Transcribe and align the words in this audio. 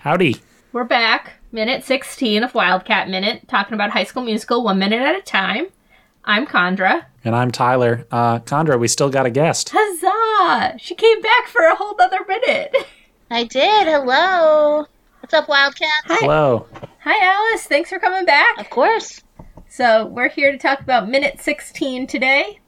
Howdy. 0.00 0.36
We're 0.72 0.84
back, 0.84 1.32
minute 1.52 1.84
16 1.84 2.42
of 2.42 2.54
Wildcat 2.54 3.10
Minute, 3.10 3.46
talking 3.48 3.74
about 3.74 3.90
High 3.90 4.04
School 4.04 4.22
Musical 4.22 4.64
one 4.64 4.78
minute 4.78 5.02
at 5.02 5.14
a 5.14 5.20
time. 5.20 5.66
I'm 6.24 6.46
Chandra. 6.46 7.06
And 7.22 7.36
I'm 7.36 7.50
Tyler. 7.50 8.06
Uh, 8.10 8.38
Chandra, 8.38 8.78
we 8.78 8.88
still 8.88 9.10
got 9.10 9.26
a 9.26 9.30
guest. 9.30 9.72
Huzzah! 9.74 10.78
She 10.78 10.94
came 10.94 11.20
back 11.20 11.48
for 11.48 11.60
a 11.66 11.74
whole 11.74 11.94
other 12.00 12.20
minute. 12.26 12.74
I 13.30 13.44
did. 13.44 13.88
Hello. 13.88 14.86
What's 15.20 15.34
up, 15.34 15.50
Wildcats? 15.50 15.90
Hello. 16.06 16.66
Hi, 17.00 17.22
Alice. 17.22 17.64
Thanks 17.64 17.90
for 17.90 17.98
coming 17.98 18.24
back. 18.24 18.56
Of 18.58 18.70
course. 18.70 19.20
So, 19.68 20.06
we're 20.06 20.30
here 20.30 20.50
to 20.50 20.56
talk 20.56 20.80
about 20.80 21.10
minute 21.10 21.42
16 21.42 22.06
today, 22.06 22.60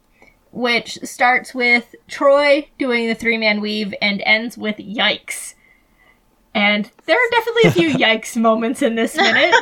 which 0.51 0.98
starts 1.02 1.55
with 1.55 1.95
Troy 2.09 2.69
doing 2.78 3.09
the 3.09 3.14
three 3.14 3.38
man 3.38 3.62
weave 3.62 3.95
and 4.02 4.20
ends 4.27 4.59
with 4.59 4.77
yikes. 4.77 5.52
And 6.55 6.91
there 7.06 7.16
are 7.16 7.30
definitely 7.30 7.62
a 7.65 7.73
few 7.73 7.88
yikes 8.05 8.37
moments 8.37 8.83
in 8.83 8.95
this 8.95 9.16
minute. 9.16 9.55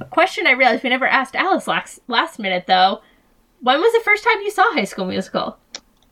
a 0.00 0.04
question 0.10 0.46
I 0.46 0.52
realized 0.52 0.82
we 0.82 0.90
never 0.90 1.06
asked 1.06 1.36
Alice 1.36 1.66
last, 1.66 2.00
last 2.08 2.38
minute, 2.38 2.64
though. 2.66 3.00
When 3.60 3.80
was 3.80 3.92
the 3.92 4.00
first 4.04 4.24
time 4.24 4.40
you 4.42 4.50
saw 4.50 4.72
High 4.72 4.84
School 4.84 5.06
Musical? 5.06 5.56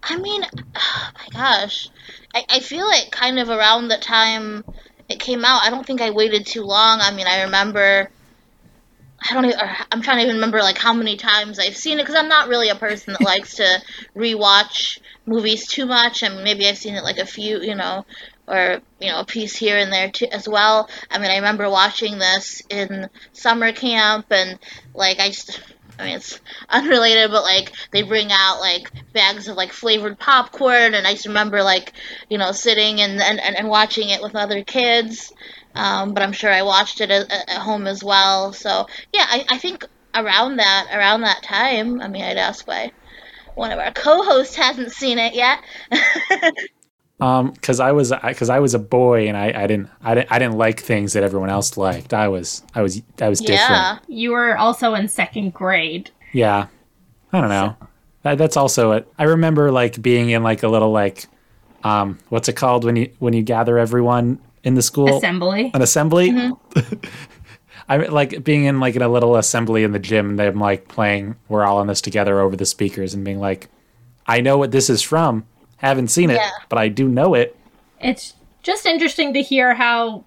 I 0.02 0.16
mean, 0.16 0.44
oh 0.76 1.10
my 1.14 1.26
gosh. 1.32 1.88
I, 2.34 2.44
I 2.48 2.60
feel 2.60 2.86
like 2.86 3.10
kind 3.10 3.38
of 3.38 3.48
around 3.48 3.88
the 3.88 3.98
time 3.98 4.64
it 5.08 5.18
came 5.18 5.44
out, 5.44 5.62
I 5.64 5.70
don't 5.70 5.84
think 5.84 6.00
I 6.00 6.10
waited 6.10 6.46
too 6.46 6.62
long. 6.62 7.00
I 7.00 7.12
mean, 7.12 7.26
I 7.26 7.42
remember. 7.42 8.10
I 9.28 9.34
don't 9.34 9.44
even, 9.44 9.58
I'm 9.92 10.00
trying 10.00 10.16
to 10.16 10.22
even 10.22 10.36
remember 10.36 10.60
like 10.60 10.78
how 10.78 10.94
many 10.94 11.18
times 11.18 11.58
I've 11.58 11.76
seen 11.76 11.98
it 11.98 12.04
because 12.04 12.14
I'm 12.14 12.28
not 12.28 12.48
really 12.48 12.70
a 12.70 12.74
person 12.74 13.12
that 13.12 13.20
likes 13.20 13.56
to 13.56 13.82
rewatch 14.16 14.98
movies 15.26 15.66
too 15.66 15.84
much. 15.84 16.22
and 16.22 16.42
maybe 16.42 16.66
I've 16.66 16.78
seen 16.78 16.94
it 16.94 17.04
like 17.04 17.18
a 17.18 17.26
few, 17.26 17.60
you 17.60 17.74
know, 17.74 18.06
or 18.50 18.80
you 19.00 19.10
know 19.10 19.20
a 19.20 19.24
piece 19.24 19.56
here 19.56 19.78
and 19.78 19.92
there 19.92 20.10
too 20.10 20.26
as 20.30 20.48
well. 20.48 20.88
I 21.10 21.18
mean, 21.18 21.30
I 21.30 21.36
remember 21.36 21.70
watching 21.70 22.18
this 22.18 22.62
in 22.68 23.08
summer 23.32 23.72
camp 23.72 24.26
and 24.30 24.58
like 24.94 25.20
I 25.20 25.28
just 25.28 25.60
I 25.98 26.04
mean, 26.04 26.16
it's 26.16 26.40
unrelated, 26.68 27.30
but 27.30 27.42
like 27.42 27.72
they 27.92 28.02
bring 28.02 28.28
out 28.32 28.60
like 28.60 28.90
bags 29.12 29.48
of 29.48 29.56
like 29.56 29.72
flavored 29.72 30.18
popcorn, 30.18 30.94
and 30.94 31.06
I 31.06 31.12
just 31.12 31.26
remember 31.26 31.62
like 31.62 31.92
you 32.28 32.38
know 32.38 32.52
sitting 32.52 33.00
and 33.00 33.20
and, 33.20 33.40
and 33.40 33.68
watching 33.68 34.10
it 34.10 34.22
with 34.22 34.34
other 34.34 34.64
kids. 34.64 35.32
Um, 35.74 36.14
but 36.14 36.22
I'm 36.24 36.32
sure 36.32 36.50
I 36.50 36.62
watched 36.62 37.00
it 37.00 37.10
at, 37.10 37.30
at 37.30 37.60
home 37.60 37.86
as 37.86 38.02
well. 38.02 38.52
So 38.52 38.86
yeah, 39.12 39.26
I, 39.28 39.44
I 39.50 39.58
think 39.58 39.84
around 40.14 40.56
that 40.56 40.88
around 40.92 41.20
that 41.22 41.42
time. 41.42 42.00
I 42.00 42.08
mean, 42.08 42.24
I'd 42.24 42.36
ask 42.36 42.66
why 42.66 42.92
one 43.54 43.70
of 43.70 43.78
our 43.78 43.92
co-hosts 43.92 44.56
hasn't 44.56 44.92
seen 44.92 45.18
it 45.18 45.34
yet. 45.34 45.62
um, 47.20 47.50
because 47.50 47.80
I 47.80 47.92
was 47.92 48.12
because 48.22 48.48
I 48.50 48.58
was 48.60 48.74
a 48.74 48.78
boy 48.78 49.28
and 49.28 49.36
I, 49.36 49.64
I 49.64 49.66
didn't 49.66 49.90
I 50.02 50.14
didn't 50.14 50.32
I 50.32 50.38
didn't 50.38 50.56
like 50.56 50.80
things 50.80 51.12
that 51.12 51.22
everyone 51.22 51.50
else 51.50 51.76
liked. 51.76 52.14
I 52.14 52.28
was 52.28 52.62
I 52.74 52.82
was 52.82 53.02
I 53.20 53.28
was 53.28 53.40
different. 53.40 53.60
yeah. 53.70 53.98
You 54.08 54.30
were 54.30 54.56
also 54.56 54.94
in 54.94 55.08
second 55.08 55.52
grade. 55.54 56.10
Yeah. 56.32 56.66
I 57.32 57.40
don't 57.40 57.50
know. 57.50 57.76
That, 58.22 58.38
that's 58.38 58.56
also 58.56 58.92
it. 58.92 59.12
I 59.18 59.24
remember 59.24 59.70
like 59.70 60.00
being 60.00 60.30
in 60.30 60.42
like 60.42 60.62
a 60.62 60.68
little 60.68 60.90
like 60.92 61.26
um 61.84 62.18
what's 62.28 62.48
it 62.48 62.54
called 62.54 62.84
when 62.84 62.96
you 62.96 63.12
when 63.18 63.32
you 63.32 63.42
gather 63.42 63.78
everyone 63.78 64.38
in 64.62 64.74
the 64.74 64.82
school 64.82 65.16
Assembly. 65.16 65.70
an 65.72 65.82
assembly. 65.82 66.52
I 67.88 67.96
like 67.96 68.44
being 68.44 68.64
in 68.64 68.78
like 68.78 68.94
in 68.94 69.02
a 69.02 69.08
little 69.08 69.36
assembly 69.36 69.82
in 69.82 69.92
the 69.92 69.98
gym. 69.98 70.30
And 70.30 70.38
them 70.38 70.60
like 70.60 70.86
playing. 70.88 71.36
We're 71.48 71.64
all 71.64 71.80
in 71.80 71.88
this 71.88 72.00
together 72.00 72.40
over 72.40 72.54
the 72.54 72.66
speakers 72.66 73.14
and 73.14 73.24
being 73.24 73.40
like, 73.40 73.68
I 74.26 74.40
know 74.40 74.58
what 74.58 74.70
this 74.70 74.88
is 74.88 75.02
from. 75.02 75.44
Haven't 75.80 76.08
seen 76.08 76.30
it, 76.30 76.36
Yeah. 76.36 76.50
but 76.68 76.78
I 76.78 76.88
do 76.88 77.08
know 77.08 77.34
it. 77.34 77.56
It's 78.00 78.34
just 78.62 78.86
interesting 78.86 79.32
to 79.34 79.42
hear 79.42 79.74
how 79.74 80.24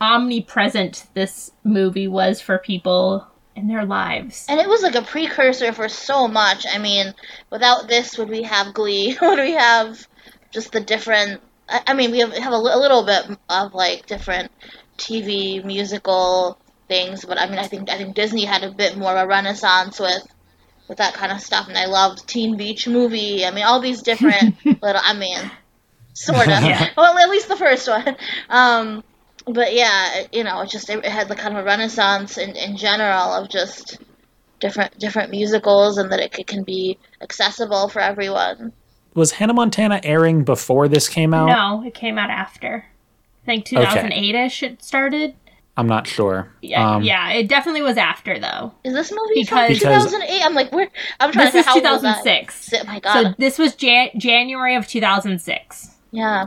omnipresent 0.00 1.06
this 1.14 1.52
movie 1.62 2.08
was 2.08 2.40
for 2.40 2.58
people 2.58 3.26
in 3.56 3.68
their 3.68 3.84
lives. 3.84 4.46
And 4.48 4.58
it 4.60 4.68
was 4.68 4.82
like 4.82 4.94
a 4.94 5.02
precursor 5.02 5.72
for 5.72 5.88
so 5.88 6.26
much. 6.26 6.66
I 6.70 6.78
mean, 6.78 7.14
without 7.50 7.88
this, 7.88 8.18
would 8.18 8.28
we 8.28 8.42
have 8.42 8.74
Glee? 8.74 9.16
would 9.22 9.38
we 9.38 9.52
have 9.52 10.06
just 10.50 10.72
the 10.72 10.80
different? 10.80 11.40
I, 11.68 11.80
I 11.88 11.94
mean, 11.94 12.10
we 12.10 12.18
have, 12.20 12.32
have 12.32 12.52
a, 12.52 12.56
a 12.56 12.78
little 12.78 13.04
bit 13.04 13.24
of 13.48 13.74
like 13.74 14.06
different 14.06 14.50
TV 14.98 15.64
musical 15.64 16.58
things, 16.88 17.24
but 17.24 17.38
I 17.38 17.48
mean, 17.48 17.58
I 17.58 17.66
think 17.66 17.90
I 17.90 17.96
think 17.96 18.14
Disney 18.14 18.44
had 18.44 18.64
a 18.64 18.70
bit 18.70 18.96
more 18.96 19.12
of 19.16 19.24
a 19.24 19.26
renaissance 19.26 20.00
with 20.00 20.22
with 20.88 20.98
that 20.98 21.14
kind 21.14 21.32
of 21.32 21.40
stuff. 21.40 21.68
And 21.68 21.76
I 21.78 21.86
loved 21.86 22.26
Teen 22.28 22.56
Beach 22.56 22.86
Movie. 22.88 23.44
I 23.44 23.50
mean, 23.50 23.64
all 23.64 23.80
these 23.80 24.02
different 24.02 24.56
little. 24.64 25.00
I 25.02 25.14
mean, 25.14 25.38
sort 26.12 26.46
of. 26.48 26.62
Yeah. 26.62 26.90
Well, 26.96 27.18
at 27.18 27.28
least 27.30 27.48
the 27.48 27.56
first 27.56 27.88
one. 27.88 28.16
Um, 28.50 29.02
but 29.46 29.74
yeah, 29.74 30.18
it- 30.20 30.34
you 30.34 30.44
know, 30.44 30.60
it 30.62 30.70
just 30.70 30.88
it 30.90 31.04
had 31.04 31.28
the 31.28 31.36
kind 31.36 31.56
of 31.56 31.62
a 31.62 31.66
renaissance 31.66 32.38
in, 32.38 32.56
in 32.56 32.76
general 32.76 33.32
of 33.34 33.48
just 33.50 33.98
different 34.60 34.98
different 34.98 35.30
musicals 35.30 35.98
and 35.98 36.10
that 36.12 36.20
it 36.20 36.34
c- 36.34 36.44
can 36.44 36.62
be 36.62 36.98
accessible 37.20 37.88
for 37.88 38.00
everyone. 38.00 38.72
Was 39.14 39.32
Hannah 39.32 39.52
Montana 39.54 40.00
airing 40.02 40.44
before 40.44 40.88
this 40.88 41.08
came 41.08 41.32
out? 41.34 41.46
No, 41.46 41.86
it 41.86 41.94
came 41.94 42.18
out 42.18 42.30
after. 42.30 42.84
I 43.42 43.46
think 43.46 43.64
2008 43.66 44.34
ish 44.34 44.62
it 44.62 44.82
started. 44.82 45.34
I'm 45.76 45.88
not 45.88 46.06
sure. 46.06 46.48
Yeah, 46.62 46.94
Um, 46.96 47.02
yeah, 47.02 47.30
it 47.30 47.48
definitely 47.48 47.82
was 47.82 47.96
after 47.96 48.38
though. 48.38 48.72
Is 48.84 48.94
this 48.94 49.10
movie 49.10 49.40
Because- 49.42 49.66
from 49.80 49.90
2008? 49.90 50.42
I'm 50.44 50.54
like, 50.54 50.70
where? 50.72 50.88
I'm 51.20 51.32
trying 51.32 51.46
This 51.46 51.52
to 51.54 51.58
is 51.60 51.66
figure 51.74 51.80
out 51.80 51.84
how 51.86 51.94
old 51.94 52.02
was 52.04 52.10
I? 52.16 52.22
2006. 52.22 52.54
Si- 52.54 52.82
My 52.86 53.00
god! 53.00 53.12
So 53.22 53.34
this 53.38 53.58
was 53.58 53.74
Jan- 53.74 54.10
January 54.16 54.76
of 54.76 54.86
2006. 54.86 55.90
yeah. 56.12 56.46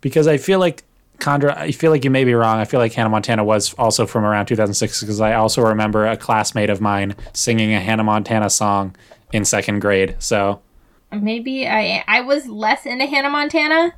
because 0.00 0.26
I 0.28 0.36
feel 0.36 0.58
like 0.60 0.84
Chandra, 1.20 1.58
I 1.58 1.72
feel 1.72 1.90
like 1.90 2.04
you 2.04 2.10
may 2.10 2.22
be 2.24 2.32
wrong. 2.34 2.58
I 2.60 2.64
feel 2.64 2.78
like 2.78 2.92
Hannah 2.92 3.08
Montana 3.08 3.42
was 3.42 3.74
also 3.74 4.06
from 4.06 4.24
around 4.24 4.46
2006 4.46 5.00
because 5.00 5.20
I 5.20 5.32
also 5.34 5.62
remember 5.62 6.06
a 6.06 6.16
classmate 6.16 6.70
of 6.70 6.80
mine 6.80 7.16
singing 7.32 7.74
a 7.74 7.80
Hannah 7.80 8.04
Montana 8.04 8.48
song 8.50 8.94
in 9.32 9.44
second 9.44 9.80
grade. 9.80 10.14
So 10.20 10.60
Maybe 11.10 11.66
I 11.66 12.04
I 12.06 12.20
was 12.20 12.46
less 12.46 12.86
into 12.86 13.06
Hannah 13.06 13.30
Montana, 13.30 13.94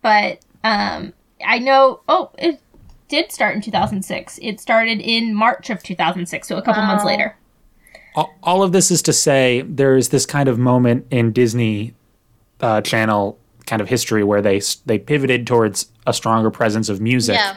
but 0.00 0.38
um 0.64 1.12
I 1.44 1.58
know 1.58 2.00
oh 2.08 2.30
it 2.38 2.58
did 3.08 3.30
start 3.32 3.54
in 3.54 3.60
2006. 3.60 4.38
It 4.42 4.60
started 4.60 5.00
in 5.00 5.34
March 5.34 5.70
of 5.70 5.82
2006, 5.82 6.48
so 6.48 6.56
a 6.56 6.62
couple 6.62 6.82
months 6.82 7.04
later. 7.04 7.36
all, 8.14 8.34
all 8.42 8.62
of 8.62 8.72
this 8.72 8.90
is 8.90 9.02
to 9.02 9.12
say 9.12 9.62
there's 9.62 10.08
this 10.10 10.26
kind 10.26 10.48
of 10.48 10.58
moment 10.58 11.06
in 11.10 11.32
Disney 11.32 11.94
uh, 12.60 12.80
Channel 12.80 13.38
kind 13.66 13.82
of 13.82 13.88
history 13.88 14.22
where 14.22 14.40
they 14.40 14.60
they 14.86 14.98
pivoted 14.98 15.46
towards 15.46 15.90
a 16.06 16.12
stronger 16.12 16.50
presence 16.50 16.88
of 16.88 17.00
music 17.00 17.34
Yeah. 17.34 17.56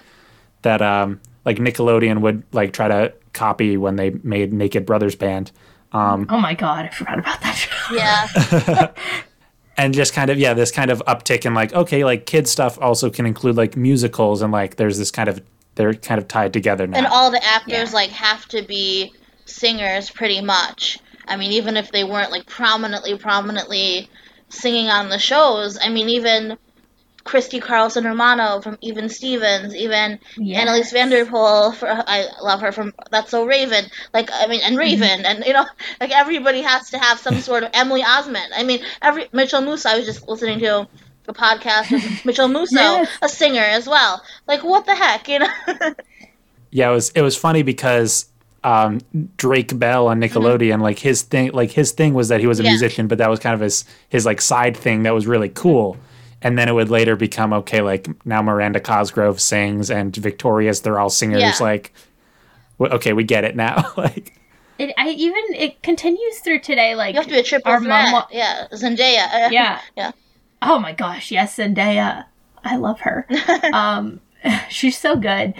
that 0.63 0.81
um 0.81 1.21
like 1.45 1.57
Nickelodeon 1.57 2.21
would 2.21 2.43
like 2.51 2.73
try 2.73 2.87
to 2.87 3.13
copy 3.33 3.77
when 3.77 3.95
they 3.95 4.09
made 4.23 4.51
Naked 4.51 4.85
Brothers 4.87 5.15
Band. 5.15 5.51
Um, 5.93 6.25
Oh 6.29 6.39
my 6.39 6.53
god, 6.55 6.85
I 6.85 6.89
forgot 6.89 7.19
about 7.19 7.41
that 7.41 7.53
show. 7.53 7.95
Yeah. 7.95 8.91
and 9.79 9.93
just 9.93 10.13
kind 10.13 10.29
of 10.29 10.37
yeah 10.37 10.53
this 10.53 10.71
kind 10.71 10.91
of 10.91 11.01
uptick 11.07 11.45
in 11.45 11.53
like 11.53 11.73
okay 11.73 12.03
like 12.03 12.25
kid 12.25 12.47
stuff 12.47 12.77
also 12.81 13.09
can 13.09 13.25
include 13.25 13.55
like 13.55 13.77
musicals 13.77 14.41
and 14.41 14.51
like 14.51 14.75
there's 14.75 14.97
this 14.97 15.09
kind 15.09 15.29
of 15.29 15.41
they're 15.75 15.93
kind 15.93 16.19
of 16.19 16.27
tied 16.27 16.51
together 16.51 16.85
now 16.85 16.97
and 16.97 17.07
all 17.07 17.31
the 17.31 17.43
actors 17.45 17.89
Yeah. 17.89 17.95
like 17.95 18.09
have 18.09 18.45
to 18.49 18.61
be 18.61 19.13
singers 19.45 20.09
pretty 20.09 20.41
much 20.41 20.99
i 21.27 21.37
mean 21.37 21.51
even 21.53 21.77
if 21.77 21.91
they 21.91 22.03
weren't 22.03 22.29
like 22.29 22.45
prominently 22.45 23.17
prominently 23.17 24.09
singing 24.49 24.89
on 24.89 25.09
the 25.09 25.17
shows 25.19 25.79
i 25.81 25.87
mean 25.87 26.09
even 26.09 26.57
christy 27.29 27.59
carlson 27.59 28.03
romano 28.11 28.59
from 28.61 28.75
even 28.81 29.07
stevens 29.17 29.75
even 29.85 30.17
Yes. 30.37 30.59
anneliese 30.61 30.91
van 30.97 31.09
der 31.11 31.25
pol 31.25 31.71
for, 31.79 31.87
i 31.87 32.25
love 32.41 32.59
her 32.65 32.71
from 32.71 32.91
that's 33.11 33.29
so 33.35 33.45
raven 33.45 33.85
like 34.15 34.29
i 34.33 34.47
mean 34.47 34.61
and 34.67 34.77
raven 34.77 35.25
and 35.29 35.45
you 35.45 35.53
know 35.53 35.65
like 36.01 36.11
everybody 36.23 36.61
has 36.61 36.89
to 36.89 36.97
have 36.97 37.19
some 37.19 37.37
sort 37.49 37.63
of 37.63 37.69
emily 37.73 38.01
osment 38.01 38.49
i 38.55 38.63
mean 38.63 38.79
every 39.09 39.27
mitchell 39.31 39.61
musso 39.61 39.89
i 39.89 39.95
was 39.97 40.05
just 40.11 40.27
listening 40.27 40.59
to 40.59 40.87
a 41.27 41.33
podcast 41.33 41.91
with 41.91 42.03
mitchell 42.25 42.47
musso 42.47 42.79
Yes. 42.81 43.17
a 43.21 43.29
singer 43.29 43.67
as 43.79 43.85
well 43.95 44.13
like 44.47 44.63
what 44.63 44.85
the 44.87 44.95
heck 44.95 45.27
you 45.27 45.39
know 45.39 45.53
yeah 46.71 46.89
it 46.89 46.93
was 46.93 47.09
it 47.11 47.21
was 47.21 47.35
funny 47.35 47.61
because 47.63 48.25
um, 48.61 48.99
Drake 49.37 49.79
Bell 49.79 50.07
on 50.09 50.19
Nickelodeon, 50.19 50.81
like 50.81 50.99
his 50.99 51.21
thing, 51.21 51.51
like 51.53 51.71
his 51.71 51.93
thing 51.93 52.13
was 52.13 52.27
that 52.27 52.41
he 52.41 52.47
was 52.47 52.59
a 52.59 52.63
Mm-hmm. 52.63 52.65
Yeah. 52.67 52.71
musician, 52.73 53.07
but 53.07 53.17
that 53.19 53.29
was 53.29 53.39
kind 53.39 53.53
of 53.53 53.61
his 53.61 53.85
his 54.09 54.25
like 54.25 54.41
side 54.41 54.75
thing 54.75 55.03
that 55.03 55.13
was 55.13 55.25
really 55.27 55.47
cool. 55.47 55.95
And 56.41 56.57
then 56.57 56.69
it 56.69 56.73
would 56.73 56.89
later 56.89 57.15
become 57.15 57.51
okay, 57.53 57.81
like 57.81 58.07
now 58.25 58.41
Miranda 58.41 58.79
Cosgrove 58.79 59.41
sings 59.41 59.91
and 59.91 60.15
Victoria's, 60.15 60.81
they're 60.81 60.99
all 60.99 61.09
singers. 61.09 61.41
Yeah. 61.41 61.53
Like, 61.59 61.93
w- 62.79 62.95
okay, 62.95 63.11
we 63.13 63.23
get 63.25 63.43
it 63.43 63.55
now. 63.57 63.91
like, 63.97 64.39
It 64.77 64.93
I 64.97 65.09
even 65.09 65.43
it 65.53 65.81
continues 65.83 66.39
through 66.39 66.59
today 66.59 66.95
like 66.95 67.13
You 67.13 67.19
have 67.19 67.27
to 67.27 67.33
be 67.33 67.39
a 67.39 67.43
triple 67.43 67.71
Our 67.71 67.79
threat. 67.79 67.89
mom 67.89 68.11
wa- 68.13 68.27
yeah, 68.31 68.67
Zendaya. 68.71 69.49
Yeah. 69.51 69.81
yeah. 69.97 70.11
Oh 70.61 70.79
my 70.79 70.93
gosh, 70.93 71.31
yes, 71.31 71.57
Zendaya. 71.57 72.25
I 72.63 72.77
love 72.77 72.99
her. 73.01 73.27
um, 73.73 74.19
she's 74.69 74.97
so 74.97 75.15
good. 75.17 75.53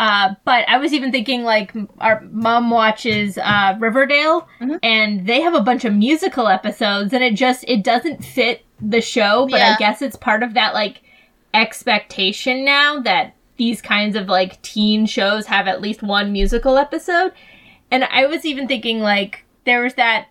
Uh, 0.00 0.34
but 0.44 0.68
I 0.68 0.78
was 0.78 0.92
even 0.92 1.12
thinking 1.12 1.44
like 1.44 1.72
our 2.00 2.20
mom 2.32 2.70
watches 2.70 3.38
uh, 3.38 3.76
Riverdale, 3.78 4.48
and 4.82 5.24
they 5.26 5.40
have 5.40 5.54
a 5.54 5.60
bunch 5.60 5.84
of 5.84 5.94
musical 5.94 6.48
episodes, 6.48 7.12
and 7.12 7.22
it 7.22 7.34
just 7.36 7.64
it 7.68 7.84
doesn't 7.84 8.24
fit 8.24 8.63
the 8.80 9.00
show. 9.00 9.46
But 9.50 9.58
Yeah. 9.60 9.74
I 9.74 9.76
guess 9.78 10.02
it's 10.02 10.16
part 10.16 10.42
of 10.42 10.54
that 10.54 10.74
like 10.74 11.00
expectation 11.68 12.64
now 12.64 13.00
that 13.00 13.34
these 13.56 13.80
kinds 13.80 14.16
of 14.16 14.26
like 14.28 14.60
teen 14.62 15.06
shows 15.06 15.46
have 15.46 15.66
at 15.68 15.80
least 15.80 16.02
one 16.02 16.32
musical 16.32 16.76
episode. 16.76 17.32
And 17.90 18.04
I 18.04 18.26
was 18.26 18.44
even 18.44 18.66
thinking 18.68 19.00
like 19.00 19.44
there 19.64 19.82
was 19.82 19.94
that 19.94 20.26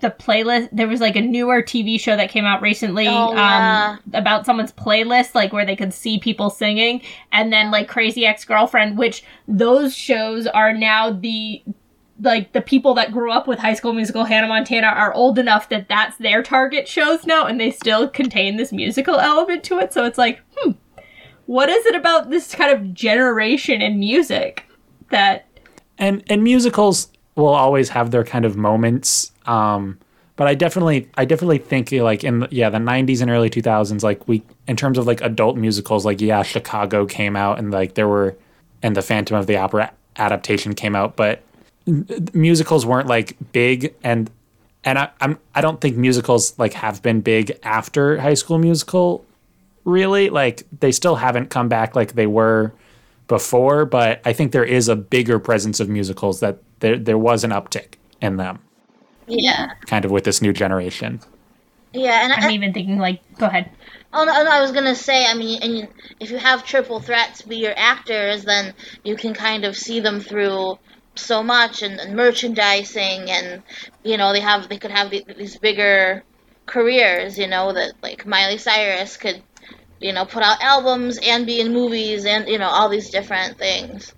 the 0.00 0.10
playlist 0.10 0.70
there 0.72 0.88
was 0.88 1.00
like 1.00 1.14
a 1.16 1.20
newer 1.20 1.60
TV 1.62 2.00
show 2.00 2.16
that 2.16 2.30
came 2.30 2.46
out 2.46 2.62
recently 2.62 3.06
Oh, 3.06 3.34
yeah. 3.34 3.98
um 3.98 4.14
about 4.14 4.46
someone's 4.46 4.72
playlist 4.72 5.34
like 5.34 5.52
where 5.52 5.66
they 5.66 5.76
could 5.76 5.92
see 5.92 6.18
people 6.18 6.48
singing 6.48 7.02
and 7.32 7.52
then 7.52 7.70
like 7.70 7.86
Crazy 7.86 8.24
Ex-Girlfriend 8.24 8.96
which 8.96 9.22
those 9.46 9.94
shows 9.94 10.46
are 10.46 10.72
now 10.72 11.10
the 11.12 11.62
like 12.22 12.52
the 12.52 12.60
people 12.60 12.94
that 12.94 13.12
grew 13.12 13.32
up 13.32 13.46
with 13.46 13.58
High 13.58 13.74
School 13.74 13.92
Musical 13.92 14.24
Hannah 14.24 14.48
Montana 14.48 14.88
are 14.88 15.12
old 15.14 15.38
enough 15.38 15.68
that 15.70 15.88
that's 15.88 16.16
their 16.18 16.42
target 16.42 16.86
shows 16.86 17.26
now 17.26 17.46
and 17.46 17.60
they 17.60 17.70
still 17.70 18.08
contain 18.08 18.56
this 18.56 18.72
musical 18.72 19.18
element 19.18 19.64
to 19.64 19.78
it. 19.78 19.92
So 19.92 20.04
it's 20.04 20.18
like 20.18 20.40
hmm 20.56 20.72
what 21.50 21.68
is 21.68 21.84
it 21.86 21.96
about 21.96 22.30
this 22.30 22.54
kind 22.54 22.72
of 22.72 22.94
generation 22.94 23.82
in 23.82 23.98
music 23.98 24.64
that 25.08 25.48
and 25.98 26.22
and 26.30 26.44
musicals 26.44 27.08
will 27.34 27.48
always 27.48 27.88
have 27.88 28.12
their 28.12 28.22
kind 28.22 28.44
of 28.44 28.56
moments 28.56 29.32
um 29.46 29.98
but 30.36 30.46
i 30.46 30.54
definitely 30.54 31.10
i 31.16 31.24
definitely 31.24 31.58
think 31.58 31.90
like 31.90 32.22
in 32.22 32.46
yeah 32.52 32.70
the 32.70 32.78
90s 32.78 33.20
and 33.20 33.32
early 33.32 33.50
2000s 33.50 34.04
like 34.04 34.28
we 34.28 34.44
in 34.68 34.76
terms 34.76 34.96
of 34.96 35.08
like 35.08 35.20
adult 35.22 35.56
musicals 35.56 36.04
like 36.04 36.20
yeah 36.20 36.44
chicago 36.44 37.04
came 37.04 37.34
out 37.34 37.58
and 37.58 37.72
like 37.72 37.94
there 37.94 38.06
were 38.06 38.36
and 38.80 38.94
the 38.94 39.02
phantom 39.02 39.36
of 39.36 39.48
the 39.48 39.56
opera 39.56 39.92
adaptation 40.18 40.72
came 40.72 40.94
out 40.94 41.16
but 41.16 41.42
musicals 42.34 42.86
weren't 42.86 43.08
like 43.08 43.36
big 43.52 43.94
and 44.02 44.30
and 44.84 44.98
I, 44.98 45.10
I'm 45.20 45.38
I 45.54 45.60
don't 45.60 45.80
think 45.80 45.96
musicals 45.96 46.58
like 46.58 46.72
have 46.74 47.02
been 47.02 47.20
big 47.20 47.58
after 47.62 48.18
High 48.18 48.34
School 48.34 48.58
Musical, 48.58 49.24
really. 49.84 50.30
Like 50.30 50.62
they 50.80 50.92
still 50.92 51.16
haven't 51.16 51.50
come 51.50 51.68
back 51.68 51.94
like 51.96 52.14
they 52.14 52.26
were 52.26 52.72
before, 53.28 53.84
but 53.86 54.20
I 54.24 54.32
think 54.32 54.52
there 54.52 54.64
is 54.64 54.88
a 54.88 54.96
bigger 54.96 55.38
presence 55.38 55.80
of 55.80 55.88
musicals 55.88 56.40
that 56.40 56.58
there 56.80 56.98
there 56.98 57.18
was 57.18 57.44
an 57.44 57.50
uptick 57.50 57.94
in 58.20 58.36
them, 58.36 58.60
Yeah. 59.26 59.72
kind 59.86 60.04
of 60.04 60.10
with 60.10 60.24
this 60.24 60.42
new 60.42 60.52
generation. 60.52 61.20
Yeah, 61.92 62.24
and 62.24 62.32
I, 62.32 62.36
I'm 62.42 62.50
even 62.50 62.72
thinking 62.72 62.98
like 62.98 63.20
go 63.38 63.46
ahead 63.46 63.70
Oh 64.12 64.24
no, 64.24 64.42
no, 64.42 64.50
I 64.50 64.60
was 64.60 64.72
gonna 64.72 64.94
say. 64.94 65.24
I 65.26 65.34
mean, 65.34 65.62
and 65.62 65.78
you, 65.78 65.88
if 66.18 66.30
you 66.30 66.38
have 66.38 66.64
triple 66.64 67.00
threats 67.00 67.42
be 67.42 67.56
your 67.58 67.74
actors, 67.76 68.44
then 68.44 68.74
you 69.04 69.16
can 69.16 69.34
kind 69.34 69.64
of 69.64 69.76
see 69.76 70.00
them 70.00 70.20
through 70.20 70.78
so 71.14 71.42
much 71.42 71.82
and, 71.82 72.00
and 72.00 72.16
merchandising, 72.16 73.30
and 73.30 73.62
you 74.04 74.16
know 74.16 74.32
they 74.32 74.40
have 74.40 74.68
they 74.68 74.78
could 74.78 74.90
have 74.90 75.10
the, 75.10 75.24
these 75.36 75.56
bigger 75.58 76.24
careers. 76.66 77.38
You 77.38 77.46
know 77.46 77.72
that 77.72 77.92
like 78.02 78.26
Miley 78.26 78.58
Cyrus 78.58 79.16
could, 79.16 79.42
you 80.00 80.12
know, 80.12 80.24
put 80.24 80.42
out 80.42 80.62
albums 80.62 81.18
and 81.22 81.46
be 81.46 81.60
in 81.60 81.72
movies 81.72 82.24
and 82.24 82.48
you 82.48 82.58
know 82.58 82.68
all 82.68 82.88
these 82.88 83.10
different 83.10 83.58
things. 83.58 84.14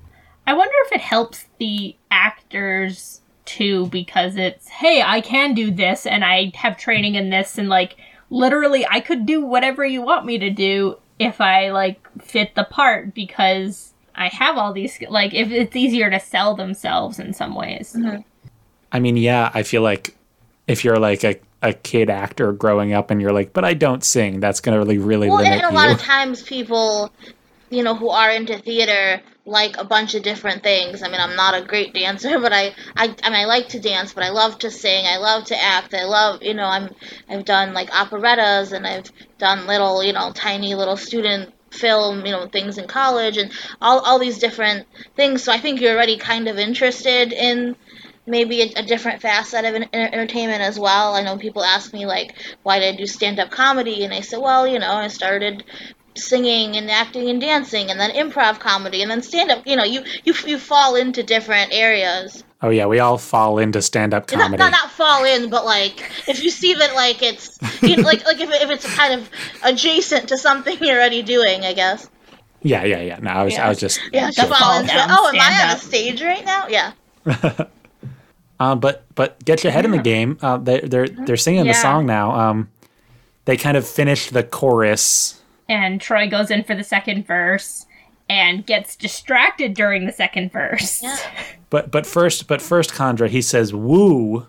I 0.46 0.54
wonder 0.54 0.74
if 0.86 0.92
it 0.92 1.00
helps 1.00 1.46
the 1.58 1.96
actors 2.10 3.20
too 3.44 3.86
because 3.86 4.36
it's 4.36 4.68
hey, 4.68 5.02
I 5.04 5.20
can 5.20 5.54
do 5.54 5.70
this 5.70 6.06
and 6.06 6.24
I 6.24 6.52
have 6.54 6.76
training 6.76 7.14
in 7.14 7.30
this 7.30 7.58
and 7.58 7.68
like 7.68 7.96
literally 8.30 8.86
I 8.86 9.00
could 9.00 9.26
do 9.26 9.44
whatever 9.44 9.84
you 9.84 10.02
want 10.02 10.26
me 10.26 10.38
to 10.38 10.50
do 10.50 10.96
if 11.18 11.40
I 11.40 11.70
like 11.70 12.00
fit 12.20 12.54
the 12.54 12.64
part 12.64 13.14
because 13.14 13.91
I 14.14 14.28
have 14.28 14.56
all 14.56 14.72
these 14.72 14.94
sk- 14.94 15.10
like 15.10 15.34
if 15.34 15.50
it's 15.50 15.76
easier 15.76 16.10
to 16.10 16.20
sell 16.20 16.54
themselves 16.54 17.18
in 17.18 17.32
some 17.32 17.54
ways. 17.54 17.94
Mm-hmm. 17.98 18.20
I 18.92 19.00
mean, 19.00 19.16
yeah, 19.16 19.50
I 19.54 19.62
feel 19.62 19.82
like 19.82 20.14
if 20.66 20.84
you're 20.84 20.98
like 20.98 21.24
a, 21.24 21.36
a 21.62 21.72
kid 21.72 22.10
actor 22.10 22.52
growing 22.52 22.92
up 22.92 23.10
and 23.10 23.20
you're 23.20 23.32
like, 23.32 23.52
but 23.52 23.64
I 23.64 23.74
don't 23.74 24.04
sing, 24.04 24.40
that's 24.40 24.60
gonna 24.60 24.78
really 24.78 24.98
really 24.98 25.28
Well, 25.28 25.38
and, 25.38 25.48
limit 25.48 25.64
and 25.64 25.72
a 25.72 25.74
lot 25.74 25.88
you. 25.88 25.94
of 25.94 26.00
times 26.00 26.42
people, 26.42 27.10
you 27.70 27.82
know, 27.82 27.94
who 27.94 28.10
are 28.10 28.30
into 28.30 28.58
theater 28.58 29.22
like 29.44 29.76
a 29.76 29.84
bunch 29.84 30.14
of 30.14 30.22
different 30.22 30.62
things. 30.62 31.02
I 31.02 31.08
mean, 31.08 31.20
I'm 31.20 31.34
not 31.34 31.54
a 31.54 31.66
great 31.66 31.94
dancer, 31.94 32.38
but 32.40 32.52
I, 32.52 32.74
I, 32.96 33.14
I 33.22 33.30
mean, 33.30 33.40
I 33.40 33.44
like 33.46 33.68
to 33.70 33.80
dance, 33.80 34.12
but 34.12 34.24
I 34.24 34.30
love 34.30 34.58
to 34.60 34.70
sing. 34.70 35.06
I 35.06 35.16
love 35.16 35.44
to 35.46 35.60
act. 35.60 35.94
I 35.94 36.04
love, 36.04 36.42
you 36.42 36.54
know, 36.54 36.66
I'm, 36.66 36.94
I've 37.28 37.44
done 37.44 37.72
like 37.72 37.90
operettas 37.90 38.72
and 38.72 38.86
I've 38.86 39.10
done 39.38 39.66
little, 39.66 40.02
you 40.02 40.12
know, 40.12 40.32
tiny 40.32 40.74
little 40.74 40.96
student 40.96 41.52
film, 41.72 42.24
you 42.26 42.32
know, 42.32 42.46
things 42.46 42.78
in 42.78 42.86
college 42.86 43.36
and 43.36 43.50
all, 43.80 44.00
all 44.00 44.18
these 44.18 44.38
different 44.38 44.86
things. 45.16 45.42
So 45.42 45.52
I 45.52 45.58
think 45.58 45.80
you're 45.80 45.94
already 45.94 46.16
kind 46.16 46.48
of 46.48 46.58
interested 46.58 47.32
in 47.32 47.76
maybe 48.26 48.62
a, 48.62 48.72
a 48.76 48.82
different 48.82 49.20
facet 49.20 49.64
of 49.64 49.74
en- 49.74 49.88
entertainment 49.92 50.62
as 50.62 50.78
well. 50.78 51.14
I 51.14 51.22
know 51.22 51.36
people 51.36 51.64
ask 51.64 51.92
me 51.92 52.06
like, 52.06 52.34
why 52.62 52.78
did 52.78 52.94
I 52.94 52.96
do 52.96 53.06
stand-up 53.06 53.50
comedy? 53.50 54.04
And 54.04 54.14
I 54.14 54.20
said, 54.20 54.38
well, 54.40 54.66
you 54.66 54.78
know, 54.78 54.92
I 54.92 55.08
started 55.08 55.64
singing 56.14 56.76
and 56.76 56.90
acting 56.90 57.28
and 57.30 57.40
dancing 57.40 57.90
and 57.90 57.98
then 57.98 58.10
improv 58.10 58.60
comedy 58.60 59.02
and 59.02 59.10
then 59.10 59.22
stand-up. 59.22 59.66
You 59.66 59.76
know, 59.76 59.84
you 59.84 60.04
you 60.24 60.34
you 60.46 60.58
fall 60.58 60.94
into 60.96 61.22
different 61.22 61.72
areas. 61.72 62.44
Oh 62.62 62.70
yeah, 62.70 62.86
we 62.86 62.98
all 62.98 63.18
fall 63.18 63.58
into 63.58 63.82
stand 63.82 64.14
up 64.14 64.30
Not, 64.30 64.40
comedy. 64.40 64.58
not 64.58 64.72
not 64.72 64.90
fall 64.90 65.24
in, 65.24 65.50
but 65.50 65.64
like 65.64 66.10
if 66.28 66.42
you 66.42 66.50
see 66.50 66.74
that 66.74 66.94
like 66.94 67.22
it's 67.22 67.58
you 67.82 67.96
know, 67.96 68.02
like 68.02 68.24
like 68.24 68.40
if, 68.40 68.50
if 68.50 68.70
it's 68.70 68.94
kind 68.96 69.14
of 69.20 69.28
adjacent 69.62 70.28
to 70.28 70.38
something 70.38 70.76
you're 70.80 70.96
already 70.96 71.22
doing, 71.22 71.64
I 71.64 71.72
guess. 71.74 72.08
Yeah, 72.62 72.84
yeah, 72.84 73.00
yeah. 73.00 73.18
No, 73.20 73.30
I 73.30 73.42
was 73.44 73.54
Yeah. 73.54 73.66
I 73.66 73.68
was 73.68 73.78
just 73.78 74.00
Yeah, 74.12 74.30
to 74.30 74.42
fall 74.46 74.54
fall 74.54 74.80
into. 74.80 74.92
down, 74.94 75.08
Oh, 75.10 75.28
am 75.28 75.40
I 75.40 75.64
on 75.70 75.76
a 75.76 75.78
stage 75.78 76.22
right 76.22 76.44
now? 76.44 76.66
Yeah. 76.68 76.92
Uh, 78.60 78.76
but 78.76 79.04
but 79.16 79.44
get 79.44 79.64
your 79.64 79.72
head 79.72 79.84
in 79.84 79.90
the 79.90 79.98
game. 79.98 80.38
Uh, 80.40 80.56
they, 80.56 80.78
they're 80.80 81.08
they're 81.08 81.36
singing 81.36 81.66
the 81.66 81.72
song 81.74 82.06
now. 82.06 82.30
Um, 82.30 82.70
they 83.44 83.56
kind 83.56 83.76
of 83.76 83.84
finished 83.84 84.32
the 84.32 84.44
chorus. 84.44 85.42
And 85.68 86.00
Troy 86.00 86.28
goes 86.30 86.48
in 86.48 86.62
for 86.62 86.76
the 86.76 86.84
second 86.84 87.26
verse 87.26 87.86
and 88.28 88.64
gets 88.64 88.94
distracted 88.94 89.74
during 89.74 90.06
the 90.06 90.12
second 90.12 90.52
verse. 90.52 91.02
Yeah. 91.02 91.18
But 91.72 91.90
but 91.90 92.04
first 92.06 92.48
but 92.48 92.60
first 92.60 92.94
Chandra 92.96 93.28
he 93.28 93.40
says 93.40 93.72
woo, 93.72 94.46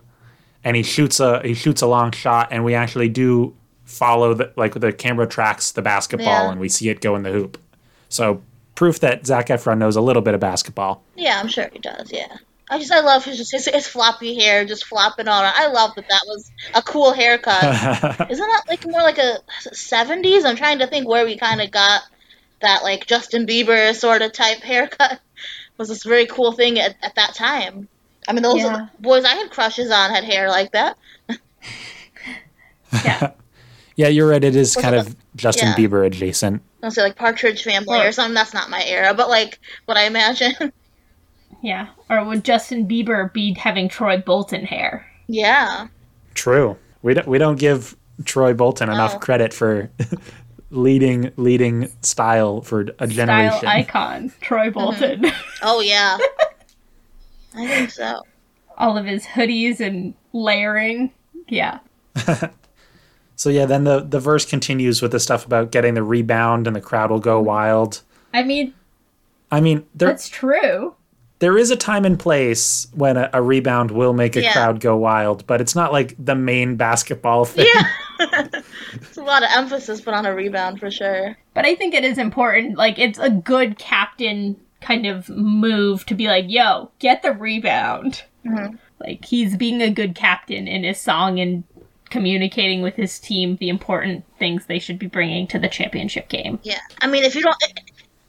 and 0.61 0.75
he 0.75 0.83
shoots 0.83 1.21
a 1.21 1.39
he 1.41 1.53
shoots 1.53 1.81
a 1.81 1.87
long 1.87 2.11
shot, 2.11 2.49
and 2.51 2.65
we 2.65 2.75
actually 2.75 3.07
do 3.07 3.55
follow 3.85 4.33
the 4.33 4.51
like 4.57 4.73
the 4.73 4.91
camera 4.91 5.25
tracks 5.25 5.71
the 5.71 5.81
basketball, 5.81 6.27
Yeah. 6.27 6.51
and 6.51 6.59
we 6.59 6.67
see 6.67 6.89
it 6.89 6.99
go 6.99 7.15
in 7.15 7.23
the 7.23 7.31
hoop. 7.31 7.57
So 8.09 8.41
proof 8.75 8.99
that 8.99 9.25
Zac 9.25 9.47
Efron 9.47 9.77
knows 9.77 9.95
a 9.95 10.01
little 10.01 10.21
bit 10.21 10.33
of 10.33 10.41
basketball. 10.41 11.01
Yeah, 11.15 11.39
I'm 11.39 11.47
sure 11.47 11.69
he 11.71 11.79
does. 11.79 12.11
Yeah. 12.11 12.27
I 12.69 12.77
just 12.77 12.91
I 12.91 12.99
love 12.99 13.23
his 13.23 13.49
his, 13.49 13.67
his 13.67 13.87
floppy 13.87 14.35
hair 14.35 14.65
just 14.65 14.83
flopping 14.83 15.29
all 15.29 15.41
around. 15.41 15.53
I 15.55 15.67
love 15.67 15.95
that 15.95 16.09
that 16.09 16.23
was 16.27 16.51
a 16.75 16.81
cool 16.81 17.13
haircut. 17.13 17.63
Isn't 18.29 18.47
that 18.47 18.63
like 18.67 18.85
more 18.85 19.01
like 19.01 19.17
a 19.17 19.37
70s? 19.69 20.43
I'm 20.43 20.57
trying 20.57 20.79
to 20.79 20.87
think 20.87 21.07
where 21.07 21.23
we 21.23 21.37
kind 21.37 21.61
of 21.61 21.71
got 21.71 22.01
that 22.61 22.83
like 22.83 23.07
Justin 23.07 23.45
Bieber 23.47 23.95
sort 23.95 24.21
of 24.21 24.33
type 24.33 24.57
haircut. 24.59 25.19
Was 25.77 25.89
this 25.89 26.03
very 26.03 26.25
cool 26.27 26.51
thing 26.51 26.79
at, 26.79 26.95
at 27.03 27.15
that 27.15 27.33
time? 27.35 27.87
I 28.27 28.33
mean, 28.33 28.43
those 28.43 28.57
Yeah. 28.59 28.87
boys 28.99 29.25
I 29.25 29.33
had 29.35 29.49
crushes 29.51 29.91
on 29.91 30.11
had 30.11 30.23
hair 30.23 30.49
like 30.49 30.71
that. 30.71 30.97
Yeah. 33.03 33.31
yeah, 33.95 34.07
you're 34.07 34.27
right. 34.27 34.43
It 34.43 34.55
is 34.55 34.75
Was 34.75 34.83
kind 34.83 34.95
it 34.95 34.99
of 35.07 35.15
Justin 35.35 35.69
yeah. 35.69 35.75
Bieber 35.75 36.05
adjacent. 36.05 36.61
I'll 36.83 36.91
say 36.91 37.01
like 37.01 37.15
Partridge 37.15 37.63
Family 37.63 37.99
Or- 37.99 38.07
or 38.07 38.11
something. 38.11 38.33
That's 38.35 38.53
not 38.53 38.69
my 38.69 38.83
era, 38.85 39.13
but 39.13 39.29
like 39.29 39.59
what 39.85 39.97
I 39.97 40.03
imagine. 40.05 40.53
Yeah. 41.61 41.87
Or 42.09 42.25
would 42.25 42.43
Justin 42.43 42.89
Bieber 42.89 43.31
be 43.31 43.53
having 43.53 43.87
Troy 43.87 44.17
Bolton 44.17 44.65
hair? 44.65 45.09
yeah. 45.27 45.87
True. 46.33 46.77
We 47.03 47.13
don't 47.13 47.25
we 47.27 47.37
don't 47.37 47.57
give 47.57 47.95
Troy 48.25 48.53
Bolton 48.53 48.89
enough 48.89 49.13
Oh. 49.15 49.19
credit 49.19 49.53
for 49.53 49.89
leading 50.73 51.31
leading 51.37 51.89
style 52.01 52.61
for 52.61 52.87
a 52.99 53.07
generation. 53.07 53.59
Style 53.59 53.79
icon, 53.79 54.33
Troy 54.41 54.67
uh-huh. 54.67 54.71
Bolton. 54.71 55.25
Oh 55.61 55.79
yeah. 55.79 56.17
I 57.55 57.67
think 57.67 57.91
so. 57.91 58.21
All 58.77 58.97
of 58.97 59.05
his 59.05 59.25
hoodies 59.25 59.79
and 59.79 60.13
layering. 60.33 61.11
Yeah. 61.47 61.79
So 63.35 63.49
yeah, 63.49 63.65
then 63.65 63.83
the 63.83 63.99
the 64.01 64.19
verse 64.19 64.45
continues 64.45 65.01
with 65.01 65.11
the 65.11 65.19
stuff 65.19 65.45
about 65.45 65.71
getting 65.71 65.95
the 65.95 66.03
rebound 66.03 66.67
and 66.67 66.75
the 66.75 66.81
crowd 66.81 67.11
will 67.11 67.19
go 67.19 67.41
wild. 67.41 68.01
I 68.33 68.43
mean, 68.43 68.73
I 69.51 69.59
mean, 69.59 69.85
there 69.93 70.09
that's 70.09 70.29
true. 70.29 70.95
There 71.43 71.57
is 71.57 71.71
a 71.71 71.75
time 71.75 72.05
and 72.05 72.17
place 72.17 72.87
when 72.93 73.17
a, 73.17 73.29
a 73.33 73.41
rebound 73.41 73.91
will 73.91 74.13
make 74.13 74.37
a 74.37 74.41
Yeah. 74.41 74.53
crowd 74.53 74.79
go 74.79 74.95
wild, 74.95 75.45
but 75.45 75.59
it's 75.59 75.75
not 75.75 75.91
like 75.91 76.15
the 76.17 76.35
main 76.35 76.77
basketball 76.77 77.43
thing. 77.43 77.67
Yeah. 77.75 78.47
It's 78.93 79.17
a 79.17 79.23
lot 79.23 79.43
of 79.43 79.49
emphasis 79.53 79.99
put 79.99 80.13
on 80.13 80.25
a 80.25 80.33
rebound 80.33 80.79
for 80.79 80.89
sure. 80.89 81.35
But 81.53 81.65
I 81.65 81.75
think 81.75 81.93
it 81.93 82.05
is 82.05 82.17
important. 82.17 82.77
Like, 82.77 82.97
it's 82.97 83.19
a 83.19 83.29
good 83.29 83.77
captain 83.77 84.55
kind 84.81 85.05
of 85.05 85.27
move 85.29 86.05
to 86.05 86.15
be 86.15 86.27
like, 86.27 86.45
yo, 86.47 86.91
get 86.99 87.23
the 87.23 87.33
rebound. 87.33 88.23
Mhm. 88.45 88.77
Like, 88.99 89.25
he's 89.25 89.57
being 89.57 89.81
a 89.81 89.89
good 89.89 90.15
captain 90.15 90.67
in 90.67 90.83
his 90.85 90.97
song 91.01 91.39
and 91.39 91.63
communicating 92.09 92.81
with 92.83 92.95
his 92.95 93.19
team 93.19 93.57
the 93.57 93.67
important 93.69 94.23
things 94.37 94.67
they 94.67 94.77
should 94.79 94.99
be 94.99 95.07
bringing 95.07 95.47
to 95.47 95.57
the 95.59 95.67
championship 95.67 96.29
game. 96.29 96.59
Yeah, 96.63 96.77
I 97.01 97.07
mean, 97.07 97.23
if 97.23 97.33
you 97.35 97.41
don't, 97.41 97.55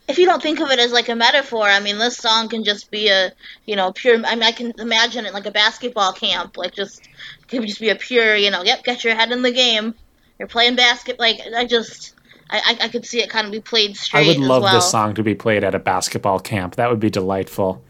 if 0.06 0.18
you 0.18 0.26
don't 0.26 0.42
think 0.42 0.61
of 0.61 0.70
it 0.70 0.78
as 0.78 0.92
like 0.92 1.08
a 1.08 1.14
metaphor, 1.14 1.64
I 1.64 1.80
mean, 1.80 1.99
this 1.99 2.16
song 2.16 2.49
can 2.49 2.62
just 2.62 2.90
be 2.90 3.08
a, 3.08 3.32
you 3.64 3.75
know, 3.75 3.92
pure. 3.92 4.16
I 4.25 4.34
mean, 4.34 4.42
I 4.42 4.52
can 4.52 4.73
imagine 4.78 5.25
it 5.25 5.32
like 5.32 5.46
a 5.46 5.50
basketball 5.50 6.12
camp, 6.12 6.56
like 6.56 6.75
just 6.75 7.06
it 7.06 7.49
could 7.49 7.66
just 7.66 7.80
be 7.80 7.88
a 7.88 7.96
pure, 7.96 8.37
you 8.37 8.50
know, 8.50 8.62
yep, 8.62 8.84
get 8.84 9.02
your 9.04 9.14
head 9.14 9.32
in 9.32 9.42
the 9.42 9.52
game. 9.52 9.94
You're 10.38 10.49
playing 10.49 10.76
basket, 10.76 11.18
like 11.18 11.40
I 11.56 11.64
just, 11.64 12.14
I, 12.50 12.58
I, 12.58 12.84
I 12.84 12.88
could 12.88 13.06
see 13.06 13.23
it 13.23 13.30
kind 13.30 13.46
of 13.46 13.52
be 13.52 13.61
played 13.61 13.96
straight. 13.96 14.25
I 14.25 14.26
would 14.26 14.38
love 14.38 14.62
as 14.62 14.64
well. 14.64 14.75
this 14.75 14.90
song 14.90 15.14
to 15.14 15.23
be 15.23 15.34
played 15.34 15.64
at 15.64 15.75
a 15.75 15.78
basketball 15.78 16.40
camp. 16.40 16.76
That 16.76 16.90
would 16.90 17.00
be 17.00 17.11
delightful. 17.11 17.82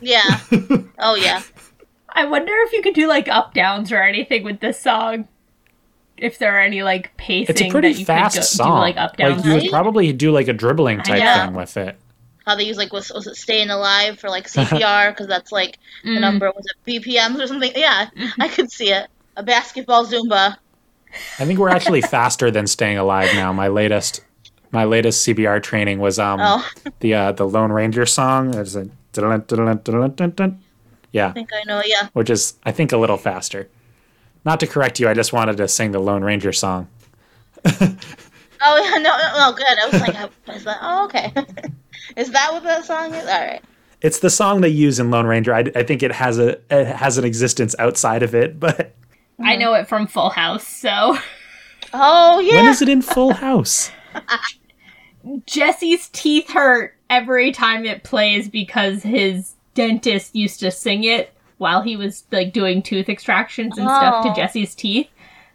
Yeah. 0.00 0.40
oh 0.98 1.16
yeah. 1.16 1.42
I 2.08 2.26
wonder 2.26 2.52
if 2.66 2.72
you 2.72 2.82
could 2.82 2.94
do 2.94 3.08
like 3.08 3.28
up 3.28 3.52
downs 3.52 3.92
or 3.92 4.02
anything 4.02 4.44
with 4.44 4.60
this 4.60 4.80
song. 4.80 5.28
If 6.16 6.38
there 6.38 6.56
are 6.56 6.60
any 6.60 6.82
like 6.82 7.16
pacing, 7.16 7.46
It's 7.54 7.60
a 7.62 7.68
pretty 7.70 7.92
that 7.94 7.98
you 7.98 8.04
fast 8.04 8.34
could 8.36 8.40
go, 8.42 8.44
song. 8.46 8.68
do 8.76 8.80
like 8.80 8.96
up 8.96 9.16
downs. 9.16 9.44
you 9.44 9.54
would 9.54 9.70
probably 9.70 10.12
do 10.12 10.30
like 10.30 10.48
a 10.48 10.52
dribbling 10.52 10.98
type 11.02 11.18
know. 11.22 11.46
thing 11.46 11.54
with 11.54 11.76
it. 11.76 11.96
How 12.46 12.54
they 12.56 12.64
use 12.64 12.76
like 12.76 12.92
was, 12.92 13.10
was 13.12 13.26
it 13.26 13.36
staying 13.36 13.70
alive 13.70 14.18
for 14.18 14.28
like 14.28 14.46
CPR 14.48 15.10
because 15.10 15.26
that's 15.34 15.52
like 15.52 15.78
the 16.04 16.10
Mm. 16.10 16.20
number 16.20 16.50
was 16.54 16.64
it 16.66 16.90
BPMs 17.04 17.40
or 17.40 17.46
something? 17.46 17.72
Yeah, 17.76 18.08
I 18.40 18.48
could 18.48 18.70
see 18.70 18.90
it. 18.90 19.08
A 19.36 19.42
basketball 19.42 20.04
Zumba. 20.06 20.56
I 21.38 21.44
think 21.44 21.58
we're 21.58 21.68
actually 21.70 22.00
faster 22.18 22.50
than 22.50 22.66
staying 22.66 22.98
alive 22.98 23.30
now. 23.34 23.52
My 23.52 23.68
latest 23.68 24.22
my 24.70 24.84
latest 24.84 25.26
CPR 25.26 25.62
training 25.62 25.98
was 25.98 26.18
um 26.18 26.40
Oh, 26.40 26.68
the 27.00 27.14
uh, 27.14 27.32
the 27.32 27.46
Lone 27.46 27.70
Ranger 27.72 28.06
song. 28.06 28.54
It's 28.54 28.74
a 28.74 28.88
yeah, 31.12 31.28
I 31.28 31.32
think 31.32 31.50
I 31.52 31.62
know. 31.66 31.82
Yeah. 31.84 32.08
which 32.12 32.30
is 32.30 32.54
I 32.64 32.72
think 32.72 32.92
a 32.92 32.96
little 32.96 33.18
faster. 33.18 33.68
Not 34.44 34.60
to 34.60 34.66
correct 34.66 34.98
you, 35.00 35.08
I 35.08 35.14
just 35.14 35.32
wanted 35.32 35.56
to 35.58 35.68
sing 35.68 35.92
the 35.92 35.98
Lone 36.00 36.22
Ranger 36.24 36.52
song. 36.52 36.88
Oh 38.64 38.76
yeah, 38.76 38.98
no, 38.98 39.10
no, 39.18 39.50
no, 39.50 39.56
good. 39.56 39.66
I 39.66 39.88
was 39.90 40.00
like, 40.00 40.14
I- 40.14 40.54
is 40.54 40.62
that? 40.62 40.78
Oh, 40.82 41.04
okay. 41.06 41.32
is 42.16 42.30
that 42.30 42.52
what 42.52 42.62
that 42.62 42.84
song 42.84 43.12
is? 43.12 43.24
All 43.26 43.40
right. 43.44 43.60
It's 44.02 44.20
the 44.20 44.30
song 44.30 44.60
they 44.60 44.68
use 44.68 45.00
in 45.00 45.10
Lone 45.10 45.26
Ranger. 45.26 45.52
I, 45.52 45.64
I 45.74 45.82
think 45.82 46.04
it 46.04 46.12
has 46.12 46.38
a 46.38 46.60
it 46.70 46.86
has 46.86 47.18
an 47.18 47.24
existence 47.24 47.74
outside 47.80 48.22
of 48.22 48.36
it, 48.36 48.60
but 48.60 48.94
I 49.42 49.56
know 49.56 49.74
it 49.74 49.88
from 49.88 50.06
Full 50.06 50.30
House, 50.30 50.64
so 50.64 51.18
Oh 51.92 52.38
yeah. 52.38 52.54
when 52.54 52.66
is 52.68 52.80
it 52.80 52.88
in 52.88 53.02
Full 53.02 53.32
House? 53.34 53.90
Jesse's 55.46 56.08
teeth 56.10 56.50
hurt 56.50 56.96
every 57.10 57.52
time 57.52 57.84
it 57.84 58.04
plays 58.04 58.48
because 58.48 59.02
his 59.02 59.54
dentist 59.74 60.34
used 60.36 60.60
to 60.60 60.70
sing 60.70 61.02
it 61.04 61.34
while 61.62 61.80
he 61.80 61.96
was 61.96 62.24
like 62.30 62.52
doing 62.52 62.82
tooth 62.82 63.08
extractions 63.08 63.78
and 63.78 63.88
stuff 63.88 64.24
to 64.26 64.30
Oh. 64.32 64.34
Jesse's 64.34 64.74
teeth. 64.74 65.08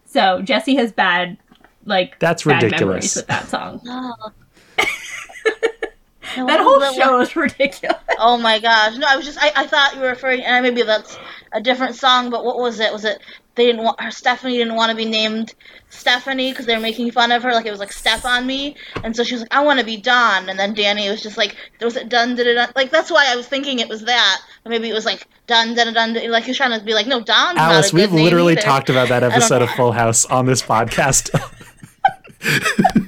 So 0.06 0.42
Jesse 0.42 0.76
has 0.78 0.92
bad 0.92 1.38
like 1.86 2.18
That's 2.20 2.44
bad 2.44 2.64
ridiculous. 2.64 2.82
memories 2.82 3.16
with 3.18 3.28
that 3.28 3.48
song. 3.48 3.82
Oh. 3.90 4.32
That 6.36 6.60
whole 6.60 6.80
show 6.94 7.20
is 7.22 7.36
ridiculous. 7.36 7.98
Oh 8.20 8.38
my 8.38 8.60
gosh! 8.60 8.96
No, 8.98 9.08
I 9.10 9.16
was 9.16 9.26
just 9.26 9.40
I, 9.42 9.52
I 9.56 9.66
thought 9.66 9.96
you 9.96 10.02
were 10.02 10.10
referring, 10.10 10.42
and 10.42 10.62
maybe 10.62 10.84
that's 10.84 11.18
a 11.54 11.62
different 11.62 11.96
song. 11.96 12.30
But 12.30 12.44
what 12.46 12.60
was 12.60 12.80
it? 12.80 12.92
Was 12.94 13.06
it 13.06 13.20
they 13.58 13.66
didn't 13.66 13.84
want 13.84 14.00
her 14.00 14.12
Stephanie 14.12 14.58
didn't 14.58 14.76
want 14.76 14.90
to 14.90 14.96
be 14.96 15.06
named 15.06 15.54
Stephanie 15.90 16.52
because 16.52 16.66
they 16.66 16.76
were 16.76 16.82
making 16.82 17.12
fun 17.12 17.32
of 17.32 17.44
her, 17.44 17.52
like 17.52 17.66
it 17.66 17.72
was 17.72 17.80
like 17.80 17.92
Step 17.92 18.24
on 18.24 18.48
me, 18.48 18.76
and 19.04 19.16
so 19.16 19.24
she 19.24 19.34
was 19.34 19.42
like, 19.42 19.54
I 19.54 19.64
want 19.64 19.80
to 19.80 19.86
be 19.86 19.98
Dawn, 19.98 20.50
and 20.50 20.58
then 20.58 20.74
Danny 20.74 21.10
was 21.10 21.22
just 21.22 21.38
like, 21.38 21.56
was 21.82 21.96
it 21.96 22.10
done 22.10 22.36
did 22.36 22.48
it 22.48 22.76
like 22.76 22.92
that's 22.92 23.12
why 23.12 23.26
I 23.28 23.36
was 23.36 23.48
thinking 23.48 23.80
it 23.80 23.90
was 23.90 24.06
that, 24.06 24.42
or 24.66 24.70
maybe 24.70 24.90
it 24.90 24.94
was 24.94 25.06
like 25.06 25.28
done 25.48 25.76
done 25.76 25.94
done 25.94 26.14
like 26.32 26.46
he 26.46 26.52
was 26.52 26.58
trying 26.58 26.78
to 26.78 26.86
be 26.86 26.94
like, 26.94 27.08
no, 27.08 27.20
Dawn's 27.20 27.58
Alice, 27.58 27.92
we've 27.92 28.12
literally 28.14 28.54
either. 28.54 28.62
talked 28.62 28.90
about 28.90 29.10
that 29.10 29.24
episode 29.24 29.62
of. 29.62 29.68
Full 29.78 29.92
House 29.92 30.26
on 30.26 30.46
this 30.46 30.62
podcast. 30.64 31.30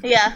Yeah. 0.03 0.35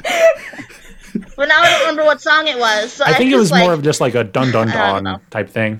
but 1.35 1.47
now 1.47 1.61
I 1.61 1.69
don't 1.69 1.79
remember 1.81 2.03
what 2.05 2.21
song 2.21 2.47
it 2.47 2.57
was. 2.57 2.93
So 2.93 3.03
I 3.05 3.13
think 3.13 3.31
it 3.31 3.35
was 3.35 3.51
like, 3.51 3.63
more 3.63 3.73
of 3.73 3.81
just 3.81 3.99
like 4.01 4.15
a 4.15 4.23
dun 4.23 4.51
dun 4.51 4.69
I 4.69 4.99
dun 5.01 5.21
type 5.29 5.49
thing. 5.49 5.79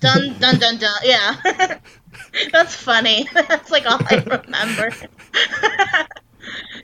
Dun 0.00 0.38
dun 0.38 0.58
dun 0.58 0.78
dun. 0.78 0.94
Yeah. 1.02 1.78
That's 2.52 2.74
funny. 2.74 3.28
That's 3.34 3.70
like 3.70 3.86
all 3.86 4.00
I 4.10 4.16
remember. 4.44 4.92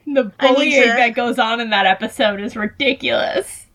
The 0.06 0.24
bullying 0.38 0.82
to- 0.82 0.88
that 0.88 1.14
goes 1.14 1.38
on 1.38 1.60
in 1.60 1.70
that 1.70 1.86
episode 1.86 2.38
is 2.40 2.54
ridiculous. 2.56 3.66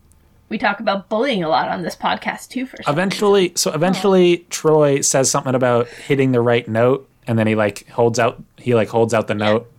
We 0.48 0.58
talk 0.58 0.78
about 0.80 1.08
bullying 1.08 1.42
a 1.42 1.48
lot 1.48 1.68
on 1.68 1.82
this 1.82 1.96
podcast 1.96 2.48
too. 2.48 2.66
For 2.66 2.76
some 2.82 2.92
Eventually, 2.92 3.52
so 3.56 3.72
eventually, 3.72 4.40
oh. 4.40 4.44
Troy 4.50 5.00
says 5.00 5.30
something 5.30 5.54
about 5.54 5.88
hitting 5.88 6.32
the 6.32 6.40
right 6.40 6.66
note, 6.68 7.08
and 7.26 7.38
then 7.38 7.46
he 7.46 7.54
like 7.56 7.88
holds 7.88 8.18
out. 8.18 8.42
He 8.56 8.74
like 8.74 8.88
holds 8.88 9.12
out 9.12 9.26
the 9.26 9.34
note. 9.34 9.70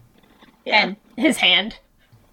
yeah. 0.65 0.83
and 0.88 0.95
his 1.17 1.38
hand. 1.38 1.77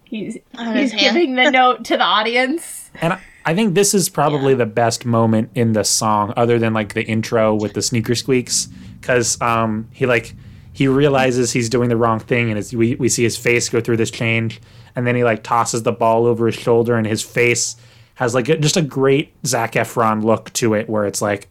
He's 0.03 0.37
On 0.57 0.75
he's 0.75 0.91
his 0.91 1.01
hand. 1.01 1.15
giving 1.15 1.35
the 1.35 1.49
note 1.51 1.85
to 1.85 1.97
the 1.97 2.03
audience. 2.03 2.91
And 3.01 3.13
I, 3.13 3.21
I 3.45 3.55
think 3.55 3.73
this 3.73 3.93
is 3.93 4.09
probably 4.09 4.53
the 4.53 4.65
best 4.65 5.05
moment 5.05 5.49
in 5.55 5.73
the 5.73 5.83
song, 5.83 6.33
other 6.35 6.59
than 6.59 6.73
like 6.73 6.93
the 6.93 7.03
intro 7.03 7.55
with 7.55 7.73
the 7.73 7.81
sneaker 7.81 8.15
squeaks, 8.15 8.67
because 8.99 9.39
um, 9.41 9.87
he 9.91 10.05
like 10.05 10.35
he 10.73 10.87
realizes 10.87 11.51
he's 11.51 11.69
doing 11.69 11.89
the 11.89 11.97
wrong 11.97 12.19
thing, 12.19 12.49
and 12.49 12.59
it's, 12.59 12.73
we 12.73 12.95
we 12.95 13.09
see 13.09 13.23
his 13.23 13.37
face 13.37 13.69
go 13.69 13.81
through 13.81 13.97
this 13.97 14.11
change, 14.11 14.61
and 14.95 15.07
then 15.07 15.15
he 15.15 15.23
like 15.23 15.43
tosses 15.43 15.83
the 15.83 15.91
ball 15.91 16.25
over 16.25 16.45
his 16.45 16.55
shoulder, 16.55 16.95
and 16.95 17.07
his 17.07 17.21
face 17.21 17.75
has 18.15 18.35
like 18.35 18.49
a, 18.49 18.57
just 18.57 18.77
a 18.77 18.81
great 18.81 19.33
Zac 19.45 19.73
Efron 19.73 20.23
look 20.23 20.51
to 20.53 20.73
it, 20.73 20.89
where 20.89 21.05
it's 21.05 21.21
like, 21.21 21.47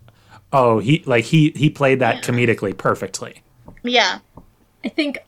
oh, 0.52 0.78
he 0.78 1.02
like 1.06 1.24
he 1.24 1.50
he 1.56 1.70
played 1.70 2.00
that 2.00 2.22
comedically 2.22 2.76
perfectly. 2.76 3.42
yeah. 3.82 4.18
I 4.84 4.88
think 4.88 5.18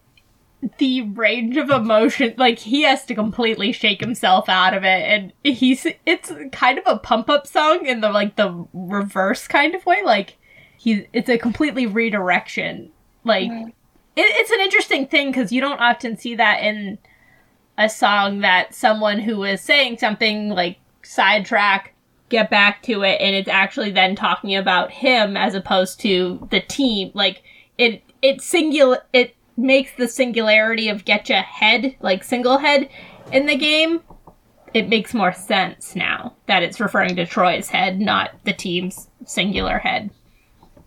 the 0.78 1.02
range 1.02 1.56
of 1.56 1.70
emotion, 1.70 2.34
like 2.36 2.58
he 2.58 2.82
has 2.82 3.04
to 3.06 3.14
completely 3.14 3.72
shake 3.72 4.00
himself 4.00 4.48
out 4.48 4.74
of 4.74 4.84
it, 4.84 4.86
and 4.86 5.32
he's 5.42 5.86
it's 6.04 6.32
kind 6.52 6.78
of 6.78 6.84
a 6.86 6.98
pump 6.98 7.30
up 7.30 7.46
song 7.46 7.86
in 7.86 8.00
the 8.00 8.10
like 8.10 8.36
the 8.36 8.66
reverse 8.72 9.48
kind 9.48 9.74
of 9.74 9.86
way. 9.86 10.02
Like 10.04 10.36
he's 10.76 11.04
it's 11.12 11.28
a 11.28 11.38
completely 11.38 11.86
redirection. 11.86 12.90
Like 13.24 13.50
it, 13.50 13.72
it's 14.16 14.50
an 14.50 14.60
interesting 14.60 15.06
thing 15.06 15.30
because 15.30 15.52
you 15.52 15.60
don't 15.60 15.80
often 15.80 16.16
see 16.16 16.34
that 16.34 16.62
in 16.62 16.98
a 17.78 17.88
song 17.88 18.40
that 18.40 18.74
someone 18.74 19.18
who 19.18 19.42
is 19.44 19.62
saying 19.62 19.96
something 19.98 20.50
like 20.50 20.78
sidetrack 21.02 21.94
get 22.28 22.50
back 22.50 22.82
to 22.82 23.02
it 23.02 23.20
and 23.20 23.34
it's 23.34 23.48
actually 23.48 23.90
then 23.90 24.14
talking 24.14 24.54
about 24.54 24.90
him 24.90 25.36
as 25.36 25.54
opposed 25.54 25.98
to 25.98 26.46
the 26.50 26.60
team 26.60 27.10
like 27.14 27.42
it 27.76 28.02
it 28.22 28.40
singular 28.40 28.98
it 29.12 29.34
makes 29.60 29.92
the 29.96 30.08
singularity 30.08 30.88
of 30.88 31.04
getcha 31.04 31.42
head 31.44 31.94
like 32.00 32.24
single 32.24 32.58
head 32.58 32.88
in 33.32 33.46
the 33.46 33.56
game 33.56 34.00
it 34.74 34.88
makes 34.88 35.12
more 35.14 35.32
sense 35.32 35.94
now 35.94 36.34
that 36.46 36.62
it's 36.62 36.80
referring 36.80 37.14
to 37.16 37.26
troy's 37.26 37.68
head 37.68 38.00
not 38.00 38.32
the 38.44 38.52
team's 38.52 39.08
singular 39.26 39.78
head 39.78 40.10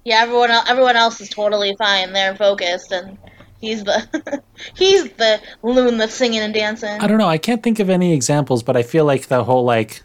Yeah, 0.05 0.21
everyone 0.23 0.51
el- 0.51 0.67
everyone 0.67 0.95
else 0.97 1.21
is 1.21 1.29
totally 1.29 1.75
fine. 1.77 2.11
They're 2.11 2.35
focused 2.35 2.91
and 2.91 3.17
he's 3.61 3.83
the 3.85 4.43
he's 4.75 5.09
the 5.13 5.39
loon 5.61 5.97
that's 5.97 6.13
singing 6.13 6.41
and 6.41 6.53
dancing. 6.53 6.99
I 6.99 7.07
don't 7.07 7.17
know. 7.17 7.29
I 7.29 7.37
can't 7.37 7.63
think 7.63 7.79
of 7.79 7.89
any 7.89 8.13
examples, 8.13 8.63
but 8.63 8.75
I 8.75 8.83
feel 8.83 9.05
like 9.05 9.27
the 9.27 9.43
whole 9.45 9.63
like 9.63 10.03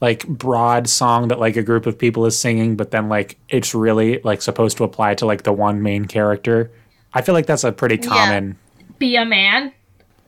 like 0.00 0.26
broad 0.26 0.88
song 0.88 1.28
that 1.28 1.38
like 1.38 1.56
a 1.56 1.62
group 1.62 1.84
of 1.86 1.98
people 1.98 2.24
is 2.26 2.38
singing, 2.38 2.74
but 2.76 2.90
then 2.90 3.08
like 3.10 3.38
it's 3.50 3.74
really 3.74 4.20
like 4.24 4.40
supposed 4.42 4.78
to 4.78 4.84
apply 4.84 5.14
to 5.16 5.26
like 5.26 5.42
the 5.42 5.52
one 5.52 5.82
main 5.82 6.06
character. 6.06 6.70
I 7.14 7.22
feel 7.22 7.34
like 7.34 7.46
that's 7.46 7.64
a 7.64 7.72
pretty 7.72 7.98
common. 7.98 8.56
be 8.98 9.16
a 9.16 9.24
man 9.24 9.72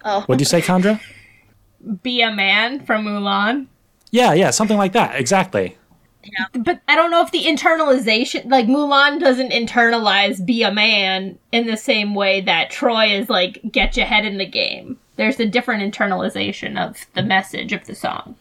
Oh. 0.05 0.21
What'd 0.23 0.41
you 0.41 0.45
say, 0.45 0.61
Chandra? 0.61 1.01
be 2.03 2.23
a 2.23 2.31
man 2.31 2.85
from 2.85 3.05
mulan 3.05 3.67
Yeah, 4.11 4.33
yeah, 4.33 4.51
something 4.51 4.79
like 4.79 4.93
that. 4.93 5.17
Exactly. 5.17 5.77
Yeah. 6.23 6.63
but 6.63 6.81
I 6.89 6.95
don't 6.95 7.11
know 7.11 7.21
if 7.21 7.33
the 7.33 7.45
internalization, 7.45 8.51
like 8.51 8.65
Mulan 8.67 9.21
doesn't 9.21 9.53
internalize 9.53 10.45
be 10.45 10.63
a 10.63 10.73
man 10.73 11.39
in 11.53 11.67
the 11.67 11.77
same 11.77 12.15
way 12.15 12.41
that 12.41 12.71
Troy 12.71 13.09
is 13.09 13.29
like 13.29 13.61
get 13.71 13.95
your 13.95 14.07
head 14.07 14.25
in 14.25 14.39
the 14.39 14.47
game. 14.47 14.99
There's 15.17 15.39
a 15.39 15.45
different 15.45 15.83
internalization 15.83 16.79
of 16.79 17.05
the 17.13 17.23
message 17.23 17.75
of 17.75 17.85
the 17.85 17.95
song. 17.95 18.37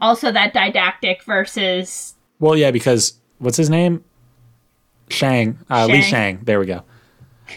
Also, 0.00 0.32
that 0.32 0.54
didactic 0.54 1.22
versus 1.24 2.14
Well, 2.40 2.56
yeah, 2.56 2.70
because 2.70 3.18
what's 3.36 3.58
his 3.58 3.68
name? 3.68 4.02
Shang. 5.10 5.58
Uh, 5.68 5.84
Li 5.86 6.00
Shang. 6.00 6.10
Shang. 6.10 6.40
There 6.44 6.58
we 6.58 6.64
go. 6.64 6.84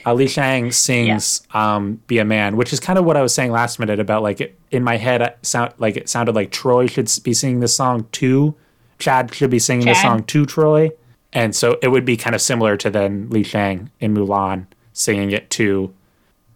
Uh, 0.06 0.14
Li 0.14 0.28
Shang 0.28 0.72
sings 0.72 1.48
um, 1.54 2.02
"Be 2.08 2.20
a 2.20 2.26
Man," 2.26 2.58
which 2.58 2.74
is 2.74 2.80
kind 2.80 3.00
of 3.00 3.06
what 3.06 3.18
I 3.18 3.22
was 3.22 3.34
saying 3.34 3.52
last 3.52 3.80
minute 3.80 4.00
about 4.00 4.24
like 4.24 4.42
it, 4.42 4.60
in 4.72 4.84
my 4.84 4.98
head. 4.98 5.22
It 5.22 5.38
sound 5.42 5.74
like 5.78 5.98
it 5.98 6.10
sounded 6.10 6.36
like 6.36 6.52
Troy 6.52 6.88
should 6.88 7.10
be 7.24 7.34
singing 7.34 7.60
this 7.60 7.76
song 7.76 8.08
too. 8.12 8.56
Chad 9.00 9.34
should 9.34 9.50
be 9.50 9.60
singing 9.60 9.86
this 9.86 10.02
song 10.02 10.24
to 10.24 10.46
Troy, 10.46 10.92
and 11.34 11.56
so 11.56 11.78
it 11.82 11.88
would 11.90 12.06
be 12.06 12.18
kind 12.18 12.36
of 12.36 12.42
similar 12.42 12.78
to 12.78 12.90
then 12.90 13.30
Li 13.30 13.44
Shang 13.44 13.90
in 14.00 14.14
Mulan 14.14 14.68
singing 14.94 15.32
it 15.32 15.50
to 15.52 15.94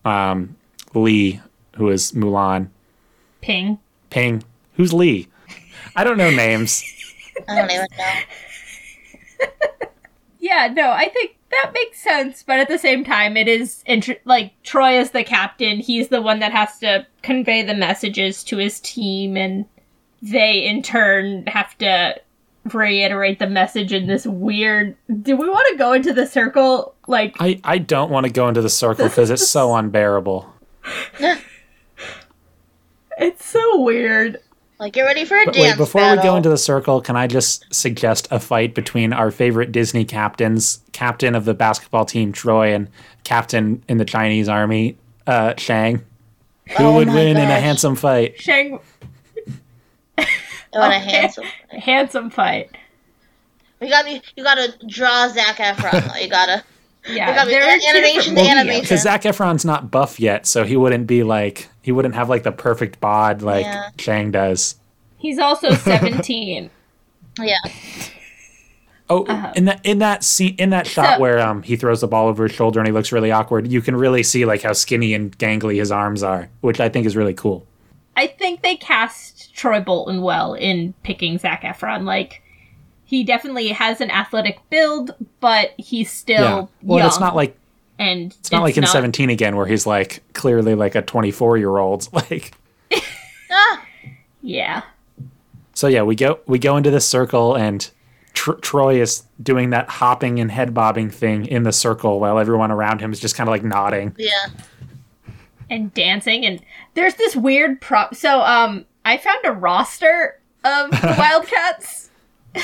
um, 0.05 0.55
Lee, 0.93 1.39
who 1.75 1.89
is 1.89 2.11
Mulan. 2.11 2.69
Ping. 3.41 3.79
Ping, 4.09 4.43
who's 4.75 4.93
Lee? 4.93 5.27
I 5.95 6.03
don't 6.03 6.17
know 6.17 6.29
names. 6.29 6.83
I 7.47 7.55
don't 7.55 7.71
even 7.71 7.87
know. 7.97 8.13
Yeah, 10.43 10.67
no, 10.67 10.91
I 10.91 11.07
think 11.07 11.37
that 11.61 11.71
makes 11.73 11.99
sense, 11.99 12.43
but 12.43 12.59
at 12.59 12.67
the 12.67 12.77
same 12.77 13.03
time, 13.03 13.37
it 13.37 13.47
is 13.47 13.83
int- 13.85 14.19
like 14.25 14.53
Troy 14.63 14.99
is 14.99 15.11
the 15.11 15.23
captain. 15.23 15.79
He's 15.79 16.09
the 16.09 16.21
one 16.21 16.39
that 16.39 16.51
has 16.51 16.79
to 16.79 17.05
convey 17.21 17.63
the 17.63 17.73
messages 17.75 18.43
to 18.45 18.57
his 18.57 18.79
team, 18.79 19.37
and 19.37 19.65
they 20.21 20.63
in 20.65 20.81
turn 20.81 21.45
have 21.47 21.77
to 21.79 22.19
reiterate 22.71 23.39
the 23.39 23.47
message 23.47 23.91
in 23.91 24.07
this 24.07 24.25
weird. 24.25 24.95
Do 25.21 25.35
we 25.35 25.49
want 25.49 25.67
to 25.71 25.77
go 25.77 25.93
into 25.93 26.13
the 26.13 26.25
circle? 26.25 26.95
Like, 27.07 27.35
I, 27.39 27.59
I 27.63 27.77
don't 27.77 28.09
want 28.09 28.25
to 28.25 28.31
go 28.31 28.47
into 28.47 28.61
the 28.61 28.69
circle 28.69 29.07
because 29.07 29.29
it's 29.29 29.47
so 29.47 29.75
unbearable. 29.75 30.49
It's 33.17 33.45
so 33.45 33.79
weird. 33.81 34.39
Like, 34.79 34.93
get 34.93 35.03
ready 35.03 35.23
for 35.23 35.37
a 35.37 35.45
But 35.45 35.53
dance 35.53 35.71
wait, 35.71 35.77
before 35.77 36.01
battle. 36.01 36.17
we 36.17 36.23
go 36.23 36.35
into 36.35 36.49
the 36.49 36.57
circle, 36.57 36.99
can 36.99 37.15
I 37.15 37.27
just 37.27 37.73
suggest 37.73 38.27
a 38.31 38.39
fight 38.39 38.73
between 38.75 39.13
our 39.13 39.31
favorite 39.31 39.71
Disney 39.71 40.03
captains, 40.03 40.81
captain 40.91 41.35
of 41.35 41.45
the 41.45 41.53
basketball 41.53 42.05
team 42.05 42.31
Troy 42.33 42.73
and 42.73 42.89
captain 43.23 43.83
in 43.87 43.97
the 43.97 44.05
Chinese 44.05 44.49
army, 44.49 44.97
uh, 45.27 45.53
Shang? 45.57 45.97
Who 46.77 46.83
Oh 46.85 46.95
would 46.95 47.07
my 47.07 47.13
win 47.15 47.37
in 47.37 47.49
a 47.49 47.59
handsome 47.59 47.95
fight? 47.95 48.39
Shang 48.41 48.79
Oh, 50.75 50.81
and 50.81 50.93
a 50.93 50.97
Okay. 50.97 50.99
handsome. 51.11 51.45
handsome 51.69 52.29
fight. 52.29 52.71
You 53.79 53.89
got 53.89 54.03
to 54.05 54.21
you 54.35 54.43
got 54.43 54.55
to 54.55 54.73
draw 54.87 55.27
Zac 55.29 55.57
Efron. 55.57 56.19
You 56.21 56.29
gotta. 56.29 56.63
Yeah, 57.05 57.29
You 57.29 57.35
got 57.35 57.43
to 57.43 57.49
there 57.49 57.63
animation 57.63 58.35
to 58.35 58.41
videos. 58.41 58.47
animation. 58.49 58.81
Because 58.81 59.01
Zac 59.03 59.23
Efron's 59.23 59.65
not 59.65 59.91
buff 59.91 60.19
yet, 60.21 60.45
so 60.47 60.63
he 60.63 60.77
wouldn't 60.77 61.05
be 61.05 61.21
like 61.23 61.67
he 61.83 61.91
wouldn't 61.91 62.15
have 62.15 62.29
like 62.29 62.41
the 62.43 62.51
perfect 62.51 62.99
bod 62.99 63.43
like 63.43 63.65
Yeah. 63.65 63.89
Shang 63.99 64.31
does. 64.31 64.75
He's 65.17 65.37
also 65.37 65.69
17. 65.75 66.69
Yeah. 67.39 67.57
Oh, 69.09 69.25
in 69.55 69.65
that 69.65 69.81
in 69.85 69.99
that 69.99 70.23
scene 70.23 70.55
in 70.57 70.69
that 70.69 70.87
shot 70.87 71.05
Uh-huh. 71.05 71.15
So- 71.17 71.21
where 71.21 71.39
um 71.39 71.61
he 71.61 71.75
throws 71.75 72.01
the 72.01 72.07
ball 72.07 72.27
over 72.29 72.43
his 72.47 72.53
shoulder 72.55 72.79
and 72.79 72.87
he 72.87 72.93
looks 72.93 73.11
really 73.11 73.31
awkward, 73.31 73.67
you 73.67 73.81
can 73.81 73.95
really 73.95 74.23
see 74.23 74.45
like 74.45 74.61
how 74.63 74.73
skinny 74.73 75.13
and 75.13 75.37
gangly 75.37 75.75
his 75.75 75.91
arms 75.91 76.23
are, 76.23 76.49
which 76.61 76.79
I 76.79 76.89
think 76.89 77.05
is 77.05 77.15
really 77.15 77.33
cool. 77.33 77.67
I 78.15 78.27
think 78.27 78.61
they 78.61 78.75
cast 78.77 79.53
Troy 79.55 79.81
Bolton 79.81 80.21
well 80.21 80.53
in 80.53 80.93
picking 81.03 81.37
Zac 81.39 81.63
Efron. 81.63 82.03
Like, 82.05 82.43
he 83.05 83.23
definitely 83.23 83.69
has 83.69 84.01
an 84.01 84.11
athletic 84.11 84.59
build, 84.69 85.15
but 85.39 85.71
he's 85.77 86.11
still 86.11 86.41
yeah. 86.43 86.65
Well, 86.83 86.99
young. 86.99 87.07
it's 87.07 87.19
not 87.19 87.35
like 87.35 87.57
and 88.03 88.31
it's 88.39 88.51
not 88.51 88.61
like 88.61 88.77
in 88.77 88.85
17 88.85 89.29
again 89.29 89.55
where 89.55 89.65
he's 89.65 89.85
like 89.85 90.21
clearly 90.33 90.75
like 90.75 90.95
a 90.95 91.01
24 91.01 91.57
year 91.57 91.77
old 91.77 92.07
like 92.13 92.53
Ah, 93.51 93.85
Yeah, 94.41 94.83
so 95.73 95.87
yeah 95.87 96.03
we 96.03 96.15
go 96.15 96.39
we 96.47 96.59
go 96.59 96.77
into 96.77 96.91
this 96.91 97.07
circle 97.07 97.55
and 97.55 97.89
Tr- 98.33 98.53
troy 98.53 98.99
is 98.99 99.23
doing 99.43 99.69
that 99.69 99.87
hopping 99.89 100.39
and 100.39 100.49
head 100.51 100.73
bobbing 100.73 101.11
thing 101.11 101.45
in 101.45 101.61
the 101.63 101.71
circle 101.71 102.19
while 102.19 102.39
everyone 102.39 102.71
around 102.71 102.99
him 102.99 103.11
is 103.13 103.19
just 103.19 103.35
kind 103.35 103.47
of 103.47 103.51
like 103.51 103.63
nodding 103.63 104.15
yeah. 104.17 104.47
and 105.69 105.93
dancing, 105.93 106.43
and 106.43 106.59
there's 106.95 107.13
this 107.13 107.35
weird 107.35 107.79
prop. 107.79 108.15
So, 108.15 108.41
um, 108.41 108.85
I 109.05 109.17
found 109.17 109.39
a 109.45 109.51
roster 109.51 110.39
of 110.63 110.89
the 111.01 111.15
Wildcats. 111.15 112.09
um, 112.55 112.61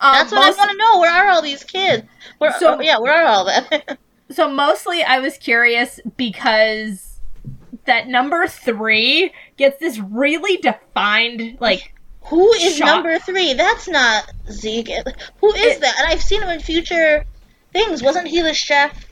That's 0.00 0.30
what 0.32 0.44
most- 0.44 0.58
I 0.58 0.66
want 0.66 0.70
to 0.72 0.76
know. 0.76 0.98
Where 1.00 1.10
are 1.10 1.30
all 1.30 1.40
these 1.42 1.64
kids? 1.64 2.06
Where? 2.36 2.52
So- 2.58 2.76
oh, 2.76 2.80
yeah. 2.82 2.98
Where 2.98 3.14
are 3.14 3.26
all 3.26 3.44
that? 3.46 3.98
So 4.30 4.48
mostly 4.48 5.02
I 5.02 5.18
was 5.18 5.36
curious 5.38 5.98
because 6.16 7.20
that 7.86 8.08
number 8.08 8.46
three 8.46 9.32
gets 9.56 9.78
this 9.80 9.98
really 9.98 10.56
defined 10.58 11.56
like 11.60 11.92
Who 12.26 12.52
is 12.54 12.76
Shot. 12.76 12.86
number 12.86 13.18
three? 13.18 13.54
That's 13.54 13.88
not 13.88 14.30
Zeke. 14.50 14.90
Who 15.40 15.52
is 15.54 15.76
It- 15.76 15.80
that? 15.80 15.94
And 15.98 16.06
I've 16.08 16.22
seen 16.22 16.42
him 16.42 16.48
in 16.50 16.60
future 16.60 17.24
things. 17.72 18.02
Wasn't 18.02 18.28
he 18.28 18.40
the 18.42 18.54
chef? 18.54 19.06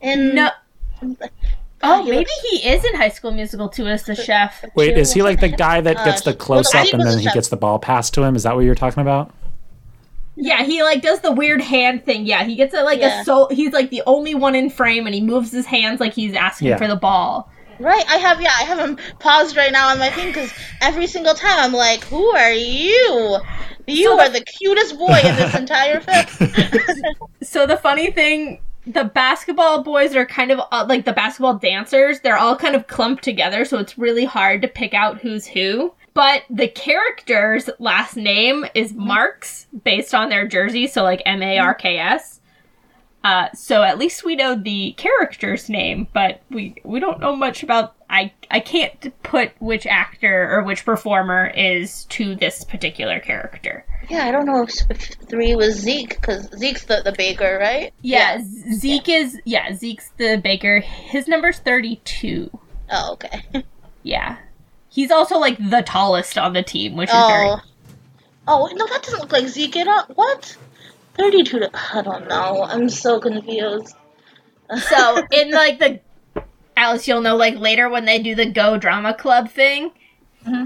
In 0.00 0.34
no 0.34 0.50
Oh, 1.84 2.04
he 2.04 2.10
maybe 2.10 2.18
looks- 2.18 2.40
he 2.50 2.68
is 2.68 2.84
in 2.84 2.94
High 2.94 3.08
School 3.08 3.32
Musical 3.32 3.68
too 3.68 3.88
as 3.88 4.04
the 4.04 4.14
chef. 4.14 4.64
wait 4.76 4.96
is 4.96 5.12
he 5.12 5.22
like 5.22 5.40
the 5.40 5.48
guy 5.48 5.80
that 5.80 5.96
gets 6.04 6.24
Uh, 6.24 6.30
the 6.30 6.36
close 6.36 6.72
up 6.74 6.84
Zeke 6.84 6.92
and 6.94 7.02
then 7.02 7.14
a 7.14 7.18
he 7.18 7.24
chef. 7.24 7.34
gets 7.34 7.48
the 7.48 7.56
ball 7.56 7.80
passed 7.80 8.14
to 8.14 8.22
him 8.22 8.36
is 8.36 8.44
that 8.44 8.54
what 8.54 8.60
you're 8.64 8.76
talking 8.76 9.00
about 9.00 9.32
Yeah, 10.36 10.62
he 10.64 10.82
like 10.82 11.02
does 11.02 11.20
the 11.20 11.32
weird 11.32 11.60
hand 11.60 12.04
thing. 12.06 12.24
Yeah, 12.26 12.44
he 12.44 12.54
gets 12.56 12.72
it 12.74 12.82
like 12.84 13.00
Yeah. 13.00 13.20
a 13.20 13.24
soul. 13.24 13.48
He's 13.50 13.72
like 13.72 13.90
the 13.90 14.02
only 14.06 14.34
one 14.34 14.54
in 14.54 14.70
frame, 14.70 15.06
and 15.06 15.14
he 15.14 15.20
moves 15.20 15.52
his 15.52 15.66
hands 15.66 16.00
like 16.00 16.14
he's 16.14 16.34
asking 16.34 16.68
Yeah. 16.68 16.76
for 16.78 16.88
the 16.88 16.96
ball. 16.96 17.50
Right, 17.78 18.04
I 18.08 18.16
have 18.18 18.40
yeah, 18.40 18.52
I 18.58 18.62
have 18.62 18.78
him 18.78 18.96
paused 19.18 19.56
right 19.56 19.72
now 19.72 19.88
on 19.88 19.98
my 19.98 20.08
thing 20.10 20.28
because 20.28 20.52
every 20.80 21.06
single 21.06 21.34
time 21.34 21.56
I'm 21.58 21.72
like, 21.72 22.04
"Who 22.04 22.24
are 22.36 22.52
you? 22.52 23.38
You 23.86 24.04
So 24.04 24.20
are 24.20 24.28
the- 24.28 24.38
the 24.38 24.44
cutest 24.44 24.96
boy 24.98 25.18
in 25.24 25.36
this 25.36 25.54
entire 25.54 26.00
film." 26.38 26.50
So 27.42 27.66
the 27.66 27.76
funny 27.76 28.10
thing, 28.12 28.60
the 28.86 29.04
basketball 29.04 29.82
boys 29.82 30.14
are 30.14 30.24
kind 30.24 30.50
of 30.52 30.60
uh, 30.70 30.86
like 30.88 31.04
the 31.04 31.12
basketball 31.12 31.54
dancers. 31.54 32.20
They're 32.20 32.36
all 32.38 32.56
kind 32.56 32.74
of 32.76 32.86
clumped 32.86 33.24
together, 33.24 33.64
so 33.64 33.78
it's 33.78 33.98
really 33.98 34.24
hard 34.24 34.62
to 34.62 34.68
pick 34.68 34.94
out 34.94 35.18
who's 35.20 35.46
who. 35.46 35.92
But 36.14 36.42
the 36.50 36.68
character's 36.68 37.70
last 37.78 38.16
name 38.16 38.66
is 38.74 38.92
Marks, 38.92 39.66
based 39.84 40.14
on 40.14 40.28
their 40.28 40.46
jersey, 40.46 40.86
so 40.86 41.02
like 41.02 41.22
M 41.24 41.42
A 41.42 41.58
R 41.58 41.74
K 41.74 41.98
S. 41.98 42.40
Uh, 43.24 43.48
so 43.54 43.84
at 43.84 43.98
least 43.98 44.24
we 44.24 44.34
know 44.34 44.56
the 44.56 44.92
character's 44.94 45.68
name, 45.68 46.08
but 46.12 46.42
we 46.50 46.74
we 46.84 47.00
don't 47.00 47.20
know 47.20 47.34
much 47.36 47.62
about. 47.62 47.94
I 48.10 48.32
I 48.50 48.60
can't 48.60 49.12
put 49.22 49.52
which 49.60 49.86
actor 49.86 50.50
or 50.52 50.64
which 50.64 50.84
performer 50.84 51.46
is 51.56 52.04
to 52.06 52.34
this 52.34 52.64
particular 52.64 53.20
character. 53.20 53.86
yeah, 54.10 54.26
I 54.26 54.32
don't 54.32 54.44
know 54.44 54.64
if, 54.64 54.74
if 54.90 55.14
three 55.28 55.54
was 55.54 55.76
Zeke 55.76 56.10
because 56.20 56.50
Zeke's 56.58 56.84
the, 56.84 57.00
the 57.02 57.12
baker, 57.16 57.58
right? 57.58 57.94
Yeah, 58.02 58.42
Z- 58.42 58.74
Zeke 58.74 59.08
is 59.08 59.40
yeah, 59.46 59.72
Zeke's 59.72 60.10
the 60.18 60.36
baker. 60.42 60.80
His 60.80 61.26
number's 61.28 61.60
32. 61.60 62.50
Oh, 62.90 63.12
okay. 63.14 63.44
Yeah. 64.02 64.36
He's 64.92 65.10
also 65.10 65.38
like 65.38 65.56
the 65.58 65.82
tallest 65.82 66.36
on 66.36 66.52
the 66.52 66.62
team, 66.62 66.96
which 66.96 67.08
is 67.08 67.14
very 67.14 67.48
Oh, 67.48 67.60
oh 68.46 68.68
no, 68.74 68.86
that 68.86 69.02
doesn't 69.02 69.20
look 69.20 69.32
like 69.32 69.48
Zeke 69.48 69.76
at 69.78 69.88
all. 69.88 70.04
What? 70.14 70.56
Thirty-two. 71.16 71.60
To, 71.60 71.70
I 71.96 72.02
don't 72.02 72.28
know. 72.28 72.62
I'm 72.64 72.88
so 72.88 73.18
confused. 73.20 73.94
So, 74.88 75.22
in 75.30 75.50
like 75.50 75.78
the 75.80 76.00
Alice, 76.78 77.06
you'll 77.06 77.20
know 77.20 77.36
like 77.36 77.56
later 77.56 77.90
when 77.90 78.06
they 78.06 78.18
do 78.22 78.34
the 78.34 78.46
Go 78.46 78.78
Drama 78.78 79.12
Club 79.12 79.50
thing, 79.50 79.90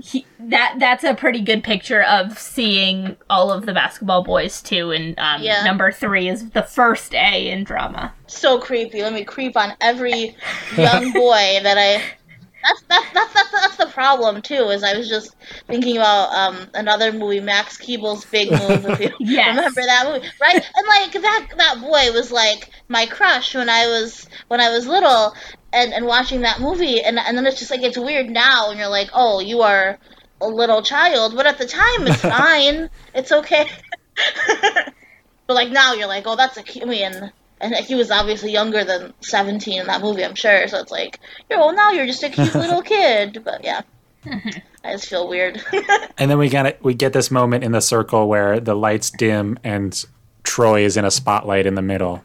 he, 0.01 0.25
that 0.39 0.77
that's 0.79 1.03
a 1.03 1.15
pretty 1.15 1.41
good 1.41 1.65
picture 1.65 2.03
of 2.03 2.39
seeing 2.39 3.17
all 3.29 3.51
of 3.53 3.67
the 3.67 3.73
basketball 3.73 4.23
boys 4.23 4.62
too. 4.62 4.93
And 4.93 5.19
um, 5.19 5.43
Yeah. 5.43 5.65
number 5.65 5.91
three 5.91 6.29
is 6.29 6.51
the 6.51 6.62
first 6.62 7.15
A 7.17 7.51
in 7.51 7.65
drama. 7.65 8.15
so 8.29 8.59
creepy. 8.61 9.03
Let 9.03 9.12
me 9.12 9.25
creep 9.25 9.57
on 9.57 9.73
every 9.81 10.37
young 10.77 11.12
boy 11.12 11.59
that 11.62 11.77
I. 11.77 12.03
That's 12.66 12.83
that's 12.88 13.12
that's 13.12 13.33
that's 13.35 13.50
that's 13.52 13.76
the 13.76 13.87
problem 13.87 14.42
too. 14.42 14.68
Is 14.70 14.83
I 14.83 14.96
was 14.96 15.09
just 15.09 15.37
thinking 15.68 15.96
about 15.96 16.33
um 16.33 16.68
another 16.74 17.12
movie, 17.12 17.40
Max 17.40 17.76
Keeble's 17.79 18.24
Big 18.26 18.52
Move. 18.52 18.85
If 18.87 18.98
you 19.00 19.11
Yes. 19.18 19.57
remember 19.57 19.83
that 19.83 20.07
movie, 20.07 20.26
right? 20.40 20.57
And 20.74 20.87
like 20.88 21.22
that 21.22 21.46
that 21.59 21.81
boy 21.81 22.12
was 22.12 22.33
like 22.33 22.70
my 22.88 23.07
crush 23.07 23.55
when 23.55 23.68
I 23.68 23.87
was 23.87 24.26
when 24.48 24.61
I 24.61 24.70
was 24.70 24.87
little, 24.87 25.35
and 25.72 25.92
and 25.92 26.07
watching 26.07 26.40
that 26.42 26.61
movie, 26.61 27.02
and 27.02 27.18
and 27.18 27.37
then 27.37 27.46
it's 27.46 27.59
just 27.59 27.70
like 27.70 27.83
it's 27.83 27.98
weird 27.98 28.29
now, 28.31 28.70
and 28.70 28.79
you're 28.79 28.88
like, 28.88 29.11
oh, 29.14 29.40
you 29.40 29.62
are 29.62 29.98
a 30.40 30.48
little 30.48 30.83
child, 30.83 31.35
but 31.37 31.46
at 31.46 31.59
the 31.59 31.66
time 31.66 32.07
it's 32.07 32.20
fine, 32.26 32.90
it's 33.14 33.33
okay. 33.33 33.66
but 35.46 35.55
like 35.55 35.70
now 35.70 35.94
you're 35.94 36.09
like, 36.09 36.24
oh, 36.26 36.37
that's 36.37 36.57
a. 36.59 36.87
Mean, 36.87 37.33
and 37.61 37.75
he 37.75 37.95
was 37.95 38.11
obviously 38.11 38.53
younger 38.53 38.85
than 38.85 39.12
17 39.21 39.81
in 39.81 39.87
that 39.87 40.01
movie, 40.03 40.25
I'm 40.25 40.35
sure. 40.35 40.66
So 40.69 40.79
it's 40.79 40.90
like, 40.90 41.21
you 41.51 41.57
know, 41.57 41.71
now 41.71 41.90
you're 41.90 42.07
just 42.07 42.23
a 42.23 42.29
cute 42.29 42.55
little 42.55 42.83
kid. 42.83 43.42
But 43.45 43.64
yeah, 43.64 43.83
I 44.85 44.92
just 44.92 45.09
feel 45.09 45.29
weird. 45.29 45.62
and 46.19 46.31
then 46.31 46.38
we 46.38 46.49
got 46.49 46.66
it 46.66 46.79
we 46.83 46.95
get 46.95 47.12
this 47.12 47.31
moment 47.31 47.64
in 47.64 47.73
the 47.73 47.81
circle 47.81 48.29
where 48.29 48.61
the 48.61 48.75
lights 48.75 49.11
dim 49.11 49.59
and 49.64 50.05
troy 50.42 50.85
is 50.85 50.97
in 50.97 51.05
a 51.05 51.11
spotlight 51.11 51.66
in 51.66 51.75
the 51.75 51.83
middle 51.83 52.23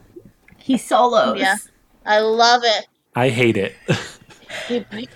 He 0.58 0.76
solos. 0.78 1.38
Yeah. 1.38 1.56
I 2.04 2.18
love 2.20 2.62
it. 2.64 2.86
i 3.14 3.28
hate 3.28 3.56
it 3.56 3.74
He 4.68 4.80
bre- 4.80 5.10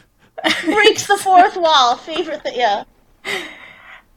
breaks 0.64 1.06
the 1.06 1.18
fourth 1.18 1.56
wall. 1.56 1.96
Favorite 1.96 2.42
thing. 2.42 2.54
Yeah. 2.56 2.84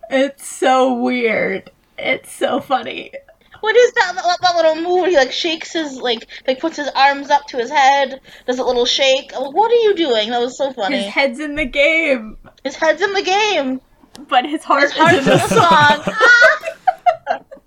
It's 0.09 0.47
so 0.47 0.93
weird. 0.93 1.69
It's 1.97 2.31
so 2.31 2.59
funny. 2.61 3.11
What 3.61 3.75
is 3.75 3.91
that, 3.93 4.13
that 4.15 4.37
that 4.41 4.55
little 4.55 4.75
move? 4.75 5.01
where 5.01 5.09
He 5.09 5.15
like 5.17 5.31
shakes 5.31 5.73
his 5.73 5.97
like 5.97 6.27
like 6.47 6.59
puts 6.59 6.77
his 6.77 6.89
arms 6.95 7.29
up 7.29 7.45
to 7.47 7.57
his 7.57 7.69
head, 7.69 8.21
does 8.47 8.59
a 8.59 8.63
little 8.63 8.85
shake. 8.85 9.31
Oh, 9.35 9.49
What 9.51 9.71
are 9.71 9.75
you 9.75 9.95
doing? 9.95 10.29
That 10.29 10.39
was 10.41 10.57
so 10.57 10.71
funny. 10.73 10.97
His 11.03 11.13
head's 11.13 11.39
in 11.39 11.55
the 11.55 11.65
game, 11.65 12.37
His 12.63 12.75
head's 12.75 13.01
in 13.01 13.13
the 13.13 13.21
game. 13.23 13.81
but 14.27 14.45
his 14.45 14.63
heart 14.63 14.83
His 14.83 14.91
heart's 14.93 15.17
is 15.19 15.27
in 15.27 15.33
in 15.33 15.39
the 15.39 15.47
the 15.47 15.55
song. 15.55 16.03
song. 16.03 17.45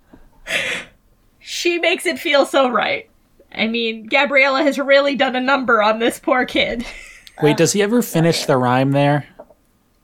She 1.39 1.77
makes 1.79 2.05
it 2.05 2.19
feel 2.19 2.45
so 2.45 2.69
right. 2.69 3.09
I 3.53 3.67
mean, 3.67 4.07
Gabriella 4.07 4.63
has 4.63 4.79
really 4.79 5.15
done 5.15 5.35
a 5.35 5.39
number 5.41 5.81
on 5.83 5.99
this 5.99 6.19
poor 6.19 6.45
kid. 6.45 6.85
wait 7.41 7.57
does 7.57 7.73
he 7.73 7.81
ever 7.81 8.01
finish 8.03 8.45
the 8.45 8.55
rhyme 8.57 8.91
there 8.91 9.25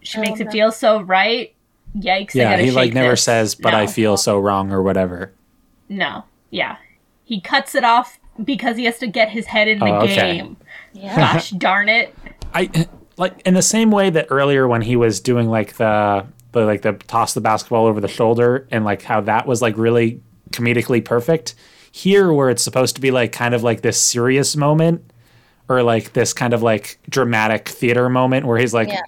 She 0.01 0.19
makes 0.19 0.39
it 0.39 0.51
feel 0.51 0.71
so 0.71 1.01
right. 1.01 1.53
Yikes! 1.95 2.33
Yeah 2.33 2.51
gotta 2.51 2.63
he 2.63 2.71
like 2.71 2.87
shake 2.87 2.93
never 2.95 3.15
says 3.15 3.53
but 3.55 3.71
no. 3.71 3.77
i 3.77 3.85
feel 3.87 4.17
so 4.17 4.39
wrong 4.39 4.71
or 4.71 4.81
whatever 4.81 5.31
no. 5.89 6.23
Yeah, 6.51 6.77
he 7.23 7.41
cuts 7.41 7.75
it 7.75 7.83
off 7.83 8.19
because 8.43 8.77
he 8.77 8.85
has 8.85 8.97
to 8.99 9.07
get 9.07 9.29
his 9.29 9.45
head 9.47 9.67
in 9.67 9.79
the 9.79 9.85
Oh, 9.85 9.99
okay. 10.03 10.37
game. 10.37 10.57
Yeah. 10.93 11.15
Gosh 11.15 11.49
darn 11.57 11.89
it! 11.89 12.15
I 12.53 12.87
like 13.17 13.41
in 13.45 13.53
the 13.53 13.61
same 13.61 13.91
way 13.91 14.09
that 14.09 14.27
earlier 14.29 14.67
when 14.67 14.81
he 14.81 14.95
was 14.95 15.19
doing 15.19 15.49
like 15.49 15.73
the 15.73 16.25
the 16.53 16.61
like 16.65 16.81
the 16.81 16.93
toss 16.93 17.33
the 17.33 17.41
basketball 17.41 17.85
over 17.85 17.99
the 18.01 18.07
shoulder 18.07 18.67
and 18.71 18.83
like 18.85 19.01
how 19.03 19.21
that 19.21 19.45
was 19.45 19.61
like 19.61 19.77
really 19.77 20.21
comedically 20.51 21.03
perfect. 21.03 21.53
Here 21.91 22.31
where 22.33 22.49
it's 22.49 22.63
supposed 22.63 22.95
to 22.95 23.01
be 23.01 23.11
like 23.11 23.31
kind 23.31 23.53
of 23.53 23.61
like 23.63 23.81
this 23.81 23.99
serious 24.01 24.55
moment 24.55 25.11
or 25.67 25.83
like 25.83 26.13
this 26.13 26.33
kind 26.33 26.53
of 26.53 26.63
like 26.63 26.97
dramatic 27.09 27.67
theater 27.69 28.09
moment 28.09 28.45
where 28.47 28.57
he's 28.57 28.73
like 28.73 28.87
Yeah. 28.89 29.01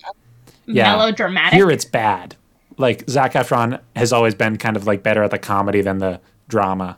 Yeah. 0.67 0.95
melodramatic. 0.95 1.53
Here 1.53 1.71
it's 1.71 1.85
bad. 1.85 2.35
Like 2.77 3.09
Zac 3.09 3.33
Efron 3.33 3.79
has 3.95 4.13
always 4.13 4.35
been 4.35 4.57
kind 4.57 4.75
of 4.77 4.85
like 4.87 5.01
better 5.03 5.23
at 5.23 5.31
the 5.31 5.39
comedy 5.39 5.81
than 5.81 5.97
the 5.99 6.19
drama. 6.51 6.97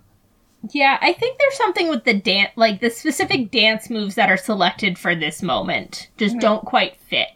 Yeah, 0.72 0.98
I 1.02 1.13
think 1.13 1.38
there's 1.39 1.58
something 1.58 1.88
with 1.89 2.04
the 2.04 2.13
dance, 2.13 2.52
like 2.56 2.82
the 2.82 2.89
specific 2.89 3.52
dance 3.52 3.89
moves 3.89 4.16
that 4.16 4.30
are 4.30 4.38
selected 4.38 4.98
for 4.98 5.13
this 5.16 5.42
moment 5.42 6.10
just 6.18 6.34
mm-hmm. 6.34 6.39
don't 6.39 6.66
quite 6.66 6.98
fit. 6.98 7.30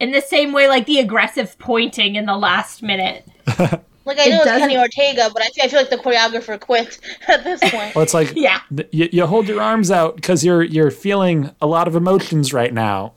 In 0.00 0.10
the 0.12 0.20
same 0.20 0.52
way, 0.52 0.68
like 0.68 0.84
the 0.86 0.98
aggressive 0.98 1.58
pointing 1.58 2.16
in 2.16 2.26
the 2.26 2.36
last 2.36 2.82
minute. 2.82 3.26
Like 4.06 4.20
I 4.20 4.26
It 4.26 4.30
know 4.30 4.36
it's 4.36 4.44
doesn't- 4.44 4.60
Kenny 4.68 4.78
Ortega, 4.78 5.30
but 5.34 5.42
I 5.42 5.46
feel, 5.46 5.64
I 5.64 5.68
feel 5.68 5.80
like 5.80 5.90
the 5.90 5.96
choreographer 5.96 6.60
quit 6.60 7.00
at 7.28 7.42
this 7.42 7.58
point. 7.58 7.92
Well, 7.92 8.04
it's 8.04 8.14
like 8.14 8.32
Yeah. 8.36 8.60
th- 8.74 8.88
you, 8.92 9.08
you 9.10 9.26
hold 9.26 9.48
your 9.48 9.60
arms 9.60 9.90
out 9.90 10.14
because 10.14 10.44
you're 10.44 10.62
you're 10.62 10.92
feeling 10.92 11.50
a 11.60 11.66
lot 11.66 11.88
of 11.88 11.96
emotions 11.96 12.52
right 12.52 12.72
now. 12.72 13.14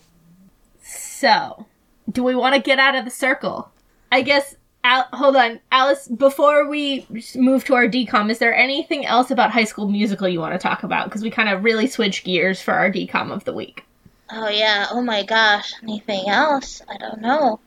So, 0.81 1.67
do 2.11 2.23
we 2.23 2.33
want 2.33 2.55
to 2.55 2.61
get 2.61 2.79
out 2.79 2.95
of 2.95 3.05
the 3.05 3.11
circle? 3.11 3.71
I 4.11 4.23
guess. 4.23 4.55
Al- 4.83 5.07
hold 5.11 5.35
on, 5.35 5.59
Alice. 5.71 6.07
Before 6.07 6.67
we 6.67 7.05
move 7.35 7.65
to 7.65 7.75
our 7.75 7.87
DCOM, 7.87 8.29
is 8.29 8.39
there 8.39 8.55
anything 8.55 9.05
else 9.05 9.29
about 9.29 9.51
High 9.51 9.65
School 9.65 9.89
Musical 9.89 10.27
you 10.27 10.39
want 10.39 10.53
to 10.53 10.59
talk 10.59 10.83
about? 10.83 11.05
Because 11.05 11.21
we 11.21 11.29
kind 11.29 11.49
of 11.49 11.63
really 11.63 11.87
switch 11.87 12.23
gears 12.23 12.61
for 12.61 12.73
our 12.73 12.89
DCOM 12.89 13.31
of 13.31 13.43
the 13.43 13.53
week. 13.53 13.83
Oh 14.31 14.47
yeah. 14.47 14.87
Oh 14.91 15.01
my 15.01 15.23
gosh. 15.23 15.73
Anything 15.83 16.29
else? 16.29 16.81
I 16.87 16.97
don't 16.97 17.21
know. 17.21 17.59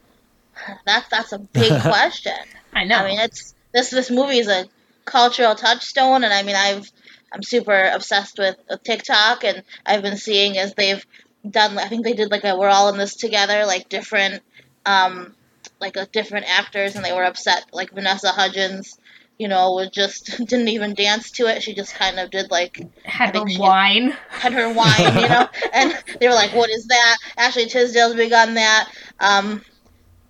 That's 0.87 1.09
that's 1.09 1.33
a 1.33 1.39
big 1.39 1.81
question. 1.83 2.33
I 2.73 2.85
know. 2.85 2.97
I 2.97 3.09
mean, 3.09 3.21
it's 3.21 3.55
this 3.73 3.91
this 3.91 4.11
movie 4.11 4.39
is 4.39 4.49
a 4.49 4.67
cultural 5.05 5.55
touchstone, 5.55 6.25
and 6.25 6.33
I 6.33 6.43
mean, 6.43 6.57
I've 6.57 6.91
I'm 7.33 7.43
super 7.43 7.91
obsessed 7.93 8.39
with, 8.39 8.57
with 8.69 8.83
TikTok, 8.83 9.45
and 9.45 9.63
I've 9.87 10.03
been 10.03 10.19
seeing 10.19 10.59
as 10.59 10.75
they've 10.75 11.05
done. 11.49 11.79
I 11.79 11.89
think 11.89 12.05
they 12.05 12.13
did 12.13 12.31
like 12.31 12.45
a 12.45 12.57
"We're 12.57 12.69
all 12.69 12.91
in 12.91 12.99
this 12.99 13.17
together," 13.17 13.65
like 13.67 13.89
different, 13.89 14.43
um, 14.85 15.35
like 15.83 15.99
uh, 15.99 16.07
different 16.13 16.47
actors, 16.49 16.97
and 16.97 17.05
they 17.05 17.13
were 17.13 17.25
upset. 17.25 17.67
Like 17.75 17.93
Vanessa 17.93 18.31
Hudgens, 18.33 18.99
you 19.39 19.49
know, 19.49 19.73
was 19.73 19.91
just 19.91 20.27
didn't 20.49 20.69
even 20.69 20.95
dance 20.95 21.33
to 21.33 21.49
it. 21.49 21.63
She 21.63 21.75
just 21.75 21.95
kind 21.97 22.19
of 22.21 22.31
did 22.31 22.51
like 22.51 22.81
Had 23.05 23.35
her 23.37 23.45
wine. 23.59 24.17
had 24.31 24.55
her 24.55 24.73
wine, 24.73 25.19
you 25.19 25.29
know, 25.29 25.49
and 25.75 25.99
they 26.21 26.29
were 26.29 26.35
like, 26.35 26.55
"What 26.55 26.71
is 26.71 26.87
that?" 26.87 27.19
Ashley 27.39 27.67
Tisdale's 27.67 28.17
big 28.17 28.33
on 28.33 28.55
that. 28.55 28.91
Um, 29.21 29.63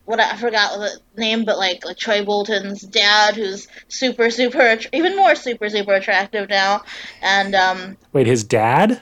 what 0.04 0.20
I 0.20 0.32
I 0.32 0.36
forgot 0.36 0.78
the 0.78 1.00
name, 1.20 1.44
but 1.44 1.58
like, 1.58 1.84
like 1.84 1.96
Troy 1.98 2.24
Bolton's 2.24 2.82
dad, 2.82 3.36
who's 3.36 3.68
super, 3.88 4.30
super, 4.30 4.78
even 4.92 5.16
more 5.16 5.34
super, 5.36 5.68
super 5.70 5.94
attractive 5.94 6.48
now, 6.48 6.82
and 7.22 7.54
um, 7.54 7.96
Wait, 8.12 8.26
his 8.26 8.44
dad? 8.44 9.00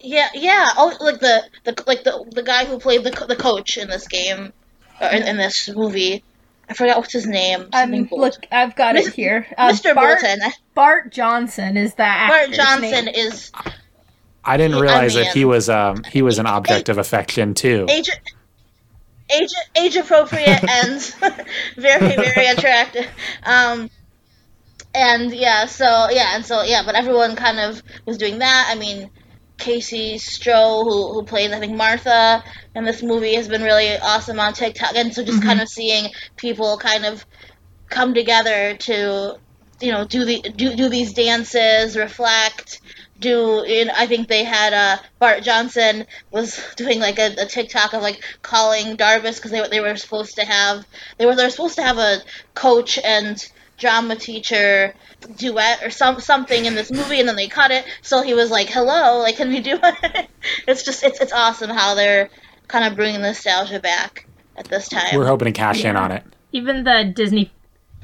yeah, 0.00 0.28
yeah, 0.34 0.70
oh, 0.76 0.96
like 1.00 1.20
the, 1.20 1.48
the 1.64 1.84
like 1.86 2.04
the 2.04 2.24
the 2.34 2.42
guy 2.42 2.64
who 2.64 2.78
played 2.78 3.04
the 3.04 3.10
the 3.26 3.36
coach 3.36 3.76
in 3.78 3.88
this 3.88 4.08
game, 4.08 4.52
or 4.61 4.61
in, 5.10 5.22
in 5.22 5.36
this 5.36 5.68
movie. 5.68 6.22
I 6.68 6.74
forgot 6.74 6.98
what's 6.98 7.12
his 7.12 7.26
name. 7.26 7.68
Something 7.72 7.74
I'm 7.74 8.04
Bolton. 8.04 8.18
look. 8.20 8.46
I've 8.50 8.74
got 8.76 8.96
it 8.96 9.12
here. 9.12 9.46
Uh, 9.58 9.70
Mr. 9.70 9.94
Bart, 9.94 10.20
Bolton. 10.22 10.52
Bart 10.74 11.12
Johnson 11.12 11.76
is 11.76 11.94
that 11.94 12.28
Bart 12.28 12.52
Johnson 12.52 13.06
name. 13.06 13.14
is 13.14 13.50
I 14.44 14.56
didn't 14.56 14.78
I 14.78 14.80
realize 14.80 15.14
that 15.14 15.28
he 15.28 15.44
was 15.44 15.68
um 15.68 16.02
he 16.04 16.22
was 16.22 16.38
an 16.38 16.46
object 16.46 16.88
of 16.88 16.98
affection 16.98 17.54
too. 17.54 17.86
age 17.88 18.10
age 19.30 19.52
age 19.76 19.96
appropriate 19.96 20.62
and 20.68 21.00
very 21.76 22.16
very 22.16 22.46
attractive 22.46 23.06
um 23.44 23.88
and 24.94 25.32
yeah 25.32 25.64
so 25.66 26.08
yeah 26.10 26.34
and 26.34 26.44
so 26.44 26.62
yeah 26.62 26.82
but 26.84 26.94
everyone 26.94 27.34
kind 27.34 27.58
of 27.58 27.82
was 28.04 28.18
doing 28.18 28.38
that 28.38 28.66
i 28.68 28.74
mean 28.74 29.10
kaycee 29.64 30.14
stroh 30.14 30.84
who, 30.84 31.12
who 31.12 31.22
plays 31.22 31.52
i 31.52 31.58
think 31.58 31.76
martha 31.76 32.42
in 32.74 32.84
this 32.84 33.02
movie 33.02 33.34
has 33.34 33.48
been 33.48 33.62
really 33.62 33.96
awesome 33.98 34.40
on 34.40 34.52
tiktok. 34.52 34.94
And 34.94 35.14
so 35.14 35.24
just 35.24 35.42
kind 35.42 35.60
of 35.60 35.68
seeing 35.68 36.10
people 36.36 36.78
kind 36.78 37.04
of 37.04 37.24
come 37.88 38.14
together 38.14 38.76
to 38.76 39.38
you 39.80 39.92
know 39.92 40.04
do 40.06 40.24
the 40.24 40.40
do, 40.40 40.74
do 40.74 40.88
these 40.88 41.12
dances 41.12 41.96
reflect 41.96 42.80
do 43.18 43.64
I 43.94 44.06
think 44.06 44.26
they 44.26 44.42
had 44.42 44.72
uh, 44.72 44.96
Bart 45.20 45.44
Johnson 45.44 46.06
was 46.30 46.60
doing 46.76 46.98
like 46.98 47.18
a, 47.18 47.34
a 47.38 47.46
TikTok 47.46 47.92
of 47.92 48.02
like 48.02 48.22
calling 48.42 48.96
Darbus 48.96 49.36
because 49.36 49.50
they 49.50 49.66
they 49.68 49.80
were 49.80 49.96
supposed 49.96 50.36
to 50.36 50.44
have 50.44 50.86
they 51.18 51.26
were 51.26 51.36
they 51.36 51.44
were 51.44 51.50
supposed 51.50 51.76
to 51.76 51.82
have 51.82 51.98
a 51.98 52.18
coach 52.54 52.98
and 52.98 53.38
drama 53.82 54.14
teacher 54.14 54.94
duet 55.36 55.82
or 55.82 55.90
some 55.90 56.20
something 56.20 56.66
in 56.66 56.76
this 56.76 56.92
movie 56.92 57.18
and 57.18 57.28
then 57.28 57.34
they 57.34 57.48
cut 57.48 57.72
it 57.72 57.84
so 58.00 58.22
he 58.22 58.32
was 58.32 58.48
like 58.48 58.68
hello 58.68 59.18
like 59.18 59.36
can 59.36 59.48
we 59.48 59.58
do 59.58 59.76
it 59.82 60.28
it's 60.68 60.84
just 60.84 61.02
it's 61.02 61.20
it's 61.20 61.32
awesome 61.32 61.68
how 61.68 61.92
they're 61.96 62.30
kind 62.68 62.84
of 62.84 62.94
bringing 62.94 63.20
nostalgia 63.20 63.80
back 63.80 64.24
at 64.56 64.66
this 64.68 64.88
time 64.88 65.16
We're 65.16 65.26
hoping 65.26 65.46
to 65.46 65.52
cash 65.52 65.84
in 65.84 65.96
on 65.96 66.12
it. 66.12 66.22
Even 66.52 66.84
the 66.84 67.12
Disney, 67.12 67.50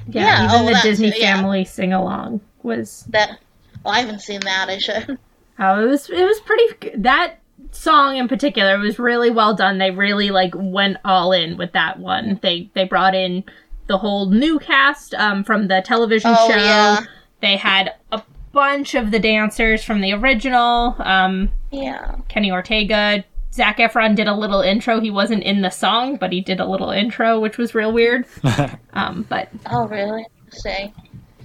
yeah, 0.09 0.23
Yeah, 0.23 0.45
even 0.47 0.61
oh, 0.63 0.67
the 0.67 0.73
that 0.73 0.83
Disney 0.83 1.13
too, 1.13 1.21
yeah. 1.21 1.37
family 1.37 1.65
sing 1.65 1.93
along 1.93 2.41
was. 2.65 3.05
that 3.11 3.39
oh 3.85 3.91
I 3.91 4.01
haven't 4.01 4.21
seen 4.21 4.41
that 4.41 4.69
I 4.69 4.79
should 4.79 5.17
Oh, 5.61 5.85
it 5.85 5.89
was 5.89 6.09
it 6.11 6.25
was 6.25 6.41
pretty. 6.41 6.97
That 6.99 7.41
song 7.73 8.17
in 8.17 8.29
particular 8.29 8.79
was 8.79 8.99
really 8.99 9.31
well 9.31 9.55
done. 9.55 9.79
They 9.79 9.91
really 9.91 10.31
like 10.31 10.53
went 10.55 10.99
all 11.05 11.33
in 11.33 11.57
with 11.57 11.73
that 11.73 11.99
one. 11.99 12.39
They 12.43 12.71
they 12.75 12.85
brought 12.85 13.15
in 13.15 13.45
the 13.89 13.99
whole 13.99 14.27
new 14.31 14.59
cast 14.59 15.15
um, 15.15 15.43
from 15.45 15.69
the 15.69 15.83
television 15.85 16.31
Oh, 16.37 16.49
show. 16.51 16.57
yeah. 16.57 17.01
They 17.41 17.57
had 17.57 17.95
a 18.13 18.23
bunch 18.53 18.95
of 18.95 19.11
the 19.11 19.19
dancers 19.19 19.83
from 19.85 20.01
the 20.01 20.13
original. 20.13 20.95
Um, 20.99 21.51
yeah 21.71 22.17
Kenny 22.29 22.51
Ortega. 22.51 23.25
Zac 23.53 23.79
Efron 23.79 24.15
did 24.15 24.29
a 24.29 24.35
little 24.35 24.61
intro. 24.61 25.01
He 25.01 25.11
wasn't 25.11 25.43
in 25.43 25.63
the 25.63 25.71
song, 25.71 26.17
but 26.17 26.33
he 26.33 26.41
did 26.41 26.61
a 26.61 26.67
little 26.67 26.91
intro, 26.91 27.41
which 27.41 27.57
was 27.59 27.75
real 27.75 27.93
weird. 27.93 28.27
um, 28.93 29.27
but 29.29 29.49
oh 29.71 29.87
really 29.89 30.27
say 30.51 30.93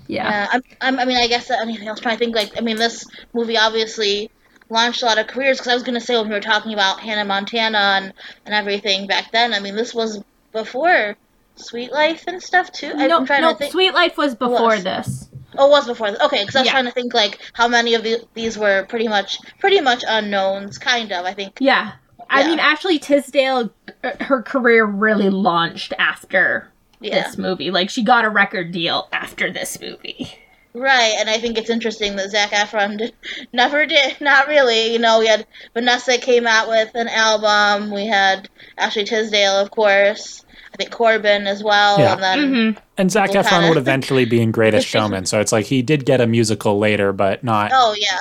yeah. 0.08 0.30
Yeah, 0.30 0.48
I'm, 0.52 0.62
I'm, 0.82 1.00
I 1.00 1.06
mean, 1.06 1.18
I 1.18 1.28
guess 1.28 1.50
I 1.50 1.64
mean, 1.66 1.88
I 1.88 1.92
was 1.92 2.00
trying 2.02 2.16
to 2.18 2.20
think 2.20 2.36
like, 2.36 2.58
I 2.58 2.62
mean, 2.62 2.76
this 2.78 3.06
movie 3.34 3.58
obviously 3.58 4.30
launched 4.70 5.02
a 5.02 5.06
lot 5.06 5.18
of 5.18 5.28
careers 5.28 5.58
because 5.58 5.72
I 5.72 5.74
was 5.76 5.84
gonna 5.84 6.02
say 6.02 6.16
when 6.18 6.28
we 6.28 6.34
were 6.34 6.42
talking 6.42 6.74
about 6.74 7.00
Hannah 7.00 7.26
Montana 7.26 7.78
and 8.02 8.14
and 8.46 8.54
everything 8.54 9.08
back 9.08 9.32
then. 9.32 9.54
I 9.54 9.60
mean, 9.60 9.76
this 9.76 9.94
was 9.94 10.22
before 10.52 11.16
Suite 11.56 11.92
Life 11.92 12.24
and 12.28 12.42
stuff 12.42 12.72
too. 12.72 12.92
I- 12.96 13.08
no, 13.08 13.18
I'm 13.18 13.26
trying 13.26 13.42
no, 13.42 13.52
to 13.52 13.58
think. 13.58 13.72
Suite 13.72 13.94
Life 13.94 14.18
was 14.18 14.36
before 14.36 14.68
Was. 14.68 14.84
this. 14.84 15.30
Oh, 15.58 15.68
it 15.68 15.70
was 15.70 15.86
before. 15.86 16.12
This. 16.12 16.20
Okay, 16.22 16.42
because 16.42 16.56
I 16.56 16.60
was 16.62 16.66
Yeah. 16.68 16.72
trying 16.72 16.86
to 16.86 16.92
think 16.92 17.14
like 17.14 17.40
how 17.54 17.68
many 17.68 17.94
of 17.94 18.04
the, 18.04 18.26
these 18.34 18.58
were 18.58 18.86
pretty 18.90 19.08
much 19.08 19.38
pretty 19.60 19.82
much 19.82 20.04
unknowns, 20.08 20.78
kind 20.78 21.12
of. 21.12 21.26
I 21.26 21.34
think. 21.34 21.58
Yeah. 21.60 21.92
I 22.30 22.42
Yeah. 22.42 22.48
mean, 22.48 22.60
Ashley 22.60 22.98
Tisdale, 23.00 23.70
uh, 24.04 24.12
her 24.22 24.42
career 24.42 24.86
really 24.86 25.30
launched 25.30 25.94
after 26.00 26.70
Yeah. 27.00 27.22
this 27.28 27.38
movie. 27.38 27.70
Like, 27.70 27.90
she 27.92 28.02
got 28.04 28.26
a 28.26 28.30
record 28.30 28.72
deal 28.72 29.08
after 29.12 29.52
this 29.52 29.80
movie. 29.80 30.40
Right, 30.76 31.14
and 31.20 31.30
I 31.30 31.38
think 31.38 31.58
it's 31.60 31.70
interesting 31.70 32.16
that 32.16 32.32
Zac 32.32 32.50
Efron 32.52 32.98
did, 32.98 33.14
never 33.54 33.86
did, 33.86 34.20
not 34.22 34.48
really. 34.48 34.92
You 34.92 35.00
know, 35.00 35.20
we 35.20 35.28
had 35.28 35.46
Vanessa 35.74 36.18
came 36.18 36.48
out 36.48 36.68
with 36.68 36.90
an 36.96 37.08
album. 37.08 37.92
We 37.92 38.08
had 38.08 38.50
Ashley 38.78 39.04
Tisdale, 39.04 39.60
of 39.60 39.70
course. 39.70 40.44
I 40.74 40.76
think 40.78 40.90
Corbin 40.92 41.46
as 41.46 41.64
well, 41.64 42.00
Yeah. 42.00 42.14
and 42.14 42.24
then 42.24 42.40
Mm-hmm. 42.40 42.80
And 42.98 43.12
Zac 43.12 43.30
People 43.30 43.44
Efron 43.44 43.50
kinda- 43.50 43.70
would 43.70 43.78
eventually 43.78 44.26
be 44.26 44.42
in 44.42 44.50
Greatest 44.52 44.88
Showman, 44.88 45.28
so 45.28 45.40
it's 45.40 45.52
like 45.52 45.68
he 45.68 45.84
did 45.84 46.06
get 46.06 46.20
a 46.22 46.26
musical 46.26 46.80
later, 46.80 47.14
but 47.14 47.44
not. 47.44 47.70
oh 47.74 47.96
yeah, 48.00 48.18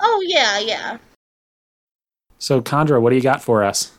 oh 0.00 0.22
yeah, 0.26 0.58
yeah. 0.58 0.98
So 2.38 2.60
Chandra, 2.60 3.00
what 3.00 3.10
do 3.10 3.16
you 3.16 3.22
got 3.22 3.42
for 3.42 3.64
us? 3.64 3.92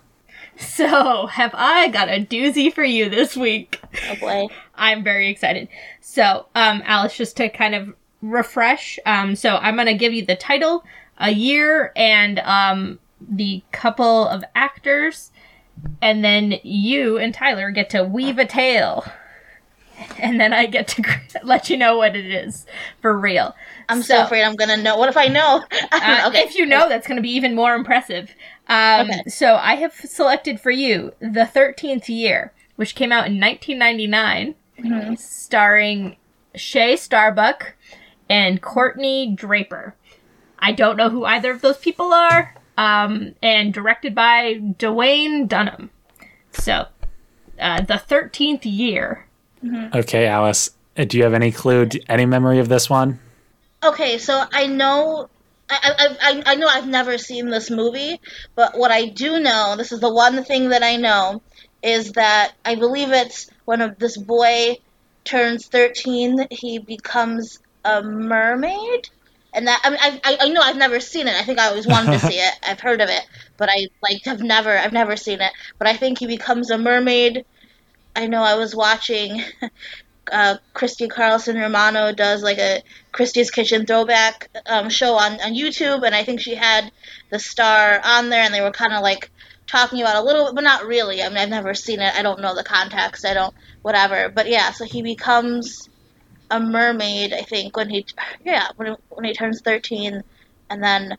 So, 0.60 1.28
have 1.28 1.52
I 1.54 1.88
got 1.89 2.10
a 2.10 2.24
doozy 2.24 2.74
for 2.74 2.84
you 2.84 3.10
this 3.10 3.36
week? 3.38 3.80
Oh 4.10 4.15
boy, 4.20 4.48
I'm 4.77 5.03
very 5.03 5.29
excited. 5.29 5.67
So, 6.01 6.45
um, 6.55 6.81
Alice, 6.85 7.17
just 7.17 7.37
to 7.37 7.49
kind 7.49 7.75
of 7.75 7.93
refresh, 8.21 8.99
um, 9.05 9.35
so 9.35 9.57
I'm 9.57 9.75
gonna 9.75 9.93
give 9.97 10.13
you 10.13 10.25
the 10.25 10.35
title, 10.35 10.83
a 11.17 11.31
year, 11.31 11.91
and 11.95 12.39
um, 12.39 12.99
the 13.21 13.63
couple 13.71 14.27
of 14.27 14.43
actors, 14.55 15.31
and 16.01 16.23
then 16.23 16.55
you 16.63 17.17
and 17.17 17.33
Tyler 17.33 17.71
get 17.71 17.89
to 17.91 18.03
weave 18.03 18.37
a 18.37 18.45
tale, 18.45 19.05
and 20.19 20.39
then 20.39 20.53
I 20.53 20.65
get 20.67 20.87
to 20.89 21.03
let 21.43 21.69
you 21.69 21.77
know 21.77 21.97
what 21.97 22.15
it 22.15 22.25
is 22.25 22.65
for 23.01 23.17
real. 23.17 23.55
I'm 23.89 24.03
so, 24.03 24.23
afraid 24.23 24.43
I'm 24.43 24.55
gonna 24.55 24.77
know. 24.77 24.97
What 24.97 25.09
if 25.09 25.17
I 25.17 25.27
know? 25.27 25.63
Uh, 25.89 26.25
okay, 26.27 26.41
If 26.41 26.55
you 26.55 26.65
know, 26.65 26.87
that's 26.89 27.07
going 27.07 27.15
to 27.15 27.21
be 27.21 27.31
even 27.31 27.55
more 27.55 27.73
impressive. 27.73 28.35
Um, 28.67 29.09
Okay. 29.09 29.23
So 29.29 29.55
I 29.55 29.75
have 29.75 29.93
selected 29.93 30.59
for 30.59 30.69
you 30.69 31.13
The 31.19 31.49
13th 31.51 32.07
Year, 32.09 32.53
which 32.75 32.93
came 32.93 33.11
out 33.11 33.25
in 33.27 33.39
1999, 33.39 34.55
Mm-hmm. 34.79 35.15
starring 35.15 36.17
Chez 36.55 36.97
Starbuck 37.01 37.73
and 38.29 38.61
Courtney 38.61 39.33
Draper. 39.35 39.95
I 40.59 40.71
don't 40.71 40.97
know 40.97 41.09
who 41.09 41.25
either 41.25 41.51
of 41.51 41.61
those 41.61 41.77
people 41.77 42.13
are, 42.13 42.55
um, 42.77 43.33
and 43.41 43.73
directed 43.73 44.13
by 44.13 44.55
Duwayne 44.55 45.47
Dunham. 45.47 45.89
So, 46.51 46.85
uh, 47.59 47.81
The 47.81 47.95
13th 47.95 48.61
Year. 48.63 49.25
Okay, 49.95 50.27
Alice, 50.27 50.71
uh, 50.97 51.03
do 51.05 51.17
you 51.17 51.23
have 51.23 51.33
any 51.33 51.51
clue, 51.51 51.85
d- 51.87 52.03
any 52.07 52.25
memory 52.25 52.59
of 52.59 52.69
this 52.69 52.89
one? 52.89 53.19
Okay, 53.83 54.17
so 54.17 54.43
I 54.51 54.67
know. 54.67 55.29
I, 55.69 55.79
I, 55.83 56.17
I, 56.21 56.43
I 56.51 56.55
know 56.55 56.67
I've 56.67 56.87
never 56.87 57.17
seen 57.17 57.49
this 57.49 57.69
movie, 57.69 58.21
but 58.55 58.77
what 58.77 58.91
I 58.91 59.07
do 59.07 59.39
know, 59.39 59.75
this 59.75 59.91
is 59.91 59.99
the 59.99 60.13
one 60.13 60.43
thing 60.43 60.69
that 60.69 60.81
I 60.83 60.95
know, 60.95 61.41
is 61.83 62.13
that 62.13 62.53
I 62.65 62.75
believe 62.75 63.11
it's 63.11 63.49
when 63.65 63.81
a, 63.81 63.95
this 63.97 64.17
boy 64.17 64.77
turns 65.23 65.67
13, 65.67 66.47
he 66.51 66.79
becomes 66.79 67.59
a 67.83 68.01
mermaid. 68.01 69.09
And 69.53 69.67
that 69.67 69.81
I 69.83 69.89
mean 69.89 69.99
I, 70.23 70.37
I 70.41 70.49
know 70.49 70.61
I've 70.61 70.77
never 70.77 70.99
seen 70.99 71.27
it. 71.27 71.35
I 71.35 71.43
think 71.43 71.59
I 71.59 71.67
always 71.67 71.87
wanted 71.87 72.11
to 72.11 72.19
see 72.27 72.35
it. 72.35 72.53
I've 72.63 72.79
heard 72.79 73.01
of 73.01 73.09
it, 73.09 73.25
but 73.57 73.69
I 73.69 73.87
like 74.03 74.23
have 74.25 74.41
never 74.41 74.77
I've 74.77 74.93
never 74.93 75.15
seen 75.15 75.41
it. 75.41 75.51
But 75.77 75.87
I 75.87 75.95
think 75.95 76.19
he 76.19 76.27
becomes 76.27 76.69
a 76.69 76.77
mermaid. 76.77 77.45
I 78.15 78.27
know 78.27 78.43
I 78.43 78.55
was 78.55 78.75
watching 78.75 79.43
uh, 80.31 80.57
Christy 80.73 81.07
Carlson 81.07 81.57
Romano 81.57 82.11
does 82.11 82.43
like 82.43 82.57
a 82.57 82.81
Christy's 83.11 83.51
Kitchen 83.51 83.85
throwback 83.85 84.49
um, 84.65 84.89
show 84.89 85.15
on, 85.15 85.33
on 85.41 85.53
YouTube, 85.53 86.05
and 86.05 86.15
I 86.15 86.23
think 86.23 86.39
she 86.39 86.55
had 86.55 86.91
the 87.29 87.39
star 87.39 88.01
on 88.03 88.29
there, 88.29 88.43
and 88.43 88.53
they 88.53 88.61
were 88.61 88.71
kind 88.71 88.93
of 88.93 89.01
like 89.01 89.31
talking 89.67 90.01
about 90.01 90.15
a 90.15 90.25
little 90.25 90.45
bit, 90.45 90.56
but 90.56 90.63
not 90.63 90.86
really. 90.86 91.21
I 91.21 91.30
mean, 91.30 91.38
I've 91.38 91.49
never 91.49 91.73
seen 91.73 91.99
it. 92.01 92.15
I 92.15 92.21
don't 92.23 92.41
know 92.41 92.56
the 92.56 92.63
context. 92.63 93.25
I 93.25 93.34
don't, 93.34 93.53
whatever. 93.82 94.30
But 94.30 94.47
yeah, 94.49 94.71
so 94.71 94.86
he 94.86 95.01
becomes 95.01 95.89
a 96.49 96.60
mermaid, 96.60 97.34
I 97.34 97.41
think, 97.41 97.75
when 97.77 97.89
he, 97.89 98.06
yeah, 98.45 98.69
when, 98.77 98.95
when 99.10 99.25
he 99.25 99.34
turns 99.34 99.62
13, 99.63 100.23
and 100.69 100.84
then 100.84 101.17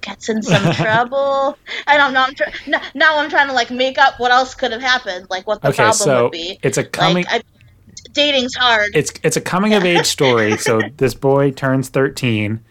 gets 0.00 0.28
in 0.28 0.42
some 0.42 0.70
trouble. 0.72 1.58
I 1.86 1.96
don't 1.96 2.12
know. 2.12 2.24
I'm 2.26 2.34
tr- 2.34 2.70
now, 2.70 2.82
now 2.94 3.18
I'm 3.18 3.30
trying 3.30 3.48
to 3.48 3.52
like 3.54 3.70
make 3.70 3.98
up 3.98 4.14
what 4.18 4.30
else 4.30 4.54
could 4.54 4.72
have 4.72 4.80
happened, 4.80 5.26
like 5.30 5.46
what 5.46 5.62
the 5.62 5.70
Okay, 5.70 5.76
problem 5.84 5.98
so 5.98 6.22
would 6.24 6.30
be. 6.30 6.58
it's 6.62 6.78
a 6.78 6.84
coming. 6.84 7.24
Like, 7.24 7.44
I, 7.44 8.10
dating's 8.12 8.54
hard. 8.54 8.90
it's 8.94 9.12
it's 9.22 9.36
a 9.36 9.40
coming 9.40 9.74
of 9.74 9.84
age 9.84 10.06
story. 10.06 10.56
So 10.56 10.82
this 10.96 11.14
boy 11.14 11.50
turns 11.50 11.88
thirteen, 11.88 12.64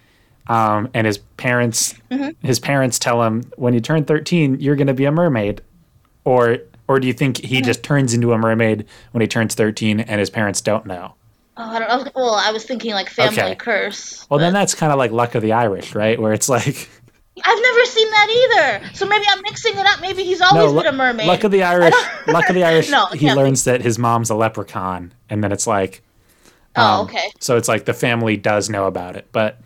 um, 0.50 0.90
and 0.94 1.08
his 1.08 1.18
parents 1.38 1.94
Mm-hmm. 2.12 2.46
his 2.46 2.60
parents 2.60 2.98
tell 3.00 3.24
him 3.24 3.44
when 3.56 3.74
you 3.74 3.80
turn 3.80 4.04
thirteen 4.04 4.60
you're 4.60 4.76
going 4.76 4.88
to 4.88 4.94
be 4.94 5.06
a 5.06 5.12
mermaid, 5.12 5.62
or 6.26 6.58
or 6.88 7.00
do 7.00 7.08
you 7.08 7.14
think 7.14 7.38
Mm-hmm. 7.38 7.48
he 7.48 7.62
just 7.62 7.84
turns 7.84 8.14
into 8.14 8.34
a 8.34 8.38
mermaid 8.38 8.86
when 9.12 9.22
he 9.22 9.28
turns 9.28 9.56
thirteen 9.56 10.00
and 10.02 10.20
his 10.20 10.30
parents 10.30 10.60
don't 10.62 10.86
know? 10.86 11.14
Oh, 11.56 11.64
I 11.64 11.80
don't 11.80 12.06
know. 12.06 12.12
Well, 12.16 12.34
I 12.36 12.52
was 12.52 12.64
thinking 12.66 12.94
like 12.94 13.10
family 13.10 13.38
Okay. 13.42 13.56
curse. 13.56 14.26
Well, 14.30 14.40
then 14.40 14.54
that's 14.54 14.74
kind 14.74 14.92
of 14.94 14.98
like 14.98 15.12
Luck 15.12 15.36
of 15.36 15.42
the 15.42 15.52
Irish, 15.54 15.94
right? 15.94 16.20
Where 16.20 16.34
it's 16.34 16.48
like 16.50 16.90
I've 17.46 17.62
never 17.62 17.86
seen 17.86 18.10
that 18.12 18.80
either. 18.82 18.96
So 18.96 19.06
maybe 19.08 19.24
I'm 19.30 19.42
mixing 19.44 19.78
it 19.78 19.86
up. 19.86 20.02
Maybe 20.02 20.24
he's 20.24 20.42
always 20.42 20.74
no, 20.74 20.82
been 20.82 20.94
a 20.94 20.98
mermaid. 20.98 21.28
Luck 21.28 21.44
of 21.46 21.52
the 21.52 21.64
Irish. 21.64 21.94
Luck 22.28 22.50
of 22.50 22.56
the 22.56 22.64
Irish. 22.66 22.90
No, 22.90 23.06
he 23.08 23.28
be. 23.28 23.34
learns 23.34 23.64
that 23.66 23.82
his 23.82 23.98
mom's 24.00 24.30
a 24.30 24.36
leprechaun, 24.36 25.14
and 25.30 25.44
then 25.44 25.52
it's 25.52 25.68
like 25.68 26.02
oh, 26.76 27.02
Um, 27.02 27.06
okay. 27.06 27.30
So 27.40 27.56
it's 27.58 27.68
like 27.68 27.86
the 27.86 27.94
family 27.94 28.36
does 28.38 28.70
know 28.70 28.86
about 28.88 29.16
it. 29.16 29.28
But 29.32 29.60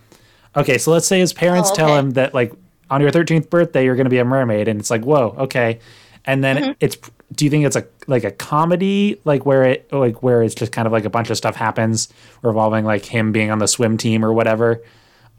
okay, 0.55 0.77
so 0.77 0.91
let's 0.91 1.07
say 1.07 1.19
his 1.19 1.33
parents 1.33 1.69
Oh, 1.71 1.75
tell 1.75 1.95
him 1.97 2.11
that 2.11 2.33
like 2.33 2.53
on 2.89 3.01
your 3.01 3.11
13th 3.11 3.49
birthday 3.49 3.85
you're 3.85 3.95
going 3.95 4.05
to 4.05 4.09
be 4.11 4.19
a 4.19 4.25
mermaid 4.25 4.67
and 4.67 4.79
it's 4.79 4.89
like, 4.89 5.03
"Whoa, 5.03 5.35
okay." 5.39 5.79
And 6.25 6.43
then 6.43 6.57
Mm-hmm. 6.57 6.71
it's 6.79 6.97
do 7.35 7.45
you 7.45 7.51
think 7.51 7.65
it's 7.65 7.75
a 7.75 7.85
like 8.07 8.23
a 8.23 8.31
comedy 8.31 9.19
like 9.25 9.45
where 9.45 9.63
it 9.63 9.91
like 9.91 10.21
where 10.21 10.43
it's 10.43 10.53
just 10.55 10.71
kind 10.71 10.85
of 10.85 10.91
like 10.91 11.03
a 11.05 11.09
bunch 11.09 11.29
of 11.31 11.37
stuff 11.37 11.55
happens 11.55 12.07
revolving 12.43 12.85
like 12.85 13.03
him 13.05 13.31
being 13.31 13.49
on 13.49 13.57
the 13.59 13.67
swim 13.67 13.97
team 13.97 14.23
or 14.23 14.31
whatever 14.31 14.83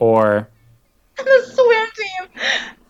or 0.01 0.49
the 1.17 1.43
swim 1.45 1.87
team. 1.97 2.43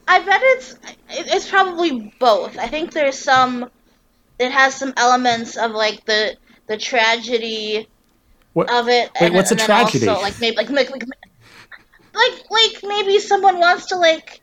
I 0.08 0.20
bet 0.24 0.40
it's 0.42 0.76
it's 1.10 1.48
probably 1.48 2.14
both. 2.18 2.58
I 2.58 2.66
think 2.68 2.92
there's 2.92 3.18
some. 3.18 3.70
It 4.38 4.50
has 4.50 4.74
some 4.74 4.92
elements 4.96 5.56
of 5.56 5.70
like 5.72 6.04
the 6.06 6.36
the 6.66 6.76
tragedy 6.76 7.86
what 8.54 8.70
of 8.72 8.88
it. 8.88 9.10
Wait, 9.20 9.26
and, 9.26 9.34
what's 9.34 9.50
a 9.50 9.54
and 9.54 9.60
then 9.60 9.66
tragedy? 9.66 10.08
Also, 10.08 10.22
like 10.22 10.40
maybe 10.40 10.56
like, 10.56 10.70
like 10.70 10.90
like 10.90 11.04
like 12.14 12.50
like 12.50 12.82
maybe 12.82 13.18
someone 13.18 13.58
wants 13.58 13.86
to 13.86 13.96
like 13.96 14.40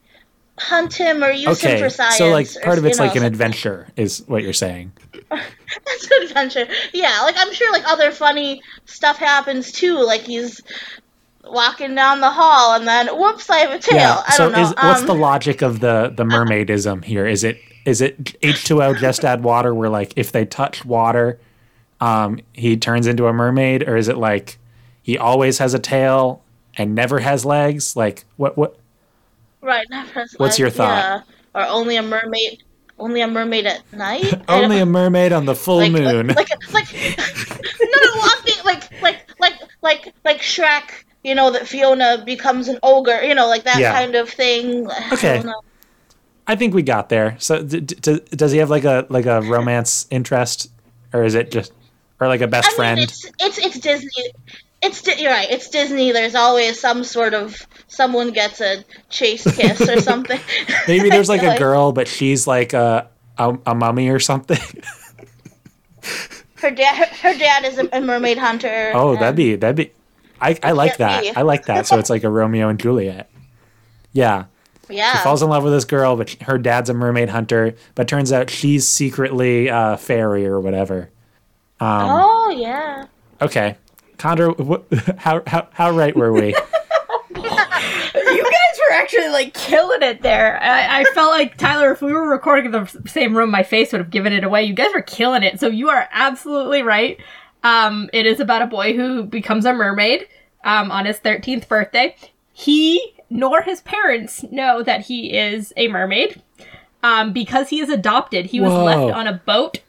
hunt 0.58 0.94
him 0.94 1.24
or 1.24 1.32
use 1.32 1.62
him 1.62 1.80
for 1.80 1.90
science. 1.90 2.18
So 2.18 2.30
like 2.30 2.48
or, 2.56 2.62
part 2.62 2.78
of 2.78 2.84
you 2.84 2.90
it's 2.90 3.00
know, 3.00 3.06
like 3.06 3.16
an 3.16 3.24
adventure 3.24 3.88
is 3.96 4.24
what 4.28 4.44
you're 4.44 4.54
saying. 4.54 4.92
That's 5.30 6.12
an 6.12 6.24
adventure. 6.24 6.68
Yeah, 6.94 7.22
like 7.24 7.36
I'm 7.38 7.54
sure 7.54 7.72
like 7.72 7.88
other 7.88 8.12
funny 8.12 8.62
stuff 8.86 9.18
happens 9.18 9.72
too. 9.72 9.98
Like 10.04 10.22
he's 10.22 10.62
walking 11.46 11.96
down 11.96 12.22
the 12.22 12.30
hall 12.30 12.76
and 12.76 12.88
then 12.88 13.08
whoops, 13.08 13.50
I 13.50 13.58
have 13.58 13.72
a 13.72 13.80
tail. 13.80 14.24
I 14.28 14.36
so 14.36 14.44
don't 14.50 14.54
know. 14.54 14.62
is 14.62 14.74
what's 14.76 15.02
um, 15.02 15.08
the 15.08 15.16
logic 15.16 15.62
of 15.62 15.80
the 15.80 16.14
the 16.16 16.24
mermaidism 16.24 17.04
here? 17.04 17.26
Is 17.26 17.44
it 17.44 17.60
is 17.86 18.02
it 18.02 18.24
H2O 18.42 19.00
just 19.00 19.26
add 19.26 19.44
water 19.44 19.74
where 19.74 19.90
like 19.90 20.14
if 20.16 20.32
they 20.32 20.46
touch 20.46 20.86
water 20.86 21.40
um 22.00 22.40
he 22.54 22.78
turns 22.78 23.08
into 23.08 23.28
a 23.28 23.34
mermaid 23.34 23.88
or 23.88 23.96
is 23.96 24.08
it 24.08 24.18
like 24.18 24.58
he 25.02 25.18
always 25.18 25.58
has 25.58 25.74
a 25.74 25.80
tail 25.80 26.44
and 26.82 26.96
never 26.96 27.20
has 27.20 27.46
legs? 27.46 27.96
Like 27.96 28.26
what 28.38 28.58
what 28.58 28.78
right? 29.62 29.88
never 29.90 30.22
has 30.22 30.34
What's 30.38 30.60
your 30.60 30.70
thought? 30.70 31.24
Yeah. 31.56 31.62
Or 31.64 31.68
only 31.68 31.96
a 31.98 32.02
mermaid. 32.04 32.64
Only 33.00 33.22
a 33.22 33.28
mermaid 33.28 33.66
at 33.66 33.82
night. 33.94 34.32
Only 34.48 34.78
a 34.80 34.86
mermaid 34.86 35.34
on 35.34 35.46
the 35.46 35.56
full 35.56 35.78
like, 35.78 35.92
moon. 35.92 36.28
Like 36.28 36.50
like, 36.72 36.74
like 36.74 36.94
no 36.94 38.00
no. 38.04 38.22
I'm 38.22 38.44
thinking 38.44 38.64
like 38.64 39.02
like 39.02 39.20
like 39.40 39.54
like 39.82 40.14
like 40.24 40.38
Shrek. 40.40 41.04
You 41.24 41.36
know 41.36 41.52
that 41.52 41.68
Fiona 41.68 42.24
becomes 42.24 42.68
an 42.68 42.78
ogre. 42.84 43.22
You 43.24 43.34
know 43.34 43.48
like 43.48 43.64
that 43.64 43.80
Yeah. 43.80 43.92
kind 43.94 44.16
of 44.16 44.30
thing. 44.30 44.90
I 44.90 45.10
Okay. 45.14 45.42
know. 45.44 45.62
I 46.48 46.56
think 46.56 46.74
we 46.74 46.84
got 46.84 47.10
there. 47.10 47.36
So 47.40 47.64
d- 47.64 47.80
d- 47.82 48.22
does 48.32 48.52
he 48.52 48.60
have 48.60 48.70
like 48.70 48.84
a 48.84 49.06
like 49.10 49.26
a 49.26 49.42
romance 49.42 50.06
interest 50.12 50.70
or 51.14 51.24
is 51.24 51.34
it 51.36 51.50
just 51.52 51.72
or 52.20 52.28
like 52.28 52.42
a 52.42 52.48
best 52.48 52.68
I 52.68 52.70
mean, 52.72 52.76
friend? 52.78 53.00
it's 53.00 53.26
it's 53.40 53.58
it's 53.58 53.80
Disney. 53.80 54.32
It's 54.82 55.06
you're 55.20 55.32
right. 55.32 55.50
It's 55.50 55.70
Disney. 55.70 56.12
There's 56.12 56.36
always 56.36 56.80
some 56.80 57.04
sort 57.04 57.34
of 57.34 57.68
someone 57.88 58.32
gets 58.32 58.62
a 58.62 58.84
chase 59.10 59.44
kiss 59.56 59.82
or 59.88 60.00
something. 60.02 60.40
Maybe 60.88 61.10
there's 61.12 61.30
like 61.30 61.44
a 61.44 61.48
Like, 61.48 61.60
girl 61.60 61.92
but 61.92 62.08
she's 62.08 62.48
like 62.48 62.74
a 62.74 63.08
a, 63.38 63.58
a 63.68 63.76
mummy 63.76 64.10
or 64.10 64.20
something. 64.20 64.60
Her 66.56 66.72
dad. 66.72 66.96
Her, 66.96 67.30
her 67.34 67.38
dad 67.40 67.66
is 67.66 67.80
a, 67.80 68.02
mermaid 68.02 68.38
hunter. 68.38 68.92
Oh, 68.94 69.16
that'd 69.16 69.36
be 69.36 69.56
that'd 69.56 69.76
be. 69.76 69.92
I, 70.40 70.58
I 70.62 70.72
like 70.74 70.98
that. 70.98 71.36
I 71.38 71.42
like 71.42 71.66
that. 71.66 71.88
So 71.88 71.98
it's 71.98 72.10
like 72.10 72.24
a 72.24 72.30
Romeo 72.30 72.70
and 72.70 72.80
Juliet. 72.80 73.30
Yeah, 74.14 74.46
yeah. 74.90 75.14
he 75.14 75.24
falls 75.24 75.42
in 75.42 75.50
love 75.50 75.64
with 75.64 75.74
this 75.74 75.86
girl, 75.86 76.16
but 76.16 76.32
her 76.44 76.58
dad's 76.60 76.90
a 76.90 76.94
mermaid 76.94 77.30
hunter. 77.30 77.76
But 77.96 78.08
turns 78.08 78.32
out 78.32 78.50
she's 78.50 78.88
secretly 78.88 79.68
a 79.68 79.98
fairy 79.98 80.46
or 80.46 80.60
whatever. 80.60 81.10
Um, 81.80 82.10
oh 82.10 82.50
yeah. 82.50 83.06
Okay, 83.42 83.78
Chandra, 84.22 84.54
wh- 84.54 85.18
how 85.18 85.42
how 85.48 85.68
how 85.72 85.90
right 85.92 86.16
were 86.16 86.32
we? 86.32 86.48
you 87.36 87.44
guys 87.44 88.80
were 88.80 88.94
actually 88.94 89.30
like 89.30 89.54
killing 89.56 90.04
it 90.04 90.22
there. 90.22 90.62
I, 90.62 91.02
I 91.02 91.04
felt 91.16 91.32
like 91.32 91.58
Tyler, 91.58 91.92
if 91.92 92.04
we 92.04 92.14
were 92.14 92.30
recording 92.30 92.66
in 92.66 92.72
the 92.72 93.04
same 93.08 93.36
room, 93.36 93.50
my 93.50 93.64
face 93.64 93.92
would 93.92 94.00
have 94.00 94.12
given 94.12 94.32
it 94.32 94.44
away. 94.44 94.64
You 94.64 94.76
guys 94.76 94.94
were 94.94 95.02
killing 95.02 95.42
it. 95.42 95.60
So 95.60 95.68
you 95.68 95.90
are 95.90 96.08
absolutely 96.12 96.84
right. 96.84 97.20
Um, 97.64 98.12
it 98.14 98.28
is 98.28 98.40
about 98.40 98.62
a 98.62 98.68
boy 98.68 98.94
who 98.94 99.24
becomes 99.24 99.66
a 99.66 99.74
mermaid 99.74 100.28
um, 100.64 100.92
on 100.92 101.06
his 101.06 101.18
13th 101.20 101.68
birthday. 101.68 102.16
He 102.54 103.16
nor 103.32 103.64
his 103.64 103.82
parents 103.82 104.44
know 104.52 104.84
that 104.84 105.02
he 105.02 105.36
is 105.36 105.74
a 105.78 105.88
mermaid 105.88 106.44
um, 107.02 107.34
because 107.34 107.70
he 107.70 107.80
is 107.80 107.90
adopted. 107.90 108.46
He 108.46 108.60
was 108.60 108.72
Whoa. 108.72 108.84
left 108.84 109.16
on 109.16 109.26
a 109.26 109.42
boat 109.46 109.80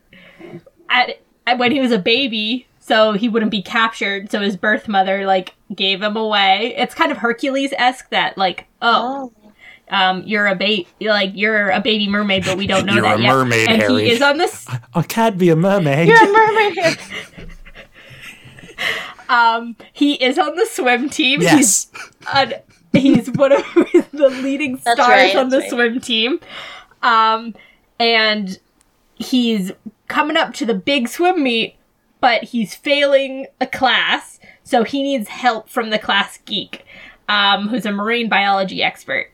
at, 0.88 1.18
at 1.46 1.58
when 1.58 1.70
he 1.72 1.80
was 1.80 1.92
a 1.92 1.98
baby 1.98 2.66
so 2.84 3.12
he 3.12 3.28
wouldn't 3.28 3.50
be 3.50 3.62
captured 3.62 4.30
so 4.30 4.40
his 4.40 4.56
birth 4.56 4.88
mother 4.88 5.24
like 5.24 5.54
gave 5.74 6.02
him 6.02 6.16
away 6.16 6.74
it's 6.76 6.94
kind 6.94 7.12
of 7.12 7.18
hercules-esque 7.18 8.10
that 8.10 8.36
like 8.36 8.66
oh 8.82 9.32
Oh. 9.42 9.96
um 9.96 10.22
you're 10.26 10.46
a 10.46 10.56
baby 10.56 10.88
like 11.00 11.30
you're 11.34 11.70
a 11.70 11.80
baby 11.80 12.08
mermaid 12.08 12.44
but 12.44 12.58
we 12.58 12.66
don't 12.66 12.84
know 12.86 12.92
You're 12.96 13.02
that 13.02 13.20
a 13.20 13.22
yet 13.22 13.32
mermaid, 13.32 13.68
and 13.68 13.80
Harry. 13.80 14.04
he 14.04 14.10
is 14.10 14.20
on 14.20 14.36
this 14.36 14.66
I 14.94 15.02
can't 15.02 15.38
be 15.38 15.48
a 15.50 15.56
mermaid. 15.56 16.08
You're 16.08 16.22
a 16.22 16.32
mermaid 16.32 16.98
um 19.28 19.76
he 19.92 20.14
is 20.14 20.38
on 20.38 20.56
the 20.56 20.66
swim 20.66 21.08
team 21.08 21.40
he's 21.40 21.88
yes. 21.90 21.90
on, 22.34 22.52
he's 22.92 23.30
one 23.30 23.52
of 23.52 23.62
the 24.12 24.28
leading 24.42 24.76
stars 24.78 24.98
right, 24.98 25.36
on 25.36 25.48
the 25.48 25.60
right. 25.60 25.70
swim 25.70 26.00
team. 26.00 26.40
Um, 27.02 27.54
and 27.98 28.58
he's 29.14 29.72
coming 30.08 30.36
up 30.36 30.54
to 30.54 30.66
the 30.66 30.74
big 30.74 31.08
swim 31.08 31.42
meet, 31.42 31.76
but 32.22 32.42
he's 32.44 32.74
failing 32.74 33.46
a 33.60 33.66
class, 33.66 34.40
so 34.64 34.82
he 34.84 35.02
needs 35.02 35.28
help 35.28 35.68
from 35.68 35.90
the 35.90 35.98
class 35.98 36.38
geek, 36.46 36.86
um, 37.28 37.68
who's 37.68 37.84
a 37.84 37.92
marine 37.92 38.30
biology 38.30 38.82
expert. 38.82 39.30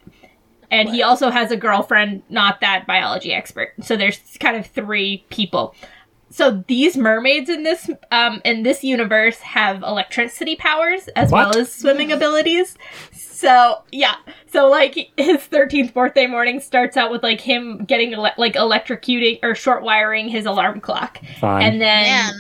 And 0.71 0.89
he 0.89 1.03
also 1.03 1.31
has 1.31 1.51
a 1.51 1.57
girlfriend, 1.57 2.23
not 2.29 2.61
that 2.61 2.87
biology 2.87 3.33
expert. 3.33 3.73
So 3.81 3.97
there's 3.97 4.19
kind 4.41 4.57
of 4.57 4.67
three 4.67 5.25
people. 5.31 5.75
So 6.31 6.63
these 6.69 6.95
mermaids 6.95 7.49
in 7.49 7.63
this 7.63 7.89
um, 8.11 8.43
in 8.45 8.63
this 8.63 8.85
universe 8.85 9.39
have 9.39 9.83
electricity 9.83 10.57
powers 10.57 11.09
as 11.17 11.31
What? 11.31 11.55
well 11.55 11.59
as 11.63 11.73
swimming 11.73 12.13
abilities. 12.13 12.77
So 13.13 13.83
yeah, 13.93 14.17
so 14.53 14.69
like 14.69 15.11
his 15.17 15.39
thirteenth 15.45 15.95
birthday 15.95 16.27
morning 16.27 16.61
starts 16.61 16.99
out 16.99 17.11
with 17.11 17.23
like 17.23 17.41
him 17.41 17.87
getting 17.87 18.13
ele- 18.13 18.35
like 18.37 18.57
electrocuting 18.57 19.39
or 19.43 19.55
short 19.55 19.83
wiring 19.83 20.29
his 20.29 20.45
alarm 20.45 20.81
clock, 20.83 21.19
Fine. 21.41 21.63
and 21.63 21.81
then 21.81 22.05
Man, 22.05 22.35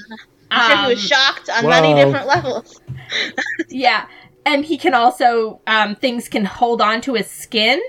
I'm 0.50 0.61
sure 0.61 0.76
he 0.76 0.87
was 0.87 0.98
Um, 0.98 1.08
shocked 1.08 1.48
on 1.50 1.68
many 1.68 1.94
different 1.94 2.26
levels. 2.26 2.80
yeah, 3.68 4.06
and 4.46 4.64
he 4.64 4.78
can 4.78 4.94
also 4.94 5.61
um, 5.66 5.94
things 5.96 6.28
can 6.28 6.44
hold 6.44 6.80
on 6.80 7.00
to 7.02 7.14
his 7.14 7.30
skin. 7.30 7.80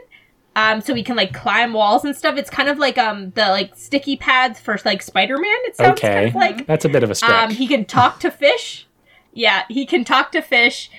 um, 0.55 0.81
so 0.81 0.93
he 0.93 1.03
can 1.03 1.15
like 1.15 1.33
climb 1.33 1.73
walls 1.73 2.03
and 2.03 2.15
stuff. 2.15 2.37
It's 2.37 2.49
kind 2.49 2.69
of 2.69 2.77
like 2.77 2.97
um 2.97 3.31
the 3.31 3.47
like 3.49 3.75
sticky 3.75 4.17
pads 4.17 4.59
for 4.59 4.77
like 4.85 5.01
Spider 5.01 5.37
Man. 5.37 5.57
It 5.65 5.75
sounds 5.77 6.03
kind 6.03 6.25
Okay, 6.25 6.27
of 6.27 6.35
like. 6.35 6.67
that's 6.67 6.85
a 6.85 6.89
bit 6.89 7.03
of 7.03 7.11
a 7.11 7.15
stretch. 7.15 7.49
Um, 7.51 7.51
he 7.51 7.67
can 7.67 7.85
talk 7.85 8.19
to 8.21 8.31
fish. 8.31 8.87
Yeah, 9.33 9.63
he 9.69 9.85
can 9.85 10.03
talk 10.03 10.31
to 10.33 10.41
fish, 10.41 10.89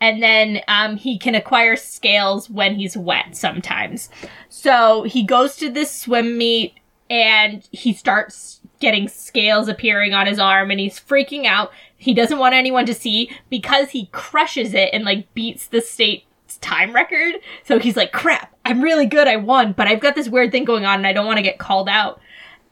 and 0.00 0.22
then 0.22 0.60
um, 0.68 0.96
he 0.96 1.18
can 1.18 1.34
acquire 1.34 1.74
scales 1.76 2.48
when 2.50 2.76
he's 2.76 2.96
wet 2.96 3.34
sometimes. 3.36 4.10
So 4.48 5.04
he 5.04 5.24
goes 5.24 5.56
to 5.56 5.70
this 5.70 5.90
swim 5.90 6.36
meet, 6.38 6.74
and 7.10 7.66
he 7.72 7.92
starts 7.94 8.57
getting 8.80 9.08
scales 9.08 9.68
appearing 9.68 10.14
on 10.14 10.26
his 10.26 10.38
arm, 10.38 10.70
and 10.70 10.80
he's 10.80 10.98
freaking 10.98 11.44
out. 11.46 11.70
He 11.96 12.14
doesn't 12.14 12.38
want 12.38 12.54
anyone 12.54 12.86
to 12.86 12.94
see 12.94 13.30
because 13.50 13.90
he 13.90 14.06
crushes 14.06 14.74
it 14.74 14.90
and 14.92 15.04
like 15.04 15.32
beats 15.34 15.66
the 15.66 15.80
state 15.80 16.24
time 16.60 16.94
record. 16.94 17.36
So 17.64 17.78
he's 17.78 17.96
like, 17.96 18.12
"Crap! 18.12 18.54
I'm 18.64 18.80
really 18.80 19.06
good. 19.06 19.28
I 19.28 19.36
won, 19.36 19.72
but 19.72 19.86
I've 19.86 20.00
got 20.00 20.14
this 20.14 20.28
weird 20.28 20.52
thing 20.52 20.64
going 20.64 20.84
on, 20.84 20.98
and 20.98 21.06
I 21.06 21.12
don't 21.12 21.26
want 21.26 21.38
to 21.38 21.42
get 21.42 21.58
called 21.58 21.88
out." 21.88 22.20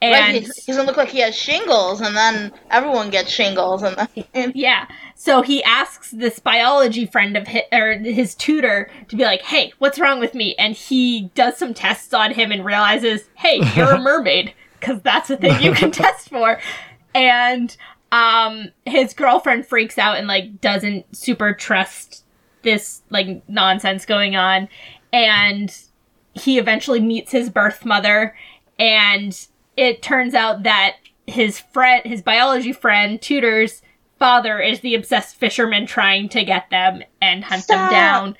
Right, 0.02 0.12
And 0.12 0.36
he's, 0.36 0.64
he's 0.64 0.76
gonna 0.76 0.86
look 0.86 0.98
like 0.98 1.08
he 1.08 1.20
has 1.20 1.34
shingles, 1.34 2.02
and 2.02 2.14
then 2.14 2.52
everyone 2.70 3.08
gets 3.10 3.30
shingles, 3.30 3.82
and 3.82 3.96
then 4.32 4.52
Yeah. 4.54 4.86
So 5.14 5.40
he 5.40 5.62
asks 5.64 6.10
this 6.10 6.38
biology 6.38 7.06
friend 7.06 7.34
of 7.36 7.46
his, 7.46 7.62
or 7.72 7.94
his 7.94 8.34
tutor 8.34 8.90
to 9.08 9.16
be 9.16 9.24
like, 9.24 9.42
"Hey, 9.42 9.72
what's 9.78 9.98
wrong 9.98 10.20
with 10.20 10.34
me?" 10.34 10.54
And 10.56 10.74
he 10.74 11.30
does 11.34 11.56
some 11.56 11.72
tests 11.72 12.12
on 12.12 12.34
him 12.34 12.52
and 12.52 12.64
realizes, 12.64 13.28
"Hey, 13.34 13.60
you're 13.74 13.94
a 13.94 13.98
mermaid 14.02 14.52
because 14.80 15.00
that's 15.02 15.30
a 15.30 15.36
thing 15.36 15.62
you 15.62 15.72
can 15.72 15.90
test 15.92 16.28
for." 16.28 16.60
And 17.14 17.76
um 18.12 18.70
his 18.84 19.12
girlfriend 19.14 19.66
freaks 19.66 19.98
out 19.98 20.16
and 20.16 20.28
like 20.28 20.60
doesn't 20.60 21.16
super 21.16 21.52
trust 21.52 22.24
this 22.62 23.02
like 23.10 23.42
nonsense 23.48 24.04
going 24.04 24.36
on. 24.36 24.68
And 25.12 25.76
he 26.34 26.58
eventually 26.58 27.00
meets 27.00 27.32
his 27.32 27.48
birth 27.48 27.84
mother. 27.84 28.36
And 28.78 29.46
it 29.76 30.02
turns 30.02 30.34
out 30.34 30.64
that 30.64 30.96
his 31.26 31.58
friend 31.58 32.04
his 32.04 32.22
biology 32.22 32.72
friend 32.72 33.20
tutor's 33.20 33.82
father 34.18 34.60
is 34.60 34.80
the 34.80 34.94
obsessed 34.94 35.36
fisherman 35.36 35.86
trying 35.86 36.28
to 36.28 36.44
get 36.44 36.70
them 36.70 37.02
and 37.20 37.44
hunt 37.44 37.66
them 37.66 37.90
down 37.90 38.36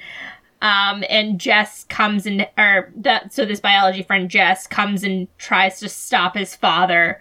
um 0.62 1.05
and 1.11 1.38
jess 1.38 1.85
comes 1.85 2.27
and 2.27 2.49
or 2.57 2.90
that 2.97 3.33
so 3.33 3.45
this 3.45 3.61
biology 3.61 4.03
friend 4.03 4.31
jess 4.31 4.66
comes 4.66 5.05
and 5.05 5.29
tries 5.38 5.79
to 5.79 5.88
stop 5.88 6.37
his 6.37 6.57
father 6.57 7.21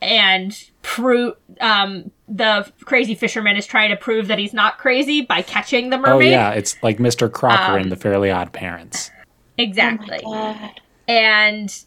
and 0.00 0.70
prove 0.82 1.34
um 1.60 2.10
the 2.28 2.70
crazy 2.84 3.14
fisherman 3.14 3.56
is 3.56 3.66
trying 3.66 3.90
to 3.90 3.96
prove 3.96 4.28
that 4.28 4.38
he's 4.38 4.52
not 4.52 4.78
crazy 4.78 5.22
by 5.22 5.42
catching 5.42 5.90
the 5.90 5.96
mermaid. 5.96 6.08
oh 6.08 6.14
mermaid 6.18 6.30
yeah, 6.30 6.50
it's 6.50 6.80
like 6.82 6.98
Mr. 6.98 7.30
Crocker 7.32 7.76
Um, 7.76 7.82
in 7.82 7.88
The 7.88 7.96
Fairly 7.96 8.30
Odd 8.30 8.52
Parents. 8.52 9.10
exactly 9.58 10.20
God. 10.22 10.80
and 11.08 11.82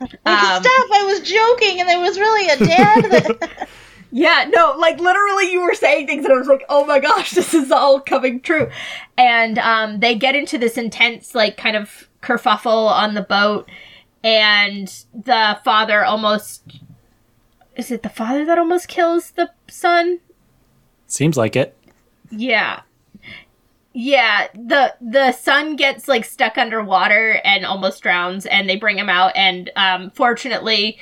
Like, 0.00 0.12
Um, 0.26 0.62
stop! 0.62 0.88
I 0.92 1.04
was 1.06 1.20
joking, 1.20 1.80
and 1.80 1.88
there 1.88 2.00
was 2.00 2.18
really 2.18 2.48
a 2.50 2.56
dad. 2.58 3.04
That... 3.10 3.68
Yeah, 4.12 4.48
no, 4.48 4.74
like 4.78 5.00
literally 5.00 5.50
you 5.50 5.62
were 5.62 5.74
saying 5.74 6.06
things 6.06 6.24
and 6.24 6.32
I 6.32 6.38
was 6.38 6.48
like, 6.48 6.64
oh 6.68 6.86
my 6.86 7.00
gosh, 7.00 7.30
this 7.32 7.54
is 7.54 7.70
all 7.70 8.00
coming 8.00 8.40
true. 8.40 8.70
And 9.18 9.58
um, 9.58 10.00
they 10.00 10.14
get 10.14 10.36
into 10.36 10.58
this 10.58 10.76
intense, 10.76 11.34
like, 11.34 11.56
kind 11.56 11.76
of 11.76 12.08
kerfuffle 12.22 12.90
on 12.90 13.14
the 13.14 13.22
boat, 13.22 13.68
and 14.22 14.88
the 15.14 15.58
father 15.64 16.04
almost. 16.04 16.62
Is 17.76 17.90
it 17.90 18.02
the 18.02 18.08
father 18.08 18.44
that 18.46 18.58
almost 18.58 18.88
kills 18.88 19.32
the 19.32 19.50
son? 19.68 20.20
Seems 21.06 21.36
like 21.36 21.56
it. 21.56 21.76
Yeah. 22.30 22.80
Yeah, 23.92 24.48
the 24.54 24.94
the 25.00 25.32
son 25.32 25.76
gets 25.76 26.08
like 26.08 26.24
stuck 26.24 26.58
underwater 26.58 27.40
and 27.44 27.64
almost 27.64 28.02
drowns 28.02 28.44
and 28.44 28.68
they 28.68 28.76
bring 28.76 28.98
him 28.98 29.08
out 29.08 29.32
and 29.34 29.70
um 29.74 30.10
fortunately 30.10 30.98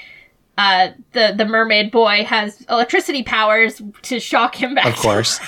uh 0.59 0.89
the 1.13 1.35
the 1.37 1.45
mermaid 1.45 1.91
boy 1.91 2.25
has 2.25 2.61
electricity 2.71 3.23
powers 3.23 3.83
to 4.03 4.21
shock 4.21 4.55
him 4.55 4.75
back. 4.75 4.87
Of 4.87 4.97
course. 4.97 5.41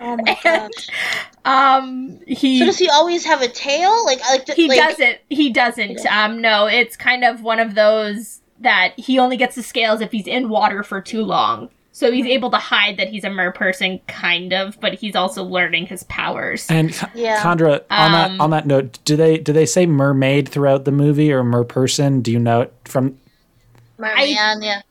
oh 0.00 0.16
my 0.16 0.38
gosh! 0.42 0.88
Um 1.44 2.20
he 2.26 2.58
So 2.60 2.64
does 2.66 2.78
he 2.78 2.88
always 2.88 3.24
have 3.26 3.42
a 3.42 3.48
tail? 3.48 4.04
Like, 4.06 4.20
like 4.30 4.48
he 4.48 4.68
like, 4.68 4.78
doesn't 4.78 5.18
he 5.28 5.50
doesn't 5.50 6.04
um 6.06 6.40
no 6.40 6.66
it's 6.66 6.96
kind 6.96 7.24
of 7.24 7.42
one 7.42 7.60
of 7.60 7.74
those 7.74 8.40
that 8.60 8.94
he 8.96 9.18
only 9.18 9.36
gets 9.36 9.54
the 9.56 9.62
scales 9.62 10.00
if 10.00 10.12
he's 10.12 10.26
in 10.26 10.48
water 10.48 10.82
for 10.82 11.00
too 11.00 11.22
long 11.22 11.68
so 11.92 12.10
he's 12.10 12.24
able 12.26 12.50
to 12.50 12.56
hide 12.56 12.96
that 12.96 13.08
he's 13.08 13.24
a 13.24 13.30
mer 13.30 13.52
person 13.52 14.00
kind 14.06 14.52
of 14.54 14.80
but 14.80 14.94
he's 14.94 15.14
also 15.14 15.44
learning 15.44 15.86
his 15.86 16.04
powers 16.04 16.70
And 16.70 16.94
Ca- 16.94 17.10
Yeah. 17.14 17.42
Chandra, 17.42 17.82
on 17.90 18.12
that 18.12 18.30
Um, 18.30 18.40
on 18.40 18.50
that 18.50 18.66
note, 18.66 18.98
do 19.04 19.16
they 19.16 19.36
do 19.38 19.52
they 19.52 19.66
say 19.66 19.84
mermaid 19.86 20.48
throughout 20.48 20.86
the 20.86 20.92
movie 20.92 21.30
or 21.32 21.44
mer 21.44 21.64
person? 21.64 22.20
Do 22.22 22.32
you 22.32 22.38
know 22.38 22.62
it 22.62 22.72
from? 23.96 24.06
Merman, 24.06 24.62
yeah. 24.62 24.82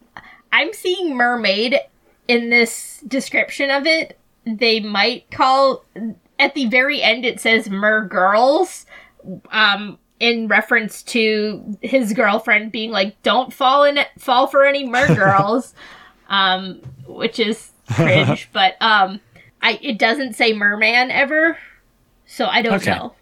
i'm 0.52 0.74
seeing 0.74 1.16
mermaid 1.16 1.78
in 2.28 2.50
this 2.50 3.02
description 3.08 3.70
of 3.70 3.86
it 3.86 4.18
they 4.46 4.80
might 4.80 5.30
call 5.32 5.84
at 6.39 6.54
the 6.56 6.66
very 6.68 7.02
end 7.02 7.26
it 7.26 7.39
says 7.39 7.70
mer 7.70 8.06
girls 8.06 8.86
um 9.52 9.98
in 10.20 10.48
reference 10.48 11.04
to 11.04 11.78
his 11.82 12.13
girlfriend 12.13 12.72
being 12.72 12.92
like 12.92 13.22
don't 13.24 13.52
fall 13.54 13.84
in 13.84 14.00
fall 14.18 14.48
for 14.48 14.63
any 14.66 14.88
mer 14.88 15.08
girls 15.16 15.74
um 16.30 16.80
which 17.08 17.39
is 17.39 17.72
cringe 17.96 18.50
but 18.54 18.76
um 18.82 19.20
i 19.62 19.78
it 19.82 19.98
doesn't 20.00 20.34
say 20.34 20.54
merman 20.54 21.12
ever 21.12 21.58
so 22.26 22.46
i 22.48 22.62
don't 22.62 22.76
Okay. 22.76 22.92
know 22.92 23.13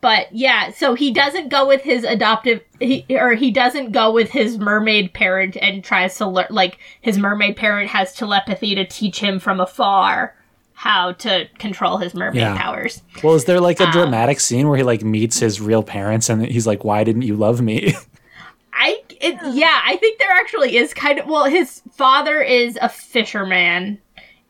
but 0.00 0.26
yeah 0.32 0.70
so 0.70 0.94
he 0.94 1.10
doesn't 1.12 1.48
go 1.48 1.66
with 1.66 1.82
his 1.82 2.04
adoptive 2.04 2.60
he, 2.80 3.04
or 3.10 3.34
he 3.34 3.50
doesn't 3.50 3.92
go 3.92 4.12
with 4.12 4.30
his 4.30 4.58
mermaid 4.58 5.12
parent 5.12 5.56
and 5.60 5.82
tries 5.82 6.16
to 6.16 6.26
learn 6.26 6.46
like 6.50 6.78
his 7.00 7.18
mermaid 7.18 7.56
parent 7.56 7.88
has 7.90 8.14
telepathy 8.14 8.74
to 8.74 8.84
teach 8.86 9.18
him 9.20 9.38
from 9.38 9.60
afar 9.60 10.34
how 10.74 11.10
to 11.12 11.48
control 11.58 11.98
his 11.98 12.14
mermaid 12.14 12.40
Yeah. 12.42 12.56
powers 12.56 13.02
Well, 13.24 13.34
is 13.34 13.44
there 13.46 13.60
like 13.60 13.80
a 13.80 13.86
Um, 13.86 13.90
dramatic 13.92 14.38
scene 14.38 14.68
where 14.68 14.76
he 14.76 14.84
like 14.84 15.02
meets 15.02 15.40
his 15.40 15.60
real 15.60 15.82
parents 15.82 16.28
and 16.28 16.46
he's 16.46 16.68
like, 16.68 16.84
"Why 16.84 17.02
didn't 17.02 17.22
you 17.22 17.34
love 17.34 17.60
me?" 17.60 17.96
I 18.72 19.02
it, 19.20 19.36
yeah, 19.54 19.80
I 19.84 19.96
think 19.96 20.20
there 20.20 20.30
actually 20.30 20.76
is 20.76 20.94
kind 20.94 21.18
of 21.18 21.26
well, 21.26 21.46
his 21.46 21.82
father 21.90 22.40
is 22.40 22.78
a 22.80 22.88
fisherman 22.88 23.98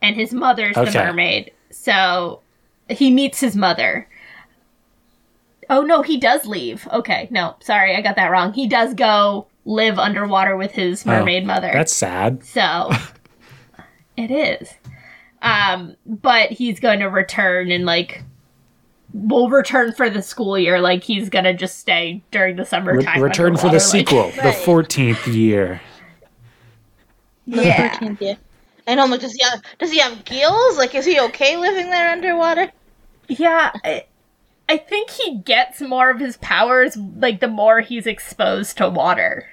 and 0.02 0.16
his 0.16 0.34
mother's 0.34 0.74
the 0.76 0.92
mermaid. 0.92 1.50
So 1.70 2.40
he 2.90 3.10
meets 3.10 3.40
his 3.40 3.56
mother. 3.56 4.06
Oh 5.70 5.82
no, 5.82 6.02
he 6.02 6.16
does 6.16 6.46
leave. 6.46 6.88
Okay, 6.92 7.28
no, 7.30 7.56
sorry, 7.60 7.94
I 7.94 8.00
got 8.00 8.16
that 8.16 8.30
wrong. 8.30 8.52
He 8.52 8.66
does 8.66 8.94
go 8.94 9.46
live 9.64 9.98
underwater 9.98 10.56
with 10.56 10.72
his 10.72 11.04
mermaid 11.04 11.44
mother. 11.46 11.70
That's 11.72 11.92
sad. 11.92 12.42
So 12.44 12.90
it 14.16 14.30
is. 14.30 14.72
Um, 15.42 15.94
but 16.06 16.50
he's 16.50 16.80
going 16.80 17.00
to 17.00 17.06
return 17.06 17.70
and 17.70 17.84
like 17.84 18.22
will 19.12 19.48
return 19.50 19.92
for 19.92 20.10
the 20.10 20.22
school 20.22 20.58
year. 20.58 20.80
Like 20.80 21.02
he's 21.04 21.28
gonna 21.28 21.54
just 21.54 21.78
stay 21.78 22.22
during 22.30 22.56
the 22.56 22.62
Re- 22.62 22.68
summertime. 22.68 23.22
return 23.22 23.56
for 23.56 23.66
underwater, 23.66 23.68
the 23.68 23.72
like- 23.98 24.08
sequel, 24.08 24.30
the 24.42 24.52
fourteenth 24.52 25.26
year. 25.28 25.80
The 27.46 27.64
Yeah. 27.64 27.98
13th 27.98 28.20
year. 28.20 28.36
I 28.86 28.94
know, 28.94 29.04
I'm 29.04 29.10
like, 29.10 29.20
does 29.20 29.32
he 29.32 29.42
have 29.42 29.62
does 29.78 29.90
he 29.90 29.98
have 30.00 30.22
gills? 30.26 30.76
Like, 30.76 30.94
is 30.94 31.06
he 31.06 31.18
okay 31.18 31.56
living 31.56 31.88
there 31.90 32.10
underwater? 32.10 32.70
Yeah, 33.28 33.72
I, 34.68 34.74
I 34.74 34.76
think 34.78 35.10
he 35.10 35.38
gets 35.38 35.80
more 35.80 36.10
of 36.10 36.18
his 36.20 36.36
powers 36.38 36.96
like 36.96 37.40
the 37.40 37.48
more 37.48 37.80
he's 37.80 38.06
exposed 38.06 38.76
to 38.78 38.88
water. 38.88 39.46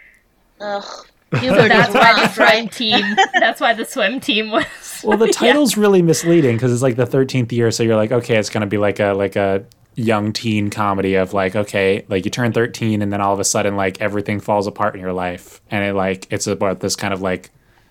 Ugh. 0.62 0.84
So 1.42 1.68
that's 1.68 1.94
why 1.94 2.14
the 2.14 2.28
swim 2.30 2.70
team. 2.70 3.16
That's 3.34 3.60
why 3.60 3.74
the 3.74 3.84
swim 3.84 4.22
team 4.22 4.52
was. 4.52 4.66
Well, 5.04 5.18
the 5.18 5.26
Yeah. 5.26 5.32
title's 5.34 5.76
really 5.76 6.02
misleading 6.02 6.56
because 6.56 6.72
it's 6.72 6.84
like 6.84 6.96
the 6.96 7.06
thirteenth 7.06 7.52
year, 7.52 7.72
so 7.72 7.84
you're 7.84 7.98
like, 7.98 8.14
okay, 8.14 8.38
it's 8.38 8.50
gonna 8.50 8.68
be 8.68 8.78
like 8.78 9.02
a 9.02 9.12
like 9.14 9.36
a 9.36 9.66
young 9.96 10.32
teen 10.32 10.70
comedy 10.70 11.16
of 11.16 11.34
like, 11.34 11.56
okay, 11.56 12.06
like 12.08 12.24
you 12.24 12.32
turn 12.32 12.54
thirteen 12.54 13.02
and 13.02 13.12
then 13.12 13.20
all 13.20 13.34
of 13.34 13.40
a 13.42 13.44
sudden 13.44 13.76
like 13.76 14.00
everything 14.00 14.40
falls 14.40 14.66
apart 14.66 14.96
in 14.96 15.02
your 15.02 15.12
life, 15.12 15.60
and 15.70 15.84
it 15.84 15.94
like 15.94 16.26
it's 16.30 16.48
about 16.48 16.80
this 16.80 16.96
kind 16.96 17.14
of 17.14 17.22
like 17.22 17.50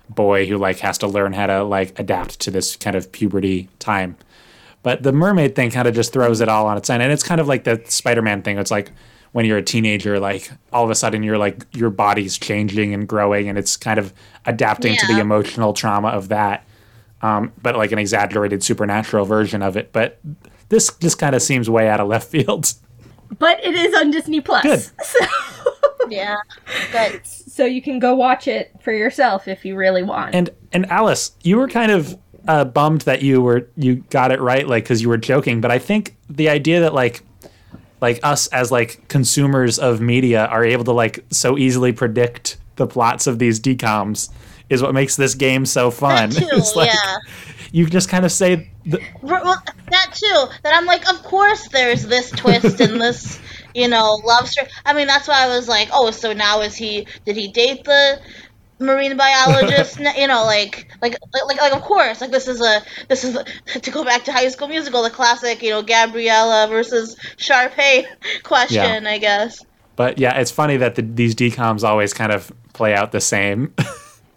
boy 0.09 0.47
who 0.47 0.57
like 0.57 0.79
has 0.79 0.97
to 0.99 1.07
learn 1.07 1.35
how 1.35 1.47
to 1.47 1.65
like 1.65 1.99
adapt 1.99 2.41
to 2.41 2.51
this 2.51 2.77
kind 2.77 2.97
of 2.97 3.13
puberty 3.13 3.69
time. 3.79 4.17
But 4.85 5.03
the 5.03 5.13
mermaid 5.13 5.57
thing 5.57 5.71
kind 5.71 5.89
of 5.89 5.95
just 5.95 6.13
throws 6.13 6.41
it 6.43 6.49
all 6.49 6.67
on 6.67 6.77
its 6.77 6.89
end, 6.91 7.03
and 7.03 7.11
it's 7.11 7.23
kind 7.23 7.41
of 7.41 7.49
like 7.49 7.65
the 7.65 7.83
Spider-Man 7.87 8.43
thing. 8.43 8.59
It's 8.59 8.71
like 8.71 8.93
when 9.33 9.47
you're 9.47 9.59
a 9.59 9.63
teenager, 9.63 10.21
like 10.21 10.51
all 10.73 10.85
of 10.85 10.91
a 10.91 10.95
sudden 10.95 11.23
you're 11.23 11.39
like 11.39 11.67
your 11.73 11.89
body's 11.91 12.39
changing 12.39 12.95
and 12.95 13.09
growing, 13.09 13.49
and 13.49 13.59
it's 13.59 13.77
kind 13.77 13.99
of 13.99 14.13
adapting 14.45 14.95
to 14.95 15.07
the 15.07 15.19
emotional 15.19 15.73
trauma 15.73 16.09
of 16.09 16.29
that. 16.29 16.67
Um, 17.23 17.51
but 17.63 17.77
like 17.77 17.93
an 17.93 17.99
exaggerated 17.99 18.63
supernatural 18.63 19.25
version 19.25 19.63
of 19.63 19.77
it. 19.79 19.91
But 19.91 20.21
this 20.69 20.93
just 21.01 21.19
kind 21.19 21.35
of 21.35 21.41
seems 21.41 21.71
way 21.71 21.89
out 21.89 22.01
of 22.01 22.09
left 22.09 22.29
field. 22.31 22.75
But 23.39 23.65
it 23.65 23.75
is 23.75 23.95
on 23.95 24.11
Disney 24.11 24.43
Plus, 24.43 24.63
Good. 24.63 24.81
so, 25.03 25.27
Yeah. 26.09 26.37
But 26.93 27.27
so 27.27 27.65
you 27.65 27.81
can 27.81 27.99
go 27.99 28.15
watch 28.15 28.47
it 28.47 28.71
for 28.83 28.93
yourself 28.93 29.49
if 29.49 29.65
you 29.65 29.77
really 29.77 30.03
want. 30.03 30.35
And 30.35 30.51
and 30.73 30.85
Alice, 30.91 31.33
you 31.43 31.57
were 31.57 31.69
kind 31.69 31.91
of 31.91 32.19
uh, 32.49 32.65
bummed 32.65 33.03
that 33.03 33.23
you 33.23 33.41
were 33.41 33.69
you 33.77 33.97
got 34.11 34.33
it 34.33 34.41
right, 34.41 34.67
like 34.67 34.85
because 34.85 35.03
you 35.03 35.09
were 35.09 35.17
joking. 35.19 35.61
But 35.61 35.71
I 35.71 35.79
think 35.79 36.17
the 36.29 36.49
idea 36.49 36.81
that 36.81 36.95
like 36.95 37.23
like 38.01 38.21
us 38.23 38.47
as 38.49 38.71
like 38.71 39.07
consumers 39.09 39.79
of 39.79 40.01
media 40.01 40.47
are 40.47 40.65
able 40.65 40.85
to 40.85 40.93
like 40.93 41.25
so 41.31 41.57
easily 41.57 41.93
predict 41.93 42.59
the 42.77 42.87
plots 42.87 43.27
of 43.27 43.39
these 43.39 43.61
DCOMs 43.61 44.31
is 44.69 44.83
what 44.83 44.95
makes 44.95 45.17
this 45.17 45.35
game 45.35 45.65
so 45.65 45.91
fun. 45.91 46.31
Too, 46.33 46.47
It's 46.53 46.77
like 46.77 46.93
yeah. 46.93 47.19
you 47.73 47.87
just 47.87 48.09
kind 48.09 48.25
of 48.25 48.33
say 48.33 48.71
the, 48.85 48.99
R- 49.23 49.43
Well, 49.45 49.63
that 49.91 50.13
too. 50.15 50.47
That 50.63 50.75
I'm 50.75 50.87
like, 50.87 51.09
of 51.09 51.23
course 51.23 51.69
there's 51.69 52.05
this 52.07 52.31
twist 52.31 52.81
and 52.81 53.01
this, 53.01 53.39
you 53.75 53.89
know, 53.89 54.21
love 54.25 54.49
story. 54.49 54.69
I 54.85 54.93
mean, 54.93 55.07
that's 55.07 55.29
why 55.29 55.45
I 55.45 55.49
was 55.49 55.69
like, 55.69 55.89
oh, 55.93 56.11
so 56.11 56.33
now 56.33 56.61
is 56.61 56.75
he? 56.77 57.07
Did 57.25 57.37
he 57.37 57.49
date 57.49 57.85
the 57.85 58.21
marine 58.85 59.17
biologist? 59.17 60.01
You 60.17 60.29
know, 60.29 60.45
like, 60.45 60.89
like, 61.03 61.17
like, 61.33 61.47
like, 61.47 61.61
like, 61.61 61.73
of 61.73 61.83
course, 61.83 62.21
like 62.21 62.31
this 62.31 62.47
is 62.47 62.61
a, 62.61 62.83
this 63.09 63.25
is 63.25 63.37
a, 63.37 63.45
to 63.81 63.91
go 63.91 64.05
back 64.05 64.25
to 64.25 64.33
High 64.33 64.49
School 64.49 64.69
Musical, 64.69 65.03
the 65.03 65.11
classic, 65.11 65.63
you 65.63 65.71
know, 65.71 65.83
Gabriella 65.83 66.69
versus 66.69 67.17
Sharpay 67.37 68.07
question, 68.43 69.07
I 69.07 69.19
guess. 69.19 69.65
but 69.97 70.19
yeah, 70.19 70.39
it's 70.39 70.51
funny 70.51 70.77
that 70.77 70.95
the, 70.95 71.03
these 71.03 71.35
DCOMs 71.35 71.83
always 71.85 72.13
kind 72.15 72.33
of 72.33 72.53
play 72.73 72.95
out 72.95 73.13
the 73.13 73.21
same. 73.21 73.75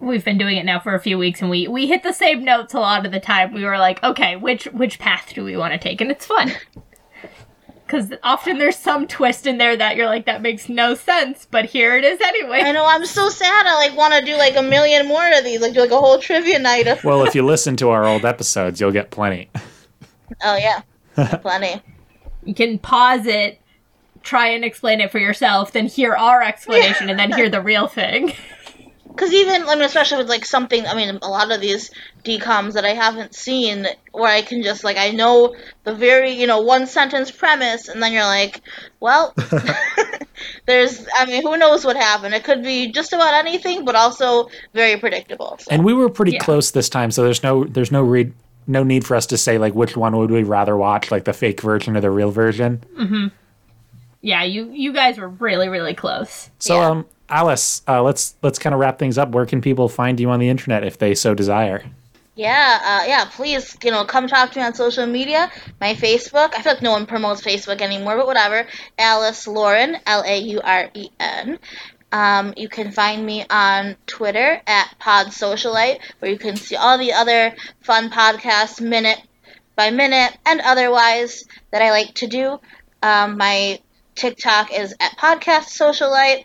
We've 0.00 0.24
been 0.24 0.38
doing 0.38 0.56
it 0.56 0.64
now 0.64 0.78
for 0.78 0.94
a 0.94 1.00
few 1.00 1.18
weeks, 1.18 1.40
and 1.40 1.50
we 1.50 1.66
we 1.66 1.88
hit 1.88 2.02
the 2.04 2.12
same 2.12 2.44
notes 2.44 2.72
a 2.72 2.78
lot 2.78 3.04
of 3.04 3.10
the 3.10 3.18
time. 3.20 3.52
We 3.52 3.64
were 3.64 3.78
like, 3.78 4.02
okay, 4.04 4.36
which 4.36 4.64
which 4.66 4.98
path 4.98 5.32
do 5.34 5.44
we 5.44 5.56
want 5.56 5.72
to 5.72 5.78
take? 5.78 6.00
And 6.00 6.10
it's 6.10 6.24
fun. 6.24 6.52
Because 7.88 8.12
often 8.22 8.58
there's 8.58 8.76
some 8.76 9.06
twist 9.06 9.46
in 9.46 9.56
there 9.56 9.74
that 9.74 9.96
you're 9.96 10.04
like, 10.04 10.26
that 10.26 10.42
makes 10.42 10.68
no 10.68 10.94
sense, 10.94 11.48
but 11.50 11.64
here 11.64 11.96
it 11.96 12.04
is 12.04 12.20
anyway. 12.20 12.60
I 12.60 12.72
know. 12.72 12.84
I'm 12.84 13.06
so 13.06 13.30
sad. 13.30 13.64
I 13.66 13.76
like 13.76 13.96
want 13.96 14.12
to 14.12 14.22
do 14.22 14.36
like 14.36 14.56
a 14.56 14.62
million 14.62 15.08
more 15.08 15.26
of 15.32 15.42
these, 15.42 15.62
like 15.62 15.72
do 15.72 15.80
like 15.80 15.90
a 15.90 15.96
whole 15.96 16.18
trivia 16.18 16.58
night 16.58 16.86
of. 16.86 17.02
well, 17.02 17.24
if 17.24 17.34
you 17.34 17.42
listen 17.46 17.76
to 17.76 17.88
our 17.88 18.04
old 18.06 18.26
episodes, 18.26 18.78
you'll 18.78 18.92
get 18.92 19.10
plenty. 19.10 19.48
Oh 20.44 20.56
yeah, 20.56 20.82
plenty. 21.38 21.80
You 22.44 22.54
can 22.54 22.78
pause 22.78 23.24
it, 23.24 23.58
try 24.22 24.48
and 24.48 24.66
explain 24.66 25.00
it 25.00 25.10
for 25.10 25.18
yourself, 25.18 25.72
then 25.72 25.86
hear 25.86 26.14
our 26.14 26.42
explanation, 26.42 27.08
and 27.08 27.18
then 27.18 27.32
hear 27.32 27.48
the 27.48 27.62
real 27.62 27.86
thing. 27.88 28.34
Because 29.18 29.32
even, 29.34 29.62
I 29.64 29.74
mean, 29.74 29.82
especially 29.82 30.18
with 30.18 30.28
like 30.28 30.44
something, 30.44 30.86
I 30.86 30.94
mean, 30.94 31.18
a 31.22 31.28
lot 31.28 31.50
of 31.50 31.60
these 31.60 31.90
DCOMs 32.24 32.74
that 32.74 32.84
I 32.84 32.94
haven't 32.94 33.34
seen, 33.34 33.84
where 34.12 34.30
I 34.30 34.42
can 34.42 34.62
just 34.62 34.84
like, 34.84 34.96
I 34.96 35.10
know 35.10 35.56
the 35.82 35.92
very, 35.92 36.30
you 36.30 36.46
know, 36.46 36.60
one 36.60 36.86
sentence 36.86 37.32
premise, 37.32 37.88
and 37.88 38.00
then 38.00 38.12
you're 38.12 38.22
like, 38.22 38.60
well, 39.00 39.34
there's, 40.66 41.04
I 41.16 41.26
mean, 41.26 41.42
who 41.42 41.56
knows 41.56 41.84
what 41.84 41.96
happened? 41.96 42.32
It 42.32 42.44
could 42.44 42.62
be 42.62 42.92
just 42.92 43.12
about 43.12 43.34
anything, 43.34 43.84
but 43.84 43.96
also 43.96 44.50
very 44.72 44.96
predictable. 45.00 45.56
So. 45.58 45.72
And 45.72 45.84
we 45.84 45.94
were 45.94 46.08
pretty 46.08 46.34
Yeah. 46.34 46.44
close 46.44 46.70
this 46.70 46.88
time, 46.88 47.10
so 47.10 47.24
there's 47.24 47.42
no 47.42 47.64
there's 47.64 47.90
no 47.90 48.02
read 48.02 48.32
no 48.68 48.84
need 48.84 49.04
for 49.04 49.16
us 49.16 49.26
to 49.26 49.36
say 49.36 49.58
like 49.58 49.74
which 49.74 49.96
one 49.96 50.16
would 50.16 50.30
we 50.30 50.44
rather 50.44 50.76
watch, 50.76 51.10
like 51.10 51.24
the 51.24 51.32
fake 51.32 51.60
version 51.60 51.96
or 51.96 52.00
the 52.00 52.10
real 52.10 52.30
version. 52.30 52.84
Mm-hmm. 52.96 53.26
Yeah, 54.20 54.44
you 54.44 54.70
you 54.72 54.92
guys 54.92 55.18
were 55.18 55.28
really 55.28 55.68
really 55.68 55.94
close. 55.94 56.50
So 56.60 56.76
Yeah. 56.76 56.90
um 56.90 57.06
Alice, 57.30 57.82
uh, 57.86 58.02
let's 58.02 58.34
let's 58.42 58.58
kind 58.58 58.74
of 58.74 58.80
wrap 58.80 58.98
things 58.98 59.18
up. 59.18 59.30
Where 59.30 59.46
can 59.46 59.60
people 59.60 59.88
find 59.88 60.18
you 60.18 60.30
on 60.30 60.40
the 60.40 60.48
internet 60.48 60.84
if 60.84 60.98
they 60.98 61.14
so 61.14 61.34
desire? 61.34 61.84
Yeah, 62.34 62.78
uh, 62.84 63.04
yeah, 63.08 63.24
please, 63.24 63.76
you 63.82 63.90
know, 63.90 64.04
come 64.04 64.28
talk 64.28 64.52
to 64.52 64.60
me 64.60 64.64
on 64.64 64.72
social 64.72 65.06
media. 65.06 65.50
My 65.80 65.94
Facebook, 65.94 66.54
I 66.54 66.62
feel 66.62 66.74
like 66.74 66.82
no 66.82 66.92
one 66.92 67.04
promotes 67.04 67.42
Facebook 67.42 67.80
anymore, 67.80 68.16
but 68.16 68.28
whatever. 68.28 68.66
Alice 68.96 69.48
Lauren, 69.48 69.96
L 70.06 70.22
A 70.24 70.38
U 70.38 70.60
R 70.62 70.88
E 70.94 71.10
N. 71.18 71.58
Um, 72.12 72.54
you 72.56 72.68
can 72.68 72.92
find 72.92 73.26
me 73.26 73.44
on 73.50 73.96
Twitter 74.06 74.62
at 74.66 74.94
Pod 74.98 75.26
Socialite, 75.26 75.98
where 76.20 76.30
you 76.30 76.38
can 76.38 76.56
see 76.56 76.76
all 76.76 76.96
the 76.96 77.12
other 77.12 77.54
fun 77.82 78.08
podcasts, 78.08 78.80
minute 78.80 79.20
by 79.76 79.90
minute 79.90 80.36
and 80.46 80.60
otherwise, 80.60 81.44
that 81.70 81.82
I 81.82 81.90
like 81.90 82.14
to 82.14 82.26
do. 82.26 82.60
Um, 83.02 83.36
my 83.36 83.80
TikTok 84.14 84.72
is 84.72 84.94
at 85.00 85.18
Podcast 85.18 85.76
Socialite. 85.76 86.44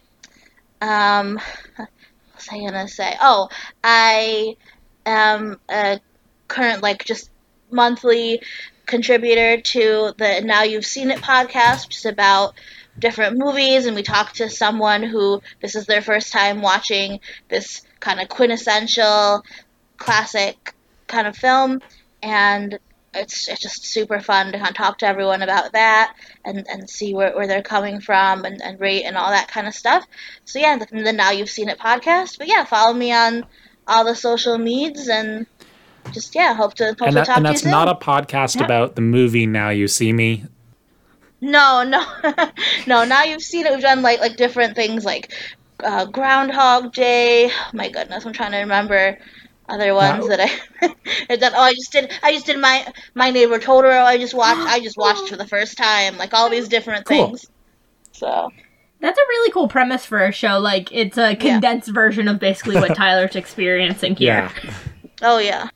Um, 0.84 1.40
what 1.78 1.90
was 2.36 2.50
I 2.52 2.60
gonna 2.60 2.90
say? 2.90 3.16
Oh, 3.22 3.48
I 3.82 4.58
am 5.06 5.58
a 5.70 6.02
current 6.50 6.84
like 6.84 7.06
just 7.06 7.30
monthly 7.72 8.42
contributor 8.86 9.62
to 9.62 10.14
the 10.18 10.42
Now 10.44 10.64
You've 10.64 10.86
Seen 10.86 11.10
It 11.10 11.20
podcast, 11.20 11.96
is 11.96 12.06
about 12.06 12.56
different 13.00 13.38
movies, 13.38 13.86
and 13.86 13.96
we 13.96 14.04
talk 14.04 14.34
to 14.34 14.50
someone 14.50 15.04
who 15.04 15.42
this 15.62 15.76
is 15.76 15.86
their 15.86 16.02
first 16.02 16.34
time 16.34 16.62
watching 16.62 17.22
this 17.48 17.84
kind 18.02 18.20
of 18.20 18.28
quintessential 18.28 19.46
classic 19.96 20.74
kind 21.08 21.28
of 21.28 21.38
film, 21.38 21.82
and 22.22 22.78
it's, 23.14 23.48
it's 23.48 23.62
just 23.62 23.86
super 23.86 24.20
fun 24.20 24.52
to 24.52 24.58
kind 24.58 24.70
of 24.70 24.76
talk 24.76 24.98
to 25.00 25.08
everyone 25.08 25.42
about 25.42 25.74
that 25.74 26.16
and, 26.46 26.66
and 26.70 26.90
see 26.90 27.14
where, 27.14 27.36
where 27.36 27.48
they're 27.48 27.62
coming 27.62 28.00
from 28.02 28.46
and, 28.46 28.62
and 28.62 28.80
rate 28.80 29.04
and 29.04 29.16
all 29.18 29.30
that 29.30 29.48
kind 29.48 29.68
of 29.68 29.74
stuff. 29.74 30.06
So 30.46 30.60
yeah, 30.60 30.78
the, 30.78 30.86
the 30.86 31.14
Now 31.14 31.32
You've 31.32 31.50
Seen 31.50 31.70
It 31.70 31.80
podcast. 31.80 32.38
But 32.38 32.48
yeah, 32.48 32.64
follow 32.66 32.94
me 32.94 33.12
on 33.14 33.46
all 33.88 34.06
the 34.06 34.16
social 34.16 34.58
medias 34.58 35.08
and 35.10 35.46
just 36.14 36.36
yeah, 36.36 36.54
hope 36.54 36.74
to 36.76 36.86
hope 36.88 37.02
And, 37.02 37.10
to 37.12 37.16
that, 37.16 37.26
talk 37.26 37.38
and 37.38 37.46
to 37.46 37.50
you 37.50 37.54
that's 37.54 37.66
not 37.66 37.88
a 37.90 37.96
podcast 37.96 38.56
Yeah. 38.56 38.66
about 38.66 38.96
the 38.96 39.02
movie 39.02 39.46
Now 39.46 39.70
You 39.70 39.88
See 39.88 40.12
Me. 40.14 40.46
No, 41.42 41.84
no, 41.84 42.02
no. 42.88 43.04
Now 43.04 43.24
you've 43.24 43.42
seen 43.42 43.66
it. 43.66 43.74
We've 43.74 43.82
done 43.82 44.02
like 44.02 44.20
like 44.22 44.38
different 44.38 44.76
things 44.76 45.04
like 45.04 45.34
uh, 45.84 46.06
Groundhog 46.06 46.94
Day. 46.94 47.50
Oh, 47.52 47.70
my 47.74 47.90
goodness, 47.90 48.26
I'm 48.26 48.32
trying 48.32 48.52
to 48.52 48.60
remember 48.60 49.18
other 49.70 49.94
ones 49.94 50.24
Wow. 50.24 50.28
that 50.36 50.40
I 50.42 50.52
I've. 51.30 51.42
Oh, 51.44 51.62
I 51.62 51.74
just 51.74 51.92
did. 51.92 52.12
I 52.22 52.32
just 52.34 52.46
did 52.46 52.60
my 52.60 52.86
my 53.16 53.30
neighbor 53.32 53.60
Totoro. 53.60 54.02
Oh, 54.02 54.06
I 54.06 54.18
just 54.18 54.34
watched. 54.34 54.60
I 54.68 54.80
just 54.80 54.98
watched 54.98 55.30
for 55.30 55.38
the 55.38 55.48
first 55.48 55.78
time. 55.78 56.18
Like 56.18 56.34
all 56.34 56.50
these 56.50 56.68
different 56.68 57.06
Cool. 57.06 57.28
things. 57.28 57.46
So 58.12 58.50
That's 59.00 59.18
a 59.18 59.22
really 59.30 59.52
cool 59.52 59.68
premise 59.68 60.06
for 60.06 60.20
a 60.24 60.32
show. 60.32 60.60
Like 60.60 60.92
it's 60.92 61.18
a 61.18 61.36
condensed 61.36 61.90
version 61.90 62.28
of 62.28 62.40
basically 62.40 62.76
what 62.76 62.96
Tyler's 62.96 63.36
experiencing 63.36 64.16
here. 64.16 64.50
Yeah. 64.64 64.74
Oh 65.22 65.38
yeah. 65.40 65.70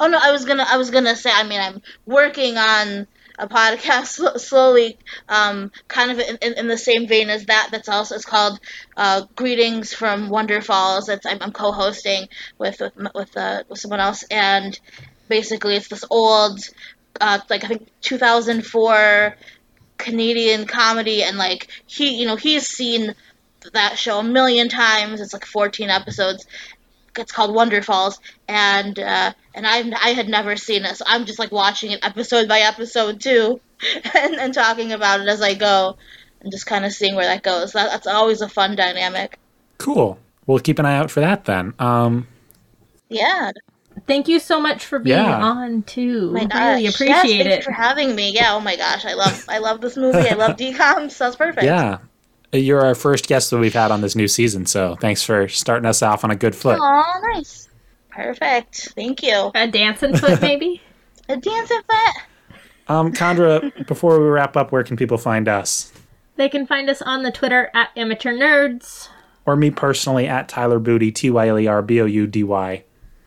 Oh 0.00 0.06
no, 0.08 0.18
I 0.20 0.32
was 0.32 0.44
gonna 0.44 0.66
I 0.68 0.76
was 0.76 0.90
gonna 0.90 1.14
say. 1.14 1.30
I 1.32 1.44
mean, 1.44 1.60
I'm 1.60 1.80
working 2.06 2.56
on 2.56 3.06
a 3.38 3.48
podcast 3.48 4.06
sl- 4.06 4.36
slowly, 4.38 4.98
um, 5.28 5.70
kind 5.88 6.10
of 6.10 6.18
in, 6.18 6.36
in, 6.42 6.52
in 6.54 6.68
the 6.68 6.78
same 6.78 7.06
vein 7.06 7.30
as 7.30 7.46
that. 7.46 7.68
That's 7.70 7.88
also 7.88 8.14
it's 8.14 8.24
called 8.24 8.58
uh, 8.96 9.22
Greetings 9.36 9.92
from 9.92 10.30
Wonderfalls. 10.30 11.06
That's 11.06 11.26
I'm, 11.26 11.38
I'm 11.40 11.52
co-hosting 11.52 12.28
with 12.58 12.80
with 12.80 12.92
with, 13.14 13.36
uh, 13.36 13.64
with 13.68 13.78
someone 13.78 14.00
else, 14.00 14.24
and 14.30 14.78
basically 15.28 15.76
it's 15.76 15.88
this 15.88 16.04
old, 16.10 16.60
uh, 17.20 17.38
like 17.50 17.64
I 17.64 17.68
think 17.68 17.88
2004 18.00 19.36
Canadian 19.98 20.66
comedy, 20.66 21.22
and 21.22 21.38
like 21.38 21.68
he 21.86 22.16
you 22.20 22.26
know 22.26 22.36
he's 22.36 22.66
seen 22.66 23.14
that 23.72 23.98
show 23.98 24.18
a 24.18 24.24
million 24.24 24.68
times. 24.68 25.20
It's 25.20 25.32
like 25.32 25.46
14 25.46 25.90
episodes. 25.90 26.46
It's 27.18 27.32
called 27.32 27.54
Wonderfalls, 27.54 28.18
and 28.48 28.98
uh, 28.98 29.32
and 29.54 29.66
I 29.66 29.90
I 30.02 30.10
had 30.10 30.28
never 30.28 30.56
seen 30.56 30.84
it, 30.84 30.96
so 30.96 31.04
I'm 31.06 31.24
just 31.26 31.38
like 31.38 31.52
watching 31.52 31.92
it 31.92 32.04
episode 32.04 32.48
by 32.48 32.60
episode 32.60 33.20
too, 33.20 33.60
and, 34.14 34.34
and 34.34 34.54
talking 34.54 34.92
about 34.92 35.20
it 35.20 35.28
as 35.28 35.42
I 35.42 35.54
go, 35.54 35.96
and 36.40 36.50
just 36.52 36.66
kind 36.66 36.84
of 36.84 36.92
seeing 36.92 37.14
where 37.14 37.26
that 37.26 37.42
goes. 37.42 37.72
That, 37.72 37.90
that's 37.90 38.06
always 38.06 38.40
a 38.40 38.48
fun 38.48 38.76
dynamic. 38.76 39.38
Cool. 39.78 40.18
We'll 40.46 40.58
keep 40.58 40.78
an 40.78 40.86
eye 40.86 40.96
out 40.96 41.10
for 41.10 41.20
that 41.20 41.44
then. 41.46 41.72
Um, 41.78 42.26
Yeah, 43.08 43.50
Thank 44.06 44.26
you 44.28 44.40
so 44.40 44.60
much 44.60 44.84
for 44.84 44.98
being 44.98 45.16
Yeah. 45.16 45.40
on 45.40 45.82
too. 45.84 46.32
my 46.32 46.44
gosh. 46.44 46.58
really 46.60 46.82
yes, 46.82 46.94
appreciate 46.96 47.20
thank 47.22 47.44
you 47.44 47.50
it. 47.50 47.64
for 47.64 47.70
having 47.70 48.14
me. 48.14 48.32
Yeah, 48.34 48.54
oh 48.54 48.60
my 48.60 48.76
gosh, 48.76 49.04
I 49.04 49.14
love 49.14 49.44
I 49.48 49.58
love 49.58 49.80
this 49.80 49.96
movie. 49.96 50.28
I 50.28 50.34
love 50.34 50.56
DCOMs. 50.58 51.16
That's 51.16 51.36
perfect. 51.36 51.64
yeah. 51.64 51.98
You're 52.54 52.84
our 52.84 52.94
first 52.94 53.26
guest 53.26 53.50
that 53.50 53.58
we've 53.58 53.74
had 53.74 53.90
on 53.90 54.00
this 54.00 54.14
new 54.14 54.28
season, 54.28 54.66
so 54.66 54.96
thanks 54.96 55.22
for 55.22 55.48
starting 55.48 55.86
us 55.86 56.02
off 56.02 56.24
on 56.24 56.30
a 56.30 56.36
good 56.36 56.54
foot. 56.54 56.78
Oh, 56.80 57.20
nice. 57.34 57.68
Perfect. 58.10 58.92
Thank 58.94 59.22
you. 59.22 59.50
A 59.54 59.66
dancing 59.66 60.16
foot, 60.16 60.40
maybe. 60.40 60.80
A 61.28 61.36
dancing 61.36 61.80
foot. 61.88 62.58
Um, 62.86 63.12
Chandra, 63.12 63.72
before 63.86 64.20
we 64.20 64.26
wrap 64.26 64.56
up, 64.56 64.70
where 64.72 64.84
can 64.84 64.96
people 64.96 65.18
find 65.18 65.48
us? 65.48 65.90
they 66.36 66.48
can 66.48 66.66
find 66.66 66.90
us 66.90 67.00
on 67.02 67.22
the 67.22 67.30
Twitter 67.30 67.70
at 67.74 67.90
Amateur 67.96 68.32
Nerds. 68.32 69.08
Or 69.46 69.56
me 69.56 69.70
personally 69.70 70.26
at 70.26 70.48
Tyler 70.48 70.80
Boudy, 70.80 71.12
T 71.12 71.30
Y 71.30 71.48
L 71.48 71.58
E 71.58 71.66
R 71.66 71.82
B 71.82 72.00
O 72.00 72.06
U 72.06 72.26
D 72.26 72.42
Y. 72.42 72.84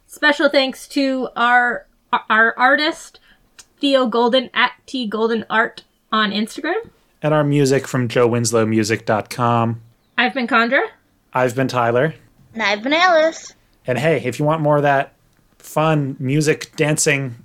Special 0.07 0.49
thanks 0.49 0.87
to 0.89 1.29
our 1.35 1.85
our 2.29 2.57
artist 2.57 3.19
Theo 3.79 4.07
Golden 4.07 4.49
at 4.53 4.71
T 4.85 5.07
Golden 5.07 5.45
Art 5.49 5.83
on 6.11 6.31
Instagram. 6.31 6.89
And 7.27 7.33
our 7.33 7.43
music 7.43 7.89
from 7.89 8.07
joewinslowmusic.com. 8.07 9.81
I've 10.17 10.33
been 10.33 10.47
Chandra. 10.47 10.81
I've 11.33 11.55
been 11.55 11.67
Tyler. 11.67 12.15
And 12.53 12.63
I've 12.63 12.81
been 12.81 12.93
Alice. 12.93 13.53
And 13.85 13.97
hey, 13.97 14.23
if 14.23 14.39
you 14.39 14.45
want 14.45 14.61
more 14.61 14.77
of 14.77 14.83
that 14.83 15.11
fun 15.59 16.15
music, 16.19 16.73
dancing, 16.77 17.35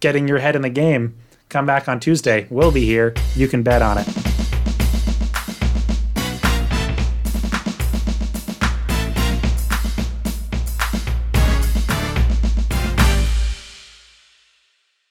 getting 0.00 0.28
your 0.28 0.40
head 0.40 0.56
in 0.56 0.60
the 0.60 0.68
game, 0.68 1.16
come 1.48 1.64
back 1.64 1.88
on 1.88 2.00
Tuesday. 2.00 2.48
We'll 2.50 2.70
be 2.70 2.84
here. 2.84 3.14
You 3.34 3.48
can 3.48 3.62
bet 3.62 3.80
on 3.80 3.96
it. 3.96 4.29